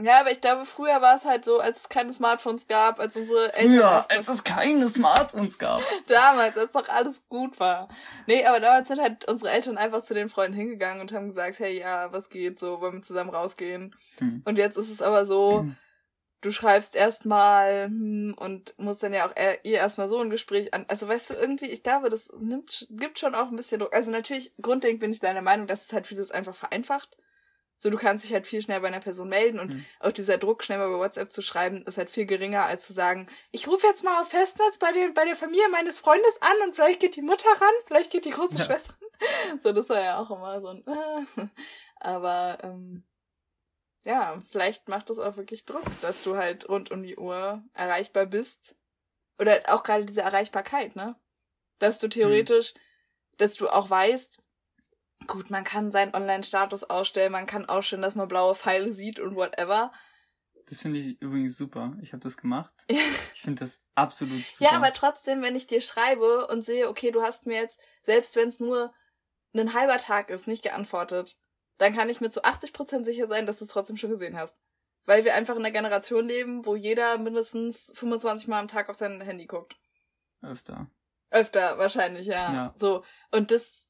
[0.00, 3.14] Ja, aber ich glaube, früher war es halt so, als es keine Smartphones gab, als
[3.14, 3.78] unsere Eltern.
[3.78, 5.82] Ja, als es keine Smartphones gab.
[6.06, 7.88] damals, als doch alles gut war.
[8.26, 11.58] Nee, aber damals sind halt unsere Eltern einfach zu den Freunden hingegangen und haben gesagt,
[11.58, 13.94] hey, ja, was geht so, wollen wir zusammen rausgehen?
[14.18, 14.42] Hm.
[14.46, 15.76] Und jetzt ist es aber so, hm.
[16.40, 20.86] du schreibst erstmal hm, und musst dann ja auch ihr erstmal so ein Gespräch an.
[20.88, 23.94] Also weißt du, irgendwie, ich glaube, das nimmt, gibt schon auch ein bisschen Druck.
[23.94, 27.14] Also natürlich, grundlegend bin ich deiner Meinung, dass es halt vieles einfach vereinfacht.
[27.82, 29.84] So, du kannst dich halt viel schneller bei einer Person melden und mhm.
[29.98, 32.92] auch dieser Druck, schnell mal bei WhatsApp zu schreiben, ist halt viel geringer, als zu
[32.92, 36.56] sagen, ich rufe jetzt mal auf Festnetz bei der, bei der Familie meines Freundes an
[36.64, 38.64] und vielleicht geht die Mutter ran, vielleicht geht die große ja.
[38.66, 39.58] Schwester ran.
[39.64, 40.84] So, das war ja auch immer so ein,
[41.96, 43.02] aber, ähm,
[44.04, 48.26] ja, vielleicht macht das auch wirklich Druck, dass du halt rund um die Uhr erreichbar
[48.26, 48.76] bist.
[49.40, 51.16] Oder auch gerade diese Erreichbarkeit, ne?
[51.80, 52.78] Dass du theoretisch, mhm.
[53.38, 54.40] dass du auch weißt,
[55.26, 59.36] Gut, man kann seinen Online-Status ausstellen, man kann ausstellen, dass man blaue Pfeile sieht und
[59.36, 59.92] whatever.
[60.66, 61.96] Das finde ich übrigens super.
[62.02, 62.72] Ich habe das gemacht.
[62.88, 64.70] ich finde das absolut super.
[64.70, 68.36] Ja, aber trotzdem, wenn ich dir schreibe und sehe, okay, du hast mir jetzt, selbst
[68.36, 68.92] wenn es nur
[69.54, 71.36] ein halber Tag ist, nicht geantwortet,
[71.78, 74.56] dann kann ich mir zu 80% sicher sein, dass du es trotzdem schon gesehen hast.
[75.04, 78.96] Weil wir einfach in einer Generation leben, wo jeder mindestens 25 Mal am Tag auf
[78.96, 79.76] sein Handy guckt.
[80.42, 80.90] Öfter.
[81.30, 82.52] Öfter, wahrscheinlich, ja.
[82.52, 82.74] ja.
[82.76, 83.04] So.
[83.32, 83.81] Und das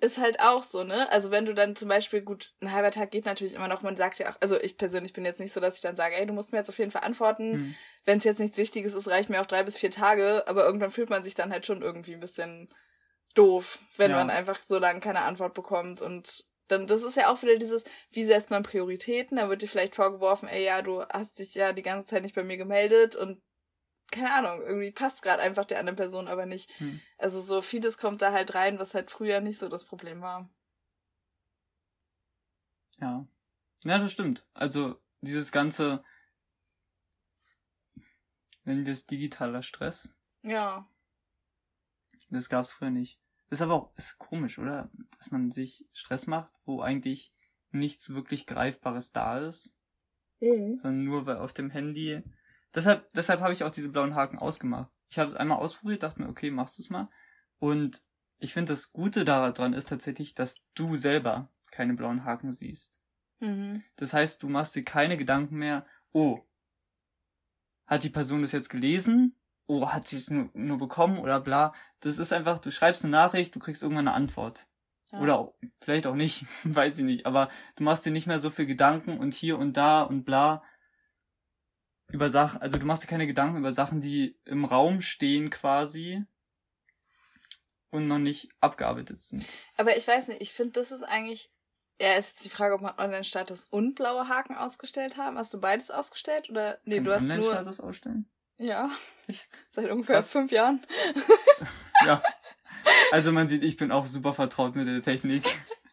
[0.00, 1.10] ist halt auch so, ne?
[1.10, 3.96] Also wenn du dann zum Beispiel, gut, ein halber Tag geht natürlich immer noch, man
[3.96, 6.26] sagt ja auch, also ich persönlich bin jetzt nicht so, dass ich dann sage, ey,
[6.26, 7.50] du musst mir jetzt auf jeden Fall antworten.
[7.50, 7.74] Mhm.
[8.04, 10.92] Wenn es jetzt nichts Wichtiges ist, reicht mir auch drei bis vier Tage, aber irgendwann
[10.92, 12.68] fühlt man sich dann halt schon irgendwie ein bisschen
[13.34, 14.16] doof, wenn ja.
[14.16, 17.84] man einfach so lange keine Antwort bekommt und dann, das ist ja auch wieder dieses,
[18.10, 19.38] wie setzt man Prioritäten?
[19.38, 22.34] Da wird dir vielleicht vorgeworfen, ey, ja, du hast dich ja die ganze Zeit nicht
[22.34, 23.40] bei mir gemeldet und
[24.10, 26.70] keine Ahnung, irgendwie passt gerade einfach der anderen Person aber nicht.
[26.78, 27.00] Hm.
[27.18, 30.48] Also so vieles kommt da halt rein, was halt früher nicht so das Problem war.
[33.00, 33.26] Ja.
[33.84, 34.46] Ja, das stimmt.
[34.54, 36.02] Also dieses ganze,
[38.64, 40.16] nennen wir es digitaler Stress.
[40.42, 40.88] Ja.
[42.30, 43.20] Das gab's früher nicht.
[43.48, 44.90] Das ist aber auch ist komisch, oder?
[45.16, 47.32] Dass man sich Stress macht, wo eigentlich
[47.70, 49.76] nichts wirklich Greifbares da ist.
[50.40, 50.76] Mhm.
[50.76, 52.22] Sondern nur weil auf dem Handy
[52.74, 54.90] Deshalb, deshalb habe ich auch diese blauen Haken ausgemacht.
[55.10, 57.08] Ich habe es einmal ausprobiert, dachte mir, okay, machst du es mal.
[57.58, 58.02] Und
[58.40, 63.00] ich finde, das Gute daran ist tatsächlich, dass du selber keine blauen Haken siehst.
[63.40, 63.82] Mhm.
[63.96, 66.40] Das heißt, du machst dir keine Gedanken mehr, oh,
[67.86, 69.34] hat die Person das jetzt gelesen?
[69.66, 71.72] Oh, hat sie es nur, nur bekommen oder bla.
[72.00, 74.66] Das ist einfach, du schreibst eine Nachricht, du kriegst irgendwann eine Antwort.
[75.12, 75.20] Ja.
[75.20, 77.26] Oder auch, vielleicht auch nicht, weiß ich nicht.
[77.26, 80.62] Aber du machst dir nicht mehr so viel Gedanken und hier und da und bla
[82.10, 86.24] über Sachen, also du machst dir keine Gedanken über Sachen, die im Raum stehen quasi
[87.90, 89.44] und noch nicht abgearbeitet sind.
[89.76, 91.50] Aber ich weiß nicht, ich finde, das ist eigentlich,
[92.00, 95.36] ja, ist jetzt die Frage, ob man Online-Status und blaue Haken ausgestellt haben.
[95.36, 97.48] Hast du beides ausgestellt oder, nee, Kann du hast Online nur...
[97.50, 98.30] Online-Status ausstellen?
[98.56, 98.90] Ja.
[99.26, 99.58] Echt?
[99.70, 100.32] Seit ungefähr Krass.
[100.32, 100.84] fünf Jahren.
[102.06, 102.22] ja.
[103.12, 105.44] Also man sieht, ich bin auch super vertraut mit der Technik.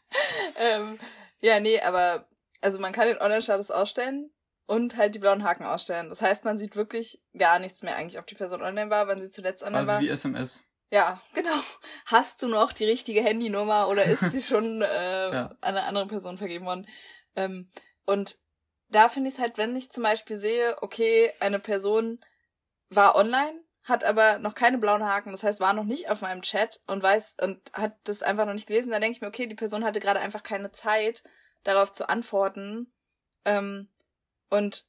[0.59, 0.97] ähm,
[1.41, 2.27] ja, nee, aber,
[2.61, 4.31] also man kann den Online-Status ausstellen
[4.67, 6.09] und halt die blauen Haken ausstellen.
[6.09, 9.21] Das heißt, man sieht wirklich gar nichts mehr eigentlich, ob die Person online war, wann
[9.21, 9.95] sie zuletzt online also war.
[9.97, 10.63] Also wie SMS.
[10.91, 11.59] Ja, genau.
[12.05, 15.45] Hast du noch die richtige Handynummer oder ist sie schon äh, ja.
[15.47, 16.87] an eine andere Person vergeben worden?
[17.35, 17.69] Ähm,
[18.05, 18.37] und
[18.89, 22.23] da finde ich es halt, wenn ich zum Beispiel sehe, okay, eine Person
[22.89, 26.41] war online, hat aber noch keine blauen Haken, das heißt, war noch nicht auf meinem
[26.41, 29.47] Chat und weiß und hat das einfach noch nicht gelesen, dann denke ich mir, okay,
[29.47, 31.23] die Person hatte gerade einfach keine Zeit,
[31.63, 32.91] darauf zu antworten.
[33.43, 33.89] Ähm,
[34.49, 34.85] und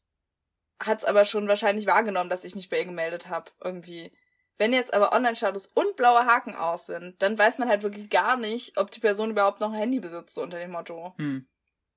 [0.80, 4.12] hat's aber schon wahrscheinlich wahrgenommen, dass ich mich bei ihr gemeldet habe, irgendwie.
[4.58, 8.36] Wenn jetzt aber Online-Status und blaue Haken aus sind, dann weiß man halt wirklich gar
[8.36, 11.14] nicht, ob die Person überhaupt noch ein Handy besitzt, so unter dem Motto.
[11.18, 11.46] Hm.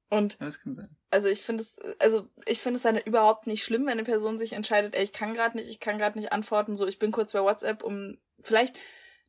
[0.09, 0.97] Und das kann sein.
[1.11, 4.39] also ich finde es, also ich finde es dann überhaupt nicht schlimm, wenn eine Person
[4.39, 7.11] sich entscheidet, ey, ich kann gerade nicht, ich kann gerade nicht antworten, so ich bin
[7.11, 8.75] kurz bei WhatsApp, um vielleicht,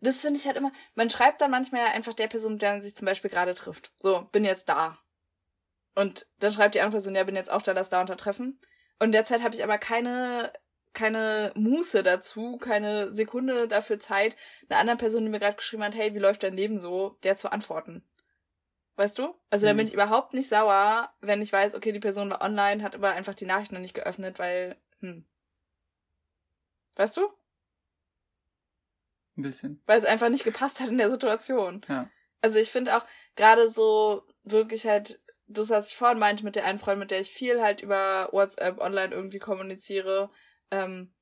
[0.00, 2.72] das finde ich halt immer, man schreibt dann manchmal ja einfach der Person, mit der
[2.72, 3.92] man sich zum Beispiel gerade trifft.
[3.98, 4.98] So, bin jetzt da.
[5.94, 8.60] Und dann schreibt die andere Person, ja, bin jetzt auch da, lass da untertreffen.
[8.98, 10.52] Und derzeit habe ich aber keine
[10.92, 14.36] keine Muße dazu, keine Sekunde dafür Zeit,
[14.68, 17.36] einer anderen Person, die mir gerade geschrieben hat, hey, wie läuft dein Leben so, der
[17.36, 18.04] zu antworten.
[18.96, 19.34] Weißt du?
[19.50, 19.68] Also mhm.
[19.68, 22.94] da bin ich überhaupt nicht sauer, wenn ich weiß, okay, die Person war online, hat
[22.94, 25.26] aber einfach die Nachricht noch nicht geöffnet, weil, hm.
[26.96, 27.28] Weißt du?
[29.36, 29.82] Ein bisschen.
[29.86, 31.82] Weil es einfach nicht gepasst hat in der Situation.
[31.88, 32.10] Ja.
[32.42, 33.04] Also ich finde auch
[33.36, 35.20] gerade so wirklich halt
[35.50, 38.28] das, was ich vorhin meinte mit der einen Freundin, mit der ich viel halt über
[38.32, 40.30] WhatsApp online irgendwie kommuniziere,
[40.70, 41.12] ähm,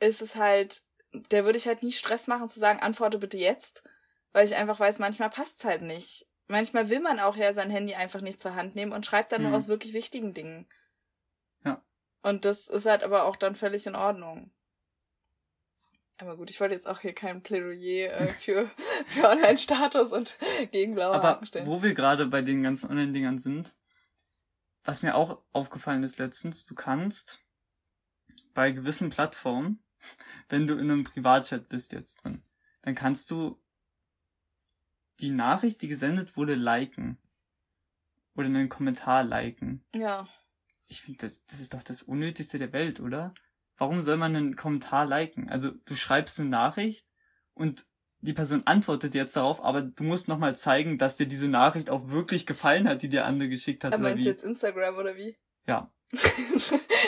[0.00, 3.86] ist es halt, der würde ich halt nie Stress machen zu sagen, antworte bitte jetzt,
[4.32, 6.26] weil ich einfach weiß, manchmal passt's halt nicht.
[6.46, 9.42] Manchmal will man auch ja sein Handy einfach nicht zur Hand nehmen und schreibt dann
[9.42, 9.48] mhm.
[9.48, 10.66] nur aus wirklich wichtigen Dingen.
[11.64, 11.82] Ja.
[12.22, 14.50] Und das ist halt aber auch dann völlig in Ordnung.
[16.18, 18.70] Aber gut, ich wollte jetzt auch hier kein Plädoyer äh, für,
[19.06, 20.38] für Online-Status und
[20.72, 21.66] gegen blaue Aber Haken stellen.
[21.66, 23.74] Wo wir gerade bei den ganzen Online-Dingern sind,
[24.82, 27.40] was mir auch aufgefallen ist letztens, du kannst
[28.52, 29.82] bei gewissen Plattformen,
[30.48, 32.42] wenn du in einem Privatchat bist jetzt drin,
[32.82, 33.60] dann kannst du
[35.20, 37.18] die Nachricht, die gesendet wurde, liken.
[38.34, 39.84] Oder einen Kommentar liken.
[39.94, 40.28] Ja.
[40.86, 43.34] Ich finde, das, das ist doch das Unnötigste der Welt, oder?
[43.78, 45.48] Warum soll man einen Kommentar liken?
[45.48, 47.06] Also du schreibst eine Nachricht
[47.54, 47.86] und
[48.20, 52.08] die Person antwortet jetzt darauf, aber du musst nochmal zeigen, dass dir diese Nachricht auch
[52.08, 53.94] wirklich gefallen hat, die dir andere geschickt hat.
[53.94, 55.36] Aber meinst du jetzt Instagram oder wie?
[55.66, 55.90] Ja.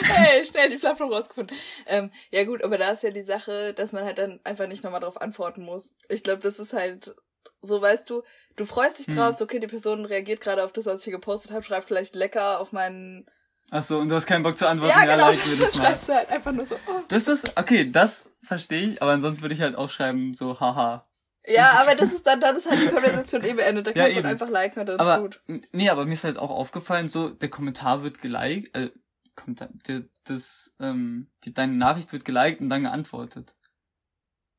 [0.03, 1.55] hey, schnell die Plattform rausgefunden.
[1.87, 4.83] Ähm, ja gut, aber da ist ja die Sache, dass man halt dann einfach nicht
[4.83, 5.95] nochmal drauf antworten muss.
[6.07, 7.13] Ich glaube, das ist halt
[7.61, 8.23] so, weißt du,
[8.55, 9.17] du freust dich hm.
[9.17, 11.87] drauf, so, okay, die Person reagiert gerade auf das, was ich hier gepostet habe, schreibt
[11.87, 13.25] vielleicht lecker auf meinen
[13.73, 14.93] Ach so, und du hast keinen Bock zu antworten.
[14.93, 15.31] Ja, genau.
[15.31, 16.75] Ja, like das schreibst du halt einfach nur so.
[16.87, 21.07] Oh, das ist, okay, das verstehe ich, aber ansonsten würde ich halt aufschreiben, so, haha.
[21.47, 23.87] Ja, aber das ist dann, dann ist halt die Konversation eh beendet.
[23.87, 25.63] Da kannst ja, du einfach liken und dann aber, ist gut.
[25.71, 28.91] Nee, aber mir ist halt auch aufgefallen, so, der Kommentar wird geliked, äh,
[29.37, 33.55] Kommentar, der, das, ähm, die, deine Nachricht wird geliked und dann geantwortet.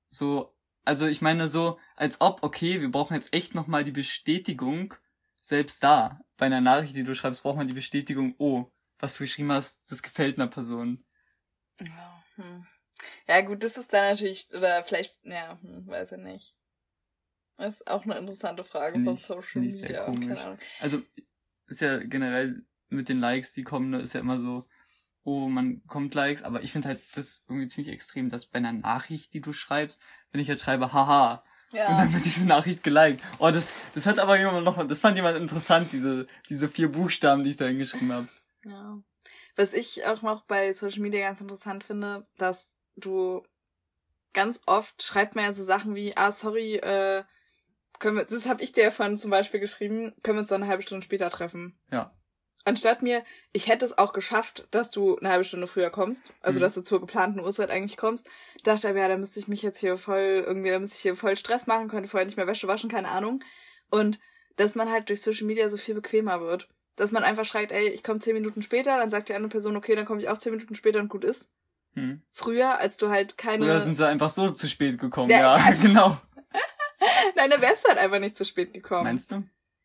[0.08, 0.56] So,
[0.86, 4.94] also ich meine so, als ob, okay, wir brauchen jetzt echt nochmal die Bestätigung,
[5.42, 8.72] selbst da, bei einer Nachricht, die du schreibst, braucht man die Bestätigung, oh,
[9.02, 11.04] was du geschrieben hast, das gefällt einer Person.
[11.80, 12.66] Ja, hm.
[13.26, 16.54] ja gut, das ist dann natürlich, oder vielleicht, ja, hm, weiß ich nicht.
[17.56, 20.04] Das ist auch eine interessante Frage von Social find ich sehr Media.
[20.04, 20.26] komisch.
[20.28, 20.58] Keine Ahnung.
[20.80, 21.02] Also,
[21.66, 24.68] ist ja generell mit den Likes, die kommen, ne, ist ja immer so,
[25.24, 28.72] oh, man kommt Likes, aber ich finde halt das irgendwie ziemlich extrem, dass bei einer
[28.72, 30.00] Nachricht, die du schreibst,
[30.30, 33.22] wenn ich jetzt schreibe, haha, und Ja, dann wird diese Nachricht geliked.
[33.38, 37.42] Oh, das, das hat aber jemand noch, das fand jemand interessant, diese, diese vier Buchstaben,
[37.42, 38.28] die ich da hingeschrieben habe.
[38.64, 39.02] Ja.
[39.56, 43.42] Was ich auch noch bei Social Media ganz interessant finde, dass du
[44.32, 47.22] ganz oft schreibt man ja so Sachen wie, ah, sorry, äh,
[47.98, 50.62] können wir, das habe ich dir ja vorhin zum Beispiel geschrieben, können wir uns dann
[50.62, 51.78] eine halbe Stunde später treffen.
[51.90, 52.12] Ja.
[52.64, 56.58] Anstatt mir, ich hätte es auch geschafft, dass du eine halbe Stunde früher kommst, also
[56.58, 56.62] Mhm.
[56.62, 58.28] dass du zur geplanten Uhrzeit eigentlich kommst,
[58.64, 61.16] dachte aber, ja, da müsste ich mich jetzt hier voll, irgendwie, da müsste ich hier
[61.16, 63.40] voll Stress machen, könnte vorher nicht mehr Wäsche waschen, keine Ahnung.
[63.90, 64.18] Und
[64.56, 66.68] dass man halt durch Social Media so viel bequemer wird.
[66.96, 69.76] Dass man einfach schreibt, ey, ich komme zehn Minuten später, dann sagt die andere Person,
[69.76, 71.50] okay, dann komme ich auch zehn Minuten später und gut ist.
[71.94, 72.22] Hm.
[72.32, 73.64] Früher, als du halt keine.
[73.64, 76.16] Früher sind sie einfach so zu spät gekommen, Ja, ja, genau.
[77.36, 79.04] Nein, da wärst du halt einfach nicht zu spät gekommen.
[79.04, 79.42] Meinst du?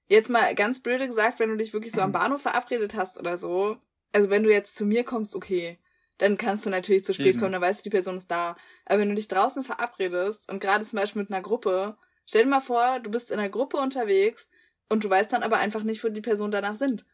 [0.08, 3.38] Jetzt mal ganz blöde gesagt, wenn du dich wirklich so am Bahnhof verabredet hast oder
[3.38, 3.78] so,
[4.14, 5.80] also wenn du jetzt zu mir kommst, okay,
[6.18, 7.40] dann kannst du natürlich zu spät Eben.
[7.40, 8.56] kommen, dann weißt du, die Person ist da.
[8.86, 12.50] Aber wenn du dich draußen verabredest und gerade zum Beispiel mit einer Gruppe, stell dir
[12.50, 14.50] mal vor, du bist in einer Gruppe unterwegs
[14.90, 17.06] und du weißt dann aber einfach nicht, wo die Personen danach sind.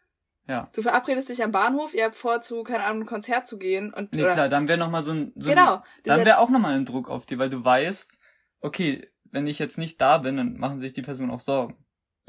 [0.47, 0.69] Ja.
[0.73, 3.93] Du verabredest dich am Bahnhof, ihr habt vor, zu, keine Ahnung, ein Konzert zu gehen
[3.93, 5.75] und Nee, oder, klar, dann wäre noch mal so ein, so genau.
[5.75, 8.19] ein dann wäre auch noch mal ein Druck auf dir, weil du weißt,
[8.59, 11.77] okay, wenn ich jetzt nicht da bin, dann machen sich die Personen auch Sorgen.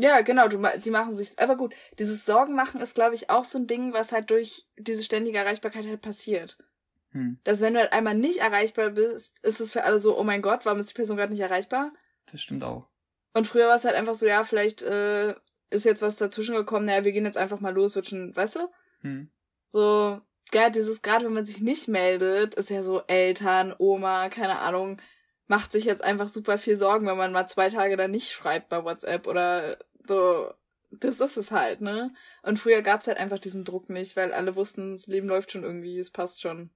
[0.00, 3.44] Ja, genau, du, die machen sich, aber gut, dieses Sorgen machen ist, glaube ich, auch
[3.44, 6.56] so ein Ding, was halt durch diese ständige Erreichbarkeit halt passiert.
[7.10, 10.24] Hm, Dass wenn du halt einmal nicht erreichbar bist, ist es für alle so, oh
[10.24, 11.92] mein Gott, warum ist die Person gerade nicht erreichbar?
[12.26, 12.88] das stimmt auch.
[13.34, 15.34] Und früher war es halt einfach so, ja, vielleicht äh,
[15.70, 18.56] ist jetzt was dazwischen gekommen, naja, wir gehen jetzt einfach mal los, wird schon, weißt
[18.56, 18.68] du?
[19.00, 19.30] Hm.
[19.70, 20.20] So,
[20.52, 25.00] ja, dieses, gerade wenn man sich nicht meldet, ist ja so Eltern, Oma, keine Ahnung,
[25.46, 28.68] macht sich jetzt einfach super viel Sorgen, wenn man mal zwei Tage da nicht schreibt
[28.68, 30.52] bei WhatsApp oder so.
[30.92, 32.14] Das ist es halt, ne?
[32.42, 35.64] Und früher gab's halt einfach diesen Druck nicht, weil alle wussten, das Leben läuft schon
[35.64, 36.70] irgendwie, es passt schon.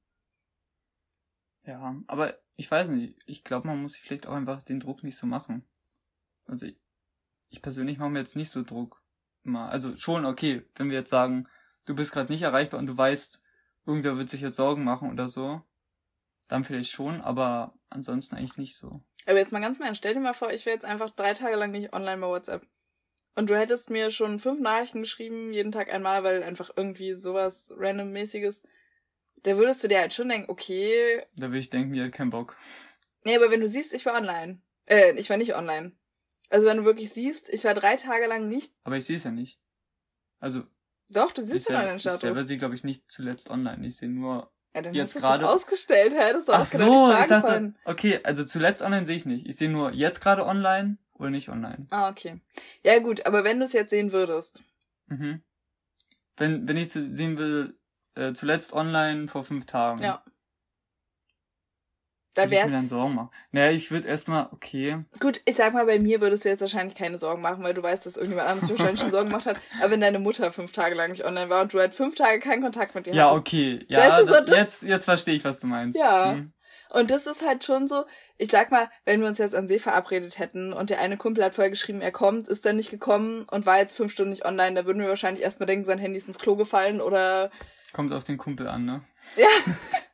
[1.65, 3.17] Ja, aber ich weiß nicht.
[3.27, 5.69] Ich glaube, man muss sich vielleicht auch einfach den Druck nicht so machen.
[6.49, 6.77] Also ich,
[7.51, 9.03] ich persönlich mache mir jetzt nicht so Druck
[9.45, 9.69] immer.
[9.69, 11.49] Also schon okay, wenn wir jetzt sagen,
[11.85, 13.41] du bist gerade nicht erreichbar und du weißt,
[13.87, 15.63] irgendwer wird sich jetzt Sorgen machen oder so,
[16.49, 19.03] dann vielleicht schon, aber ansonsten eigentlich nicht so.
[19.27, 21.57] Aber jetzt mal ganz mal, stell dir mal vor, ich wäre jetzt einfach drei Tage
[21.57, 22.67] lang nicht online bei WhatsApp.
[23.35, 27.73] Und du hättest mir schon fünf Nachrichten geschrieben, jeden Tag einmal, weil einfach irgendwie sowas
[27.77, 28.63] randommäßiges.
[29.45, 32.31] Da würdest du dir halt schon denken, okay, Da würde ich denken, die hat keinen
[32.31, 32.57] Bock.
[33.25, 34.61] Nee, aber wenn du siehst, ich war online.
[34.87, 35.93] Äh, ich war nicht online.
[36.51, 38.73] Also wenn du wirklich siehst, ich war drei Tage lang nicht.
[38.85, 39.61] Aber ich sehe es ja nicht.
[40.41, 40.63] Also
[41.11, 42.47] Doch, du siehst den sel- online ich selber Status.
[42.47, 43.87] sehe, glaube ich, nicht zuletzt online.
[43.87, 44.51] Ich sehe nur.
[44.75, 46.33] Ja, dann jetzt hast du es doch gerade- ausgestellt, hä?
[46.33, 47.77] Das ist doch Ach genau so, ich dachte, von.
[47.85, 49.47] okay, also zuletzt online sehe ich nicht.
[49.47, 51.87] Ich sehe nur jetzt gerade online oder nicht online.
[51.91, 52.41] Ah, okay.
[52.85, 54.63] Ja gut, aber wenn du es jetzt sehen würdest.
[55.07, 55.43] Mhm.
[56.37, 57.79] Wenn, wenn ich zu sehen will,
[58.15, 60.03] äh, zuletzt online vor fünf Tagen.
[60.05, 60.23] Ja.
[62.39, 62.73] Da Würde ich mir wär's.
[62.73, 63.31] dann Sorgen machen.
[63.51, 65.05] Naja, ich würde erstmal, okay.
[65.19, 67.83] Gut, ich sag mal, bei mir würdest du jetzt wahrscheinlich keine Sorgen machen, weil du
[67.83, 69.57] weißt, dass irgendjemand anderes wahrscheinlich schon Sorgen gemacht hat.
[69.81, 72.39] Aber wenn deine Mutter fünf Tage lang nicht online war und du halt fünf Tage
[72.39, 73.39] keinen Kontakt mit ihr Ja, hattest.
[73.41, 73.85] okay.
[73.89, 75.99] Ja, ist so da, das- jetzt, jetzt verstehe ich, was du meinst.
[75.99, 76.33] Ja.
[76.33, 76.53] Hm.
[76.91, 78.05] Und das ist halt schon so,
[78.39, 81.45] ich sag mal, wenn wir uns jetzt am See verabredet hätten und der eine Kumpel
[81.45, 84.47] hat vorher geschrieben, er kommt, ist dann nicht gekommen und war jetzt fünf Stunden nicht
[84.47, 87.51] online, da würden wir wahrscheinlich erstmal denken, sein Handy ist ins Klo gefallen oder
[87.93, 89.03] Kommt auf den Kumpel an, ne?
[89.37, 89.47] ja.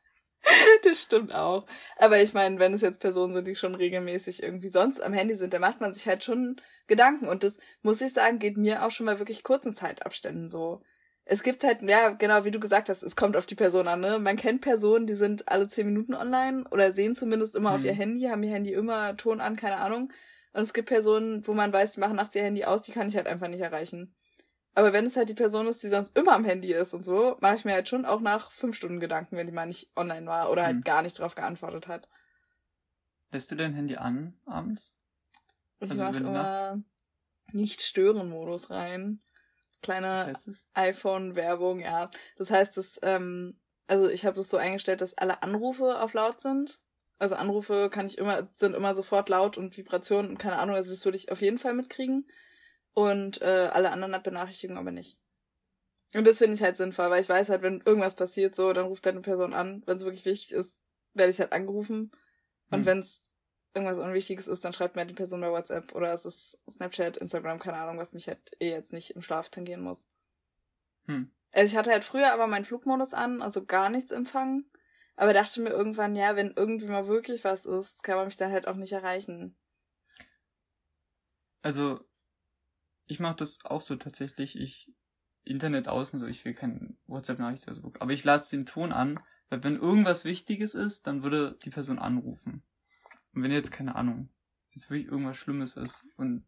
[0.85, 1.66] das stimmt auch.
[1.97, 5.35] Aber ich meine, wenn es jetzt Personen sind, die schon regelmäßig irgendwie sonst am Handy
[5.36, 7.27] sind, da macht man sich halt schon Gedanken.
[7.28, 10.82] Und das, muss ich sagen, geht mir auch schon mal wirklich kurzen Zeitabständen so.
[11.27, 14.01] Es gibt halt, ja, genau, wie du gesagt hast, es kommt auf die Person an,
[14.01, 14.19] ne?
[14.19, 17.86] Man kennt Personen, die sind alle zehn Minuten online oder sehen zumindest immer auf Mhm.
[17.86, 20.12] ihr Handy, haben ihr Handy immer Ton an, keine Ahnung.
[20.52, 23.09] Und es gibt Personen, wo man weiß, die machen nachts ihr Handy aus, die kann
[23.09, 24.15] ich halt einfach nicht erreichen.
[24.75, 27.37] Aber wenn es halt die Person ist, die sonst immer am Handy ist und so,
[27.41, 30.27] mache ich mir halt schon auch nach fünf Stunden Gedanken, wenn die mal nicht online
[30.27, 30.85] war oder halt Mhm.
[30.85, 32.09] gar nicht drauf geantwortet hat.
[33.31, 34.97] Lässt du dein Handy an abends?
[35.81, 36.83] Ich Also mache immer
[37.53, 39.21] Nicht-Stören-Modus rein.
[39.83, 40.33] Kleine
[40.75, 42.11] iPhone-Werbung, ja.
[42.37, 46.41] Das heißt, dass, ähm, also ich habe das so eingestellt, dass alle Anrufe auf laut
[46.41, 46.81] sind.
[47.19, 50.91] Also Anrufe kann ich immer, sind immer sofort laut und Vibrationen und keine Ahnung, also
[50.91, 52.27] das würde ich auf jeden Fall mitkriegen.
[52.95, 55.19] Und äh, alle anderen Benachrichtigungen aber nicht.
[56.15, 58.87] Und das finde ich halt sinnvoll, weil ich weiß halt, wenn irgendwas passiert, so, dann
[58.87, 59.83] ruft halt eine Person an.
[59.85, 60.81] Wenn es wirklich wichtig ist,
[61.12, 62.12] werde ich halt angerufen.
[62.71, 62.87] Und Hm.
[62.87, 63.23] wenn es
[63.75, 67.16] irgendwas Unwichtiges ist, dann schreibt mir halt die Person bei WhatsApp oder es ist Snapchat,
[67.16, 70.07] Instagram, keine Ahnung, was mich halt eh jetzt nicht im Schlaf tangieren muss.
[71.07, 71.33] Hm.
[71.53, 74.71] Also ich hatte halt früher aber meinen Flugmodus an, also gar nichts empfangen.
[75.16, 78.51] Aber dachte mir irgendwann, ja, wenn irgendwie mal wirklich was ist, kann man mich dann
[78.51, 79.57] halt auch nicht erreichen.
[81.62, 82.05] Also,
[83.06, 84.59] ich mache das auch so tatsächlich.
[84.59, 84.93] Ich
[85.44, 87.93] Internet außen so, ich will kein WhatsApp-Nachricht oder so.
[88.01, 89.20] Aber ich lasse den Ton an,
[89.51, 92.62] weil wenn irgendwas Wichtiges ist, dann würde die Person anrufen.
[93.35, 94.31] Und wenn jetzt, keine Ahnung,
[94.70, 96.47] jetzt wirklich irgendwas Schlimmes ist und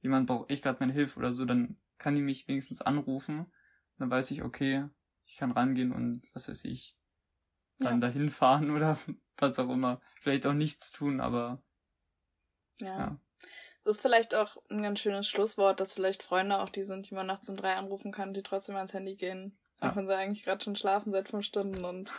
[0.00, 3.46] jemand braucht echt gerade meine Hilfe oder so, dann kann die mich wenigstens anrufen.
[3.98, 4.88] Dann weiß ich, okay,
[5.24, 6.96] ich kann rangehen und was weiß ich,
[7.78, 8.08] dann ja.
[8.08, 8.98] dahin fahren oder
[9.36, 10.00] was auch immer.
[10.20, 11.62] Vielleicht auch nichts tun, aber
[12.78, 12.98] ja.
[12.98, 13.20] ja.
[13.86, 17.14] Das ist vielleicht auch ein ganz schönes Schlusswort, dass vielleicht Freunde auch die sind, die
[17.14, 19.56] man nachts um drei anrufen kann, die trotzdem ans Handy gehen.
[19.80, 19.92] Ja.
[19.92, 22.12] Auch wenn sie eigentlich gerade schon schlafen seit fünf Stunden und.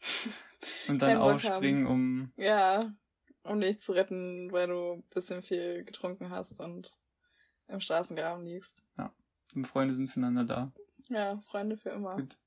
[0.88, 2.30] und dann aufspringen, um.
[2.38, 2.90] Ja,
[3.42, 6.96] um dich zu retten, weil du ein bisschen viel getrunken hast und
[7.68, 8.78] im Straßengraben liegst.
[8.96, 9.12] Ja.
[9.54, 10.72] Und Freunde sind füreinander da.
[11.10, 12.16] Ja, Freunde für immer.
[12.16, 12.38] Gut.